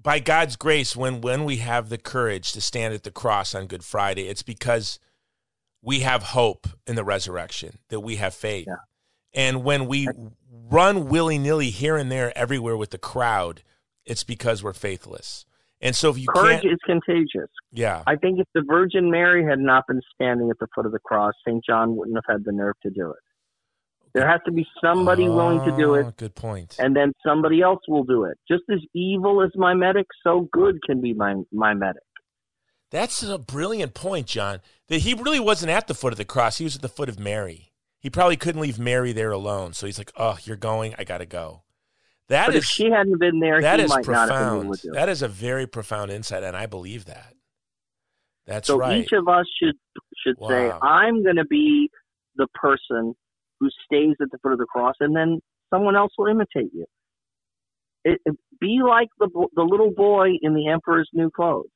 by 0.00 0.18
God's 0.18 0.56
grace, 0.56 0.96
when, 0.96 1.20
when 1.20 1.44
we 1.44 1.58
have 1.58 1.88
the 1.88 1.98
courage 1.98 2.52
to 2.52 2.60
stand 2.60 2.94
at 2.94 3.04
the 3.04 3.10
cross 3.10 3.54
on 3.54 3.66
Good 3.66 3.84
Friday, 3.84 4.28
it's 4.28 4.42
because 4.42 4.98
we 5.82 6.00
have 6.00 6.22
hope 6.22 6.66
in 6.86 6.96
the 6.96 7.04
resurrection, 7.04 7.78
that 7.88 8.00
we 8.00 8.16
have 8.16 8.34
faith. 8.34 8.66
Yeah. 8.66 8.74
And 9.32 9.62
when 9.62 9.86
we 9.86 10.08
run 10.50 11.08
willy 11.08 11.38
nilly 11.38 11.70
here 11.70 11.96
and 11.96 12.10
there 12.10 12.36
everywhere 12.36 12.76
with 12.76 12.90
the 12.90 12.98
crowd, 12.98 13.62
it's 14.04 14.24
because 14.24 14.62
we're 14.62 14.72
faithless. 14.72 15.46
And 15.80 15.96
so 15.96 16.10
if 16.10 16.18
you 16.18 16.26
courage 16.28 16.64
is 16.64 16.78
contagious. 16.84 17.48
Yeah. 17.72 18.02
I 18.06 18.16
think 18.16 18.38
if 18.38 18.46
the 18.54 18.62
Virgin 18.66 19.10
Mary 19.10 19.44
had 19.44 19.58
not 19.58 19.86
been 19.86 20.02
standing 20.14 20.50
at 20.50 20.58
the 20.58 20.66
foot 20.74 20.84
of 20.84 20.92
the 20.92 20.98
cross, 20.98 21.32
St. 21.46 21.64
John 21.64 21.96
wouldn't 21.96 22.16
have 22.16 22.34
had 22.34 22.44
the 22.44 22.52
nerve 22.52 22.74
to 22.82 22.90
do 22.90 23.10
it. 23.10 23.18
There 24.12 24.28
has 24.28 24.40
to 24.44 24.52
be 24.52 24.66
somebody 24.82 25.28
oh, 25.28 25.36
willing 25.36 25.64
to 25.70 25.76
do 25.76 25.94
it. 25.94 26.04
Ah, 26.06 26.12
good 26.16 26.34
point. 26.34 26.76
And 26.78 26.96
then 26.96 27.12
somebody 27.24 27.62
else 27.62 27.80
will 27.88 28.04
do 28.04 28.24
it. 28.24 28.38
Just 28.48 28.64
as 28.70 28.80
evil 28.94 29.42
as 29.42 29.50
mimetic, 29.54 30.06
so 30.24 30.48
good 30.52 30.78
can 30.84 31.00
be 31.00 31.14
my 31.14 31.36
mimetic. 31.52 32.02
That's 32.90 33.22
a 33.22 33.38
brilliant 33.38 33.94
point, 33.94 34.26
John. 34.26 34.60
That 34.88 34.98
he 34.98 35.14
really 35.14 35.38
wasn't 35.38 35.70
at 35.70 35.86
the 35.86 35.94
foot 35.94 36.12
of 36.12 36.16
the 36.16 36.24
cross. 36.24 36.58
He 36.58 36.64
was 36.64 36.74
at 36.74 36.82
the 36.82 36.88
foot 36.88 37.08
of 37.08 37.20
Mary. 37.20 37.72
He 38.00 38.10
probably 38.10 38.36
couldn't 38.36 38.60
leave 38.60 38.80
Mary 38.80 39.12
there 39.12 39.30
alone. 39.30 39.74
So 39.74 39.86
he's 39.86 39.98
like, 39.98 40.10
"Oh, 40.16 40.38
you're 40.42 40.56
going. 40.56 40.94
I 40.98 41.04
got 41.04 41.18
to 41.18 41.26
go." 41.26 41.62
That 42.30 42.46
but 42.46 42.54
is, 42.54 42.62
if 42.62 42.68
she 42.68 42.90
hadn't 42.90 43.18
been 43.18 43.40
there, 43.40 43.60
that 43.60 43.80
is 43.80 43.92
profound. 44.04 44.72
That 44.92 45.08
is 45.08 45.20
a 45.20 45.28
very 45.28 45.66
profound 45.66 46.12
insight, 46.12 46.44
and 46.44 46.56
I 46.56 46.66
believe 46.66 47.06
that. 47.06 47.34
That's 48.46 48.68
so 48.68 48.78
right. 48.78 49.02
each 49.02 49.10
of 49.12 49.26
us 49.26 49.46
should 49.60 49.74
should 50.24 50.36
wow. 50.38 50.48
say, 50.48 50.70
"I'm 50.80 51.24
going 51.24 51.36
to 51.36 51.44
be 51.44 51.90
the 52.36 52.46
person 52.54 53.14
who 53.58 53.68
stays 53.84 54.14
at 54.22 54.30
the 54.30 54.38
foot 54.44 54.52
of 54.52 54.58
the 54.58 54.66
cross, 54.66 54.94
and 55.00 55.14
then 55.14 55.40
someone 55.74 55.96
else 55.96 56.12
will 56.16 56.28
imitate 56.28 56.70
you. 56.72 56.86
It, 58.04 58.20
it, 58.24 58.36
be 58.60 58.80
like 58.86 59.08
the 59.18 59.28
the 59.56 59.62
little 59.62 59.90
boy 59.90 60.28
in 60.40 60.54
the 60.54 60.68
emperor's 60.68 61.10
new 61.12 61.30
clothes. 61.30 61.66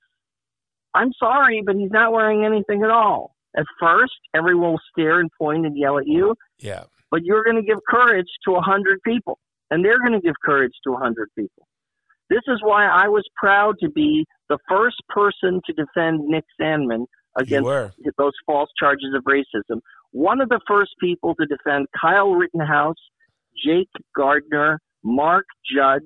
I'm 0.94 1.10
sorry, 1.18 1.64
but 1.66 1.74
he's 1.74 1.90
not 1.90 2.12
wearing 2.12 2.44
anything 2.44 2.84
at 2.84 2.90
all. 2.90 3.34
At 3.56 3.64
first, 3.80 4.14
everyone 4.36 4.70
will 4.70 4.80
stare 4.92 5.18
and 5.18 5.30
point 5.36 5.66
and 5.66 5.76
yell 5.76 5.98
at 5.98 6.06
you. 6.06 6.36
Yeah. 6.60 6.84
But 7.10 7.24
you're 7.24 7.42
going 7.42 7.56
to 7.56 7.62
give 7.62 7.78
courage 7.88 8.28
to 8.46 8.54
a 8.54 8.60
hundred 8.60 9.00
people, 9.02 9.38
and 9.74 9.84
they're 9.84 9.98
going 9.98 10.12
to 10.12 10.20
give 10.20 10.36
courage 10.40 10.72
to 10.84 10.92
a 10.92 10.96
hundred 10.96 11.28
people. 11.36 11.66
This 12.30 12.42
is 12.46 12.60
why 12.62 12.86
I 12.86 13.08
was 13.08 13.24
proud 13.36 13.74
to 13.80 13.90
be 13.90 14.24
the 14.48 14.58
first 14.68 14.96
person 15.08 15.60
to 15.66 15.72
defend 15.72 16.20
Nick 16.28 16.44
Sandmann 16.60 17.06
against 17.36 17.66
those 18.16 18.32
false 18.46 18.70
charges 18.78 19.08
of 19.16 19.24
racism. 19.24 19.80
One 20.12 20.40
of 20.40 20.48
the 20.48 20.60
first 20.68 20.92
people 21.00 21.34
to 21.34 21.46
defend 21.46 21.88
Kyle 22.00 22.30
Rittenhouse, 22.30 22.94
Jake 23.66 23.90
Gardner, 24.16 24.78
Mark 25.02 25.46
Judge, 25.76 26.02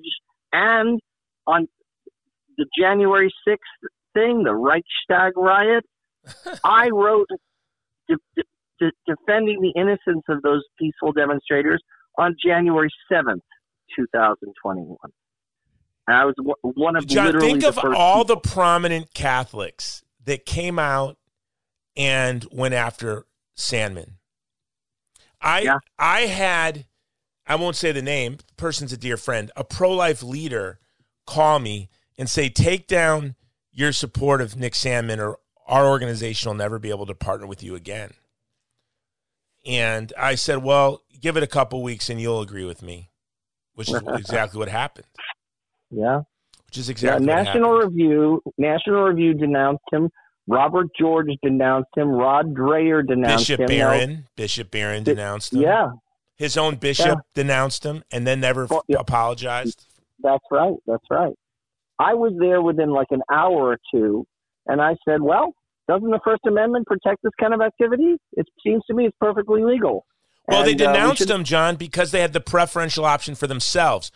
and 0.51 0.99
on 1.45 1.67
the 2.57 2.65
January 2.77 3.31
6th 3.47 3.57
thing, 4.15 4.43
the 4.43 4.55
Reichstag 4.55 5.37
riot, 5.37 5.85
I 6.63 6.89
wrote 6.89 7.29
de- 8.07 8.43
de- 8.79 8.91
defending 9.07 9.61
the 9.61 9.79
innocence 9.79 10.23
of 10.27 10.41
those 10.41 10.63
peaceful 10.79 11.11
demonstrators 11.11 11.83
on 12.19 12.35
January 12.43 12.89
7th, 13.11 13.39
2021. 13.95 14.97
And 16.07 16.17
I 16.17 16.25
was 16.25 16.33
one 16.61 16.95
of 16.95 17.05
John, 17.05 17.27
literally 17.27 17.51
think 17.51 17.63
of 17.63 17.77
all 17.77 18.23
people. 18.23 18.35
the 18.35 18.37
prominent 18.37 19.13
Catholics 19.13 20.03
that 20.25 20.45
came 20.45 20.79
out 20.79 21.17
and 21.95 22.45
went 22.51 22.73
after 22.73 23.25
Sandmann. 23.55 24.13
I 25.41 25.61
yeah. 25.61 25.79
I 25.97 26.21
had 26.21 26.85
I 27.45 27.55
won't 27.55 27.75
say 27.75 27.91
the 27.91 28.01
name, 28.01 28.37
the 28.37 28.53
person's 28.57 28.93
a 28.93 28.97
dear 28.97 29.17
friend, 29.17 29.51
a 29.55 29.63
pro-life 29.63 30.21
leader 30.23 30.79
call 31.25 31.59
me 31.59 31.89
and 32.17 32.29
say 32.29 32.49
take 32.49 32.87
down 32.87 33.35
your 33.71 33.91
support 33.91 34.41
of 34.41 34.57
Nick 34.57 34.73
Sandmann 34.73 35.19
or 35.19 35.37
our 35.67 35.87
organization 35.87 36.49
will 36.49 36.55
never 36.55 36.79
be 36.79 36.89
able 36.89 37.05
to 37.05 37.15
partner 37.15 37.45
with 37.45 37.61
you 37.61 37.75
again. 37.75 38.11
And 39.65 40.11
I 40.17 40.35
said, 40.35 40.63
"Well, 40.63 41.03
give 41.21 41.37
it 41.37 41.43
a 41.43 41.47
couple 41.47 41.83
weeks 41.83 42.09
and 42.09 42.19
you'll 42.19 42.41
agree 42.41 42.65
with 42.65 42.81
me." 42.81 43.08
Which 43.79 43.89
is 43.89 44.01
exactly 44.19 44.59
what 44.59 44.69
happened. 44.69 45.07
Yeah. 45.89 46.21
Which 46.67 46.77
is 46.77 46.89
exactly 46.89 47.25
yeah, 47.25 47.43
National 47.43 47.71
Review 47.79 48.41
National 48.57 49.03
Review 49.03 49.33
denounced 49.33 49.83
him 49.91 50.09
Robert 50.49 50.87
George 50.99 51.29
denounced 51.43 51.91
him. 51.95 52.09
Rod 52.09 52.55
Dreher 52.55 53.07
denounced 53.07 53.49
him. 53.49 53.57
Bishop 53.57 53.59
him. 53.59 53.67
Barron, 53.67 54.13
now, 54.13 54.19
Bishop 54.35 54.71
Barron 54.71 55.03
denounced 55.03 55.53
him. 55.53 55.61
Yeah. 55.61 55.91
His 56.37 56.57
own 56.57 56.75
bishop 56.77 57.05
yeah. 57.05 57.21
denounced 57.35 57.85
him 57.85 58.03
and 58.11 58.25
then 58.25 58.39
never 58.39 58.65
well, 58.65 58.83
yeah. 58.87 58.97
apologized. 58.99 59.85
That's 60.21 60.43
right. 60.49 60.73
That's 60.87 61.03
right. 61.11 61.33
I 61.99 62.15
was 62.15 62.33
there 62.39 62.61
within 62.61 62.89
like 62.89 63.07
an 63.11 63.21
hour 63.31 63.57
or 63.57 63.77
two, 63.93 64.25
and 64.65 64.81
I 64.81 64.95
said, 65.07 65.21
"Well, 65.21 65.53
doesn't 65.87 66.09
the 66.09 66.19
First 66.23 66.41
Amendment 66.47 66.87
protect 66.87 67.21
this 67.23 67.33
kind 67.39 67.53
of 67.53 67.61
activity? 67.61 68.15
It 68.33 68.47
seems 68.65 68.83
to 68.87 68.93
me 68.93 69.05
it's 69.05 69.17
perfectly 69.19 69.63
legal." 69.63 70.05
Well, 70.49 70.59
and, 70.59 70.67
they 70.67 70.75
denounced 70.75 71.21
uh, 71.21 71.25
we 71.25 71.27
should... 71.27 71.29
him, 71.29 71.43
John, 71.43 71.75
because 71.75 72.11
they 72.11 72.21
had 72.21 72.33
the 72.33 72.41
preferential 72.41 73.05
option 73.05 73.35
for 73.35 73.47
themselves 73.47 74.11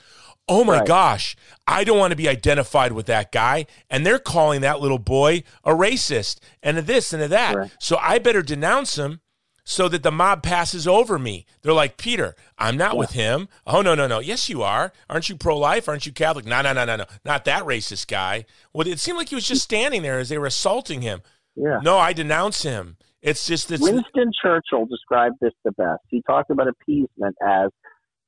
oh 0.48 0.64
my 0.64 0.80
right. 0.80 0.88
gosh, 0.88 1.36
I 1.68 1.84
don't 1.84 1.98
want 1.98 2.12
to 2.12 2.18
be 2.18 2.28
identified 2.28 2.92
with 2.92 3.06
that 3.08 3.32
guy. 3.32 3.66
And 3.90 4.06
they're 4.06 4.20
calling 4.20 4.62
that 4.62 4.80
little 4.80 5.00
boy 5.00 5.44
a 5.64 5.72
racist 5.72 6.40
and 6.62 6.78
a 6.78 6.82
this 6.82 7.14
and 7.14 7.24
a 7.24 7.28
that. 7.30 7.56
Right. 7.56 7.72
So 7.80 7.98
I 7.98 8.20
better 8.20 8.42
denounce 8.42 8.98
him 8.98 9.22
so 9.66 9.88
that 9.88 10.04
the 10.04 10.12
mob 10.12 10.44
passes 10.44 10.88
over 10.88 11.18
me. 11.18 11.46
They're 11.62 11.74
like, 11.74 11.98
Peter, 11.98 12.36
I'm 12.58 12.76
not 12.76 12.94
yeah. 12.94 13.00
with 13.00 13.12
him. 13.12 13.48
Oh, 13.66 13.82
no, 13.82 13.96
no, 13.96 14.08
no. 14.08 14.20
Yes, 14.20 14.50
you 14.50 14.62
are. 14.62 14.92
Aren't 15.10 15.30
you 15.30 15.38
pro 15.38 15.58
life? 15.58 15.88
Aren't 15.88 16.06
you 16.06 16.12
Catholic? 16.12 16.46
No, 16.46 16.62
no, 16.62 16.74
no, 16.74 16.84
no, 16.84 16.98
no. 16.98 17.06
Not 17.24 17.46
that 17.46 17.64
racist 17.64 18.08
guy. 18.08 18.46
Well, 18.74 18.88
it 18.88 19.00
seemed 19.00 19.18
like 19.18 19.30
he 19.30 19.36
was 19.36 19.48
just 19.48 19.64
standing 19.64 20.02
there 20.02 20.20
as 20.20 20.30
they 20.30 20.38
were 20.38 20.48
assaulting 20.48 21.02
him. 21.02 21.22
Yeah. 21.56 21.80
No, 21.82 21.98
I 21.98 22.12
denounce 22.12 22.64
him. 22.64 22.98
It's 23.24 23.48
just 23.48 23.70
this. 23.70 23.80
Winston 23.80 24.32
Churchill 24.44 24.86
described 24.86 25.38
this 25.40 25.54
the 25.64 25.72
best. 25.72 26.02
He 26.10 26.22
talked 26.28 26.52
about 26.52 26.68
appeasement 26.68 27.36
as 27.42 27.70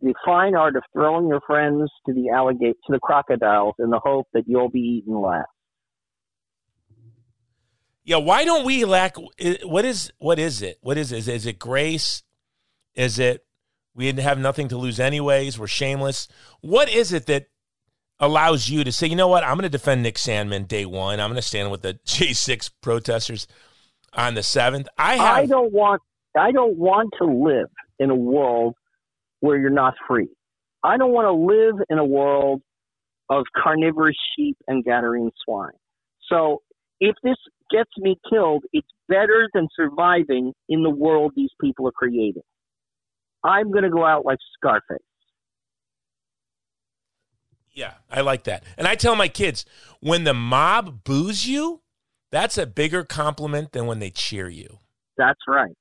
the 0.02 0.14
fine 0.26 0.56
art 0.56 0.78
of 0.78 0.84
throwing 0.94 1.28
your 1.28 1.42
friends 1.46 1.92
to 2.06 2.14
the 2.14 2.30
alligator 2.30 2.74
to 2.88 2.94
the 2.94 3.00
crocodiles 3.00 3.76
in 3.78 3.90
the 3.90 4.00
hope 4.00 4.28
that 4.34 4.44
you'll 4.48 4.70
be 4.70 4.80
eaten 4.80 5.20
last. 5.20 5.50
Yeah, 8.06 8.18
why 8.18 8.46
don't 8.46 8.66
we 8.66 8.86
lack? 8.86 9.18
Eh, 9.38 9.58
what 9.64 9.84
is 9.84 10.14
what 10.20 10.40
is 10.40 10.62
it? 10.62 10.78
What 10.82 10.98
is 10.98 11.12
it? 11.12 11.18
Is, 11.18 11.28
is 11.28 11.46
it 11.46 11.60
grace? 11.60 12.24
Is 12.94 13.20
it 13.20 13.46
we 13.94 14.14
have 14.14 14.40
nothing 14.40 14.70
to 14.70 14.78
lose 14.78 14.98
anyways? 14.98 15.60
We're 15.60 15.68
shameless. 15.68 16.30
What 16.62 16.88
is 16.88 17.12
it 17.12 17.26
that 17.26 17.48
allows 18.18 18.70
you 18.70 18.86
to 18.86 18.94
say, 18.94 19.08
you 19.08 19.16
know 19.18 19.28
what? 19.28 19.44
I'm 19.44 19.56
going 19.56 19.64
to 19.64 19.70
defend 19.70 20.04
Nick 20.04 20.16
Sandmann 20.16 20.70
day 20.70 20.86
one. 20.86 21.20
I'm 21.20 21.30
going 21.30 21.36
to 21.36 21.42
stand 21.42 21.70
with 21.70 21.82
the 21.82 21.96
J6 22.06 22.72
protesters 22.82 23.46
on 24.16 24.34
the 24.34 24.44
seventh. 24.44 24.88
I 24.98 25.16
have. 25.16 25.38
I 25.38 25.46
don't 25.46 25.72
want. 25.72 26.02
I 26.38 26.52
don't 26.52 26.78
want 26.78 27.14
to 27.20 27.26
live 27.26 27.70
in 28.00 28.10
a 28.10 28.16
world 28.16 28.76
where 29.40 29.58
you're 29.58 29.70
not 29.70 29.94
free. 30.08 30.30
I 30.84 30.98
don't 30.98 31.12
want 31.12 31.26
to 31.26 31.32
live 31.32 31.86
in 31.90 31.98
a 31.98 32.06
world 32.06 32.62
of 33.30 33.46
carnivorous 33.56 34.16
sheep 34.36 34.58
and 34.68 34.84
Gadarene 34.84 35.32
swine. 35.44 35.72
So 36.30 36.62
if 37.00 37.16
this 37.24 37.38
gets 37.72 37.90
me 37.98 38.18
killed, 38.30 38.64
it's 38.74 38.88
better 39.08 39.50
than 39.54 39.68
surviving 39.76 40.54
in 40.70 40.84
the 40.84 40.90
world 40.90 41.34
these 41.36 41.50
people 41.60 41.88
are 41.88 41.92
creating. 41.92 42.44
I'm 43.44 43.72
going 43.72 43.84
to 43.84 43.90
go 43.90 44.06
out 44.06 44.26
like 44.26 44.40
Scarface. 44.58 44.98
Yeah, 47.72 47.94
I 48.10 48.22
like 48.22 48.46
that. 48.46 48.64
And 48.78 48.88
I 48.88 48.96
tell 48.96 49.16
my 49.16 49.28
kids 49.28 49.66
when 50.00 50.24
the 50.24 50.34
mob 50.34 51.04
boos 51.04 51.46
you, 51.46 51.82
that's 52.36 52.58
a 52.58 52.66
bigger 52.66 53.06
compliment 53.06 53.72
than 53.72 53.86
when 53.86 54.00
they 54.00 54.10
cheer 54.10 54.50
you. 54.50 54.80
That's 55.18 55.40
right. 55.48 55.72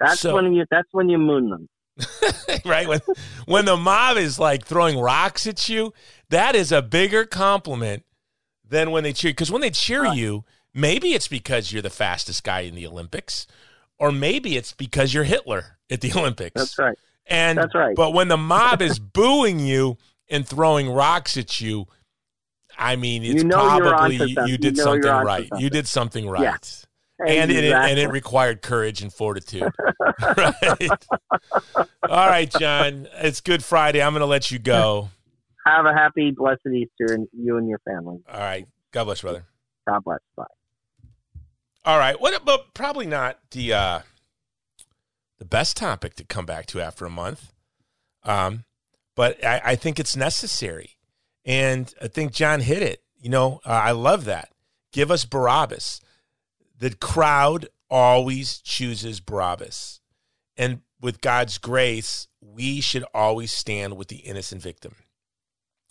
That's 0.00 0.20
so, 0.20 0.34
when 0.34 0.54
you 0.54 0.64
that's 0.70 0.88
when 0.92 1.10
you 1.10 1.18
moon 1.18 1.50
them. 1.50 1.68
right? 2.64 2.88
When 2.88 3.00
when 3.44 3.66
the 3.66 3.76
mob 3.76 4.16
is 4.16 4.38
like 4.38 4.64
throwing 4.64 4.98
rocks 4.98 5.46
at 5.46 5.68
you, 5.68 5.92
that 6.30 6.56
is 6.56 6.72
a 6.72 6.80
bigger 6.80 7.26
compliment 7.26 8.04
than 8.66 8.92
when 8.92 9.04
they 9.04 9.12
cheer. 9.12 9.32
Because 9.32 9.52
when 9.52 9.60
they 9.60 9.70
cheer 9.70 10.06
you, 10.06 10.44
maybe 10.72 11.12
it's 11.12 11.28
because 11.28 11.70
you're 11.70 11.82
the 11.82 11.90
fastest 11.90 12.44
guy 12.44 12.60
in 12.60 12.74
the 12.74 12.86
Olympics, 12.86 13.46
or 13.98 14.10
maybe 14.10 14.56
it's 14.56 14.72
because 14.72 15.12
you're 15.12 15.24
Hitler 15.24 15.78
at 15.90 16.00
the 16.00 16.12
Olympics. 16.16 16.54
That's 16.56 16.78
right. 16.78 16.98
And 17.26 17.58
that's 17.58 17.74
right. 17.74 17.94
But 17.94 18.14
when 18.14 18.28
the 18.28 18.38
mob 18.38 18.80
is 18.80 18.98
booing 18.98 19.60
you 19.60 19.98
and 20.30 20.48
throwing 20.48 20.90
rocks 20.90 21.36
at 21.36 21.60
you, 21.60 21.86
I 22.78 22.96
mean, 22.96 23.24
it's 23.24 23.42
you 23.42 23.44
know 23.44 23.78
probably 23.80 24.16
you, 24.16 24.58
did 24.58 24.76
you 24.76 24.84
know 24.84 24.92
something 24.92 25.10
right. 25.10 25.48
You 25.58 25.70
did 25.70 25.88
something 25.88 26.28
right. 26.28 26.42
Yeah. 26.42 26.56
And 27.26 27.50
exactly. 27.50 27.68
it 27.68 27.72
and 27.72 27.98
it 27.98 28.08
required 28.10 28.60
courage 28.60 29.00
and 29.00 29.12
fortitude. 29.12 29.62
right. 30.20 30.88
All 32.02 32.28
right, 32.28 32.50
John. 32.50 33.08
It's 33.14 33.40
Good 33.40 33.64
Friday. 33.64 34.02
I'm 34.02 34.12
going 34.12 34.20
to 34.20 34.26
let 34.26 34.50
you 34.50 34.58
go. 34.58 35.10
Have 35.64 35.86
a 35.86 35.92
happy, 35.94 36.32
blessed 36.32 36.66
Easter, 36.66 37.14
and 37.14 37.28
you 37.32 37.56
and 37.56 37.68
your 37.68 37.78
family. 37.80 38.18
All 38.30 38.40
right. 38.40 38.66
God 38.92 39.04
bless, 39.04 39.22
brother. 39.22 39.44
God 39.88 40.02
bless. 40.04 40.18
Bye. 40.36 40.44
All 41.84 41.98
right. 41.98 42.20
What? 42.20 42.44
But 42.44 42.74
probably 42.74 43.06
not 43.06 43.38
the 43.52 43.72
uh, 43.72 44.00
the 45.38 45.44
best 45.44 45.76
topic 45.76 46.14
to 46.14 46.24
come 46.24 46.46
back 46.46 46.66
to 46.66 46.80
after 46.80 47.06
a 47.06 47.10
month. 47.10 47.52
Um, 48.24 48.64
but 49.14 49.44
I, 49.44 49.60
I 49.64 49.76
think 49.76 50.00
it's 50.00 50.16
necessary, 50.16 50.93
and 51.44 51.92
I 52.00 52.08
think 52.08 52.32
John 52.32 52.60
hit 52.60 52.82
it. 52.82 53.02
You 53.20 53.30
know, 53.30 53.60
uh, 53.64 53.70
I 53.70 53.92
love 53.92 54.24
that. 54.26 54.50
Give 54.92 55.10
us 55.10 55.24
Barabbas. 55.24 56.00
The 56.78 56.94
crowd 56.94 57.68
always 57.90 58.58
chooses 58.58 59.20
Barabbas, 59.20 60.00
and 60.56 60.80
with 61.00 61.20
God's 61.20 61.58
grace, 61.58 62.28
we 62.40 62.80
should 62.80 63.04
always 63.14 63.52
stand 63.52 63.96
with 63.96 64.08
the 64.08 64.16
innocent 64.16 64.62
victim. 64.62 64.96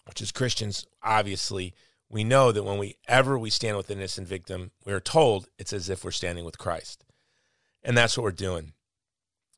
Which, 0.06 0.22
as 0.22 0.32
Christians, 0.32 0.86
obviously, 1.02 1.74
we 2.10 2.24
know 2.24 2.52
that 2.52 2.64
when 2.64 2.78
we 2.78 2.98
ever 3.08 3.40
we 3.40 3.50
stand 3.50 3.78
with 3.78 3.90
an 3.90 4.00
innocent 4.00 4.28
victim, 4.28 4.72
we 4.86 4.94
are 4.94 5.00
told 5.00 5.48
it's 5.58 5.74
as 5.74 5.90
if 5.90 6.04
we're 6.04 6.12
standing 6.12 6.46
with 6.46 6.58
Christ, 6.58 7.06
and 7.84 7.98
that's 7.98 8.18
what 8.18 8.24
we're 8.24 8.32
doing. 8.32 8.74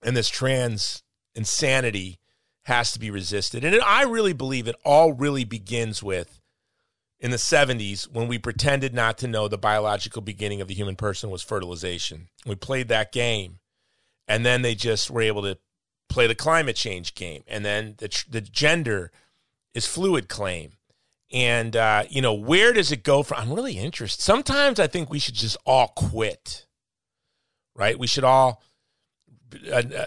And 0.01 0.15
this 0.15 0.29
trans 0.29 1.03
insanity 1.33 2.19
has 2.65 2.91
to 2.91 2.99
be 2.99 3.11
resisted. 3.11 3.63
And 3.63 3.79
I 3.81 4.03
really 4.03 4.33
believe 4.33 4.67
it 4.67 4.75
all 4.83 5.13
really 5.13 5.43
begins 5.43 6.01
with 6.01 6.41
in 7.19 7.31
the 7.31 7.37
70s 7.37 8.11
when 8.11 8.27
we 8.27 8.37
pretended 8.39 8.93
not 8.93 9.17
to 9.19 9.27
know 9.27 9.47
the 9.47 9.57
biological 9.57 10.21
beginning 10.21 10.61
of 10.61 10.67
the 10.67 10.73
human 10.73 10.95
person 10.95 11.29
was 11.29 11.43
fertilization. 11.43 12.27
We 12.45 12.55
played 12.55 12.87
that 12.87 13.11
game. 13.11 13.59
And 14.27 14.43
then 14.43 14.63
they 14.63 14.73
just 14.73 15.11
were 15.11 15.21
able 15.21 15.43
to 15.43 15.59
play 16.09 16.25
the 16.25 16.33
climate 16.33 16.75
change 16.75 17.13
game. 17.13 17.43
And 17.47 17.63
then 17.63 17.95
the, 17.99 18.23
the 18.27 18.41
gender 18.41 19.11
is 19.75 19.85
fluid 19.85 20.27
claim. 20.27 20.71
And, 21.31 21.75
uh, 21.75 22.05
you 22.09 22.21
know, 22.21 22.33
where 22.33 22.73
does 22.73 22.91
it 22.91 23.03
go 23.03 23.21
from? 23.21 23.41
I'm 23.41 23.53
really 23.53 23.77
interested. 23.77 24.23
Sometimes 24.23 24.79
I 24.79 24.87
think 24.87 25.11
we 25.11 25.19
should 25.19 25.35
just 25.35 25.57
all 25.65 25.89
quit, 25.89 26.65
right? 27.75 27.99
We 27.99 28.07
should 28.07 28.23
all 28.23 28.63
uh, 29.71 29.83
uh, 29.95 30.05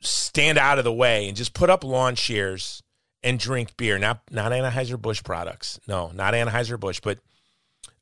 stand 0.00 0.58
out 0.58 0.78
of 0.78 0.84
the 0.84 0.92
way 0.92 1.28
and 1.28 1.36
just 1.36 1.54
put 1.54 1.70
up 1.70 1.84
lawn 1.84 2.14
chairs 2.14 2.82
and 3.22 3.38
drink 3.38 3.76
beer. 3.76 3.98
Not 3.98 4.20
not 4.30 4.52
Anheuser 4.52 5.00
Busch 5.00 5.22
products. 5.22 5.80
No, 5.88 6.10
not 6.14 6.34
Anheuser 6.34 6.78
Busch, 6.78 7.00
but 7.00 7.18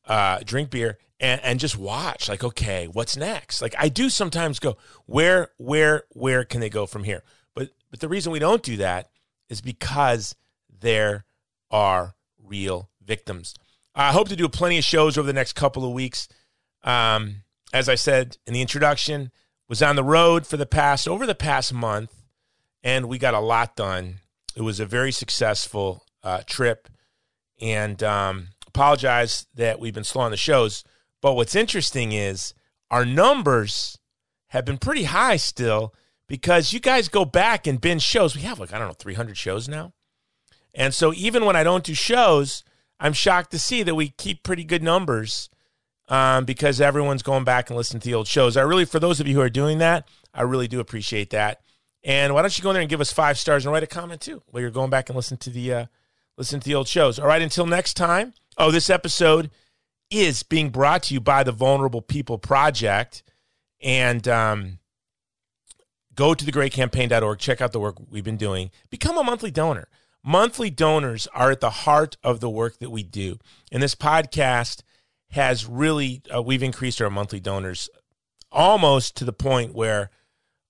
uh, 0.06 0.40
drink 0.44 0.70
beer 0.70 0.98
and 1.20 1.40
and 1.42 1.60
just 1.60 1.78
watch. 1.78 2.28
Like, 2.28 2.44
okay, 2.44 2.88
what's 2.88 3.16
next? 3.16 3.62
Like, 3.62 3.74
I 3.78 3.88
do 3.88 4.10
sometimes 4.10 4.58
go, 4.58 4.76
where 5.06 5.48
where 5.56 6.04
where 6.10 6.44
can 6.44 6.60
they 6.60 6.70
go 6.70 6.86
from 6.86 7.04
here? 7.04 7.22
But 7.54 7.70
but 7.90 8.00
the 8.00 8.08
reason 8.08 8.32
we 8.32 8.38
don't 8.38 8.62
do 8.62 8.76
that 8.78 9.10
is 9.48 9.60
because 9.60 10.34
there 10.80 11.24
are 11.70 12.14
real 12.42 12.90
victims. 13.04 13.54
I 13.94 14.12
hope 14.12 14.28
to 14.28 14.36
do 14.36 14.48
plenty 14.48 14.78
of 14.78 14.84
shows 14.84 15.16
over 15.16 15.26
the 15.26 15.32
next 15.32 15.52
couple 15.52 15.84
of 15.84 15.92
weeks. 15.92 16.28
Um, 16.82 17.42
as 17.72 17.88
I 17.88 17.94
said 17.94 18.36
in 18.46 18.54
the 18.54 18.60
introduction, 18.60 19.30
was 19.72 19.80
on 19.80 19.96
the 19.96 20.04
road 20.04 20.46
for 20.46 20.58
the 20.58 20.66
past 20.66 21.08
over 21.08 21.24
the 21.24 21.34
past 21.34 21.72
month, 21.72 22.12
and 22.82 23.08
we 23.08 23.16
got 23.16 23.32
a 23.32 23.40
lot 23.40 23.74
done. 23.74 24.16
It 24.54 24.60
was 24.60 24.80
a 24.80 24.84
very 24.84 25.10
successful 25.10 26.04
uh, 26.22 26.42
trip, 26.44 26.90
and 27.58 28.02
um, 28.02 28.48
apologize 28.66 29.46
that 29.54 29.80
we've 29.80 29.94
been 29.94 30.04
slow 30.04 30.24
on 30.24 30.30
the 30.30 30.36
shows. 30.36 30.84
But 31.22 31.36
what's 31.36 31.54
interesting 31.54 32.12
is 32.12 32.52
our 32.90 33.06
numbers 33.06 33.96
have 34.48 34.66
been 34.66 34.76
pretty 34.76 35.04
high 35.04 35.38
still 35.38 35.94
because 36.26 36.74
you 36.74 36.78
guys 36.78 37.08
go 37.08 37.24
back 37.24 37.66
and 37.66 37.80
binge 37.80 38.02
shows. 38.02 38.36
We 38.36 38.42
have 38.42 38.58
like 38.58 38.74
I 38.74 38.78
don't 38.78 38.88
know 38.88 38.94
300 38.98 39.38
shows 39.38 39.70
now, 39.70 39.94
and 40.74 40.92
so 40.92 41.14
even 41.14 41.46
when 41.46 41.56
I 41.56 41.64
don't 41.64 41.82
do 41.82 41.94
shows, 41.94 42.62
I'm 43.00 43.14
shocked 43.14 43.52
to 43.52 43.58
see 43.58 43.82
that 43.84 43.94
we 43.94 44.10
keep 44.10 44.42
pretty 44.42 44.64
good 44.64 44.82
numbers 44.82 45.48
um, 46.12 46.44
because 46.44 46.78
everyone's 46.78 47.22
going 47.22 47.42
back 47.42 47.70
and 47.70 47.76
listening 47.76 48.00
to 48.00 48.06
the 48.06 48.14
old 48.14 48.28
shows. 48.28 48.58
I 48.58 48.60
really, 48.60 48.84
for 48.84 49.00
those 49.00 49.18
of 49.18 49.26
you 49.26 49.34
who 49.34 49.40
are 49.40 49.48
doing 49.48 49.78
that, 49.78 50.06
I 50.34 50.42
really 50.42 50.68
do 50.68 50.78
appreciate 50.78 51.30
that. 51.30 51.62
And 52.04 52.34
why 52.34 52.42
don't 52.42 52.56
you 52.56 52.62
go 52.62 52.68
in 52.68 52.74
there 52.74 52.82
and 52.82 52.90
give 52.90 53.00
us 53.00 53.10
five 53.10 53.38
stars 53.38 53.64
and 53.64 53.72
write 53.72 53.82
a 53.82 53.86
comment 53.86 54.20
too 54.20 54.42
while 54.50 54.60
you're 54.60 54.70
going 54.70 54.90
back 54.90 55.08
and 55.08 55.16
listen 55.16 55.38
to 55.38 55.48
the 55.48 55.72
uh, 55.72 55.86
listen 56.36 56.60
to 56.60 56.68
the 56.68 56.74
old 56.74 56.86
shows. 56.86 57.18
All 57.18 57.26
right, 57.26 57.40
until 57.40 57.64
next 57.64 57.94
time. 57.94 58.34
Oh, 58.58 58.70
this 58.70 58.90
episode 58.90 59.50
is 60.10 60.42
being 60.42 60.68
brought 60.68 61.04
to 61.04 61.14
you 61.14 61.20
by 61.20 61.44
the 61.44 61.52
Vulnerable 61.52 62.02
People 62.02 62.36
Project, 62.36 63.22
and 63.80 64.28
um, 64.28 64.80
go 66.14 66.34
to 66.34 66.44
thegreatcampaign.org. 66.44 67.38
Check 67.38 67.62
out 67.62 67.72
the 67.72 67.80
work 67.80 67.96
we've 68.10 68.22
been 68.22 68.36
doing. 68.36 68.70
Become 68.90 69.16
a 69.16 69.24
monthly 69.24 69.50
donor. 69.50 69.88
Monthly 70.22 70.68
donors 70.68 71.26
are 71.28 71.50
at 71.50 71.60
the 71.60 71.70
heart 71.70 72.18
of 72.22 72.40
the 72.40 72.50
work 72.50 72.80
that 72.80 72.90
we 72.90 73.02
do. 73.02 73.38
And 73.72 73.82
this 73.82 73.94
podcast 73.94 74.82
has 75.32 75.66
really, 75.66 76.22
uh, 76.34 76.42
we've 76.42 76.62
increased 76.62 77.00
our 77.00 77.10
monthly 77.10 77.40
donors 77.40 77.88
almost 78.50 79.16
to 79.16 79.24
the 79.24 79.32
point 79.32 79.74
where 79.74 80.10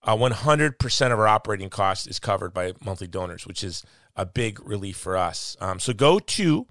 uh, 0.04 0.16
100% 0.16 1.12
of 1.12 1.18
our 1.18 1.28
operating 1.28 1.68
cost 1.68 2.06
is 2.06 2.18
covered 2.18 2.54
by 2.54 2.72
monthly 2.84 3.06
donors, 3.06 3.46
which 3.46 3.62
is 3.62 3.84
a 4.16 4.24
big 4.24 4.64
relief 4.64 4.96
for 4.96 5.16
us. 5.16 5.56
Um, 5.60 5.78
so 5.80 5.92
go 5.92 6.18
to 6.18 6.66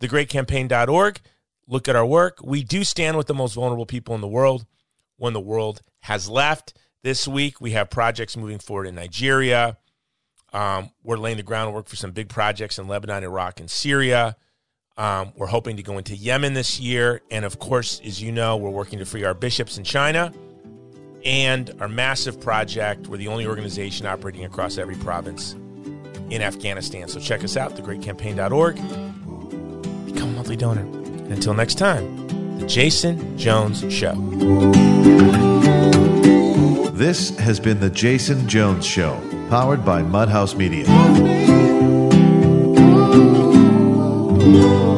thegreatcampaign.org, 0.00 1.20
look 1.66 1.88
at 1.88 1.96
our 1.96 2.06
work. 2.06 2.38
We 2.42 2.62
do 2.62 2.84
stand 2.84 3.16
with 3.16 3.26
the 3.26 3.34
most 3.34 3.54
vulnerable 3.54 3.86
people 3.86 4.14
in 4.14 4.20
the 4.20 4.28
world 4.28 4.66
when 5.16 5.32
the 5.32 5.40
world 5.40 5.82
has 6.00 6.28
left. 6.28 6.74
This 7.02 7.26
week, 7.26 7.60
we 7.60 7.72
have 7.72 7.90
projects 7.90 8.36
moving 8.36 8.58
forward 8.58 8.86
in 8.86 8.94
Nigeria. 8.94 9.78
Um, 10.52 10.90
we're 11.02 11.18
laying 11.18 11.36
the 11.36 11.42
groundwork 11.42 11.88
for 11.88 11.96
some 11.96 12.12
big 12.12 12.28
projects 12.28 12.78
in 12.78 12.88
Lebanon, 12.88 13.24
Iraq, 13.24 13.60
and 13.60 13.70
Syria. 13.70 14.36
Um, 14.98 15.32
we're 15.36 15.46
hoping 15.46 15.76
to 15.76 15.82
go 15.82 15.98
into 15.98 16.16
Yemen 16.16 16.54
this 16.54 16.80
year. 16.80 17.20
And 17.30 17.44
of 17.44 17.58
course, 17.58 18.00
as 18.04 18.22
you 18.22 18.32
know, 18.32 18.56
we're 18.56 18.70
working 18.70 18.98
to 18.98 19.04
free 19.04 19.24
our 19.24 19.34
bishops 19.34 19.76
in 19.76 19.84
China 19.84 20.32
and 21.24 21.74
our 21.80 21.88
massive 21.88 22.40
project. 22.40 23.06
We're 23.08 23.18
the 23.18 23.28
only 23.28 23.46
organization 23.46 24.06
operating 24.06 24.44
across 24.44 24.78
every 24.78 24.94
province 24.96 25.54
in 26.30 26.40
Afghanistan. 26.40 27.08
So 27.08 27.20
check 27.20 27.44
us 27.44 27.56
out, 27.56 27.76
thegreatcampaign.org. 27.76 28.76
Become 30.06 30.28
a 30.30 30.32
monthly 30.32 30.56
donor. 30.56 30.80
And 30.82 31.32
until 31.32 31.52
next 31.54 31.76
time, 31.76 32.58
The 32.58 32.66
Jason 32.66 33.36
Jones 33.36 33.84
Show. 33.92 34.14
This 36.92 37.36
has 37.38 37.60
been 37.60 37.80
The 37.80 37.90
Jason 37.90 38.48
Jones 38.48 38.86
Show. 38.86 39.20
powered 39.50 39.84
by 39.84 40.02
Mudhouse 40.02 40.56
Media. 40.56 40.86
Ooh. 44.46 44.95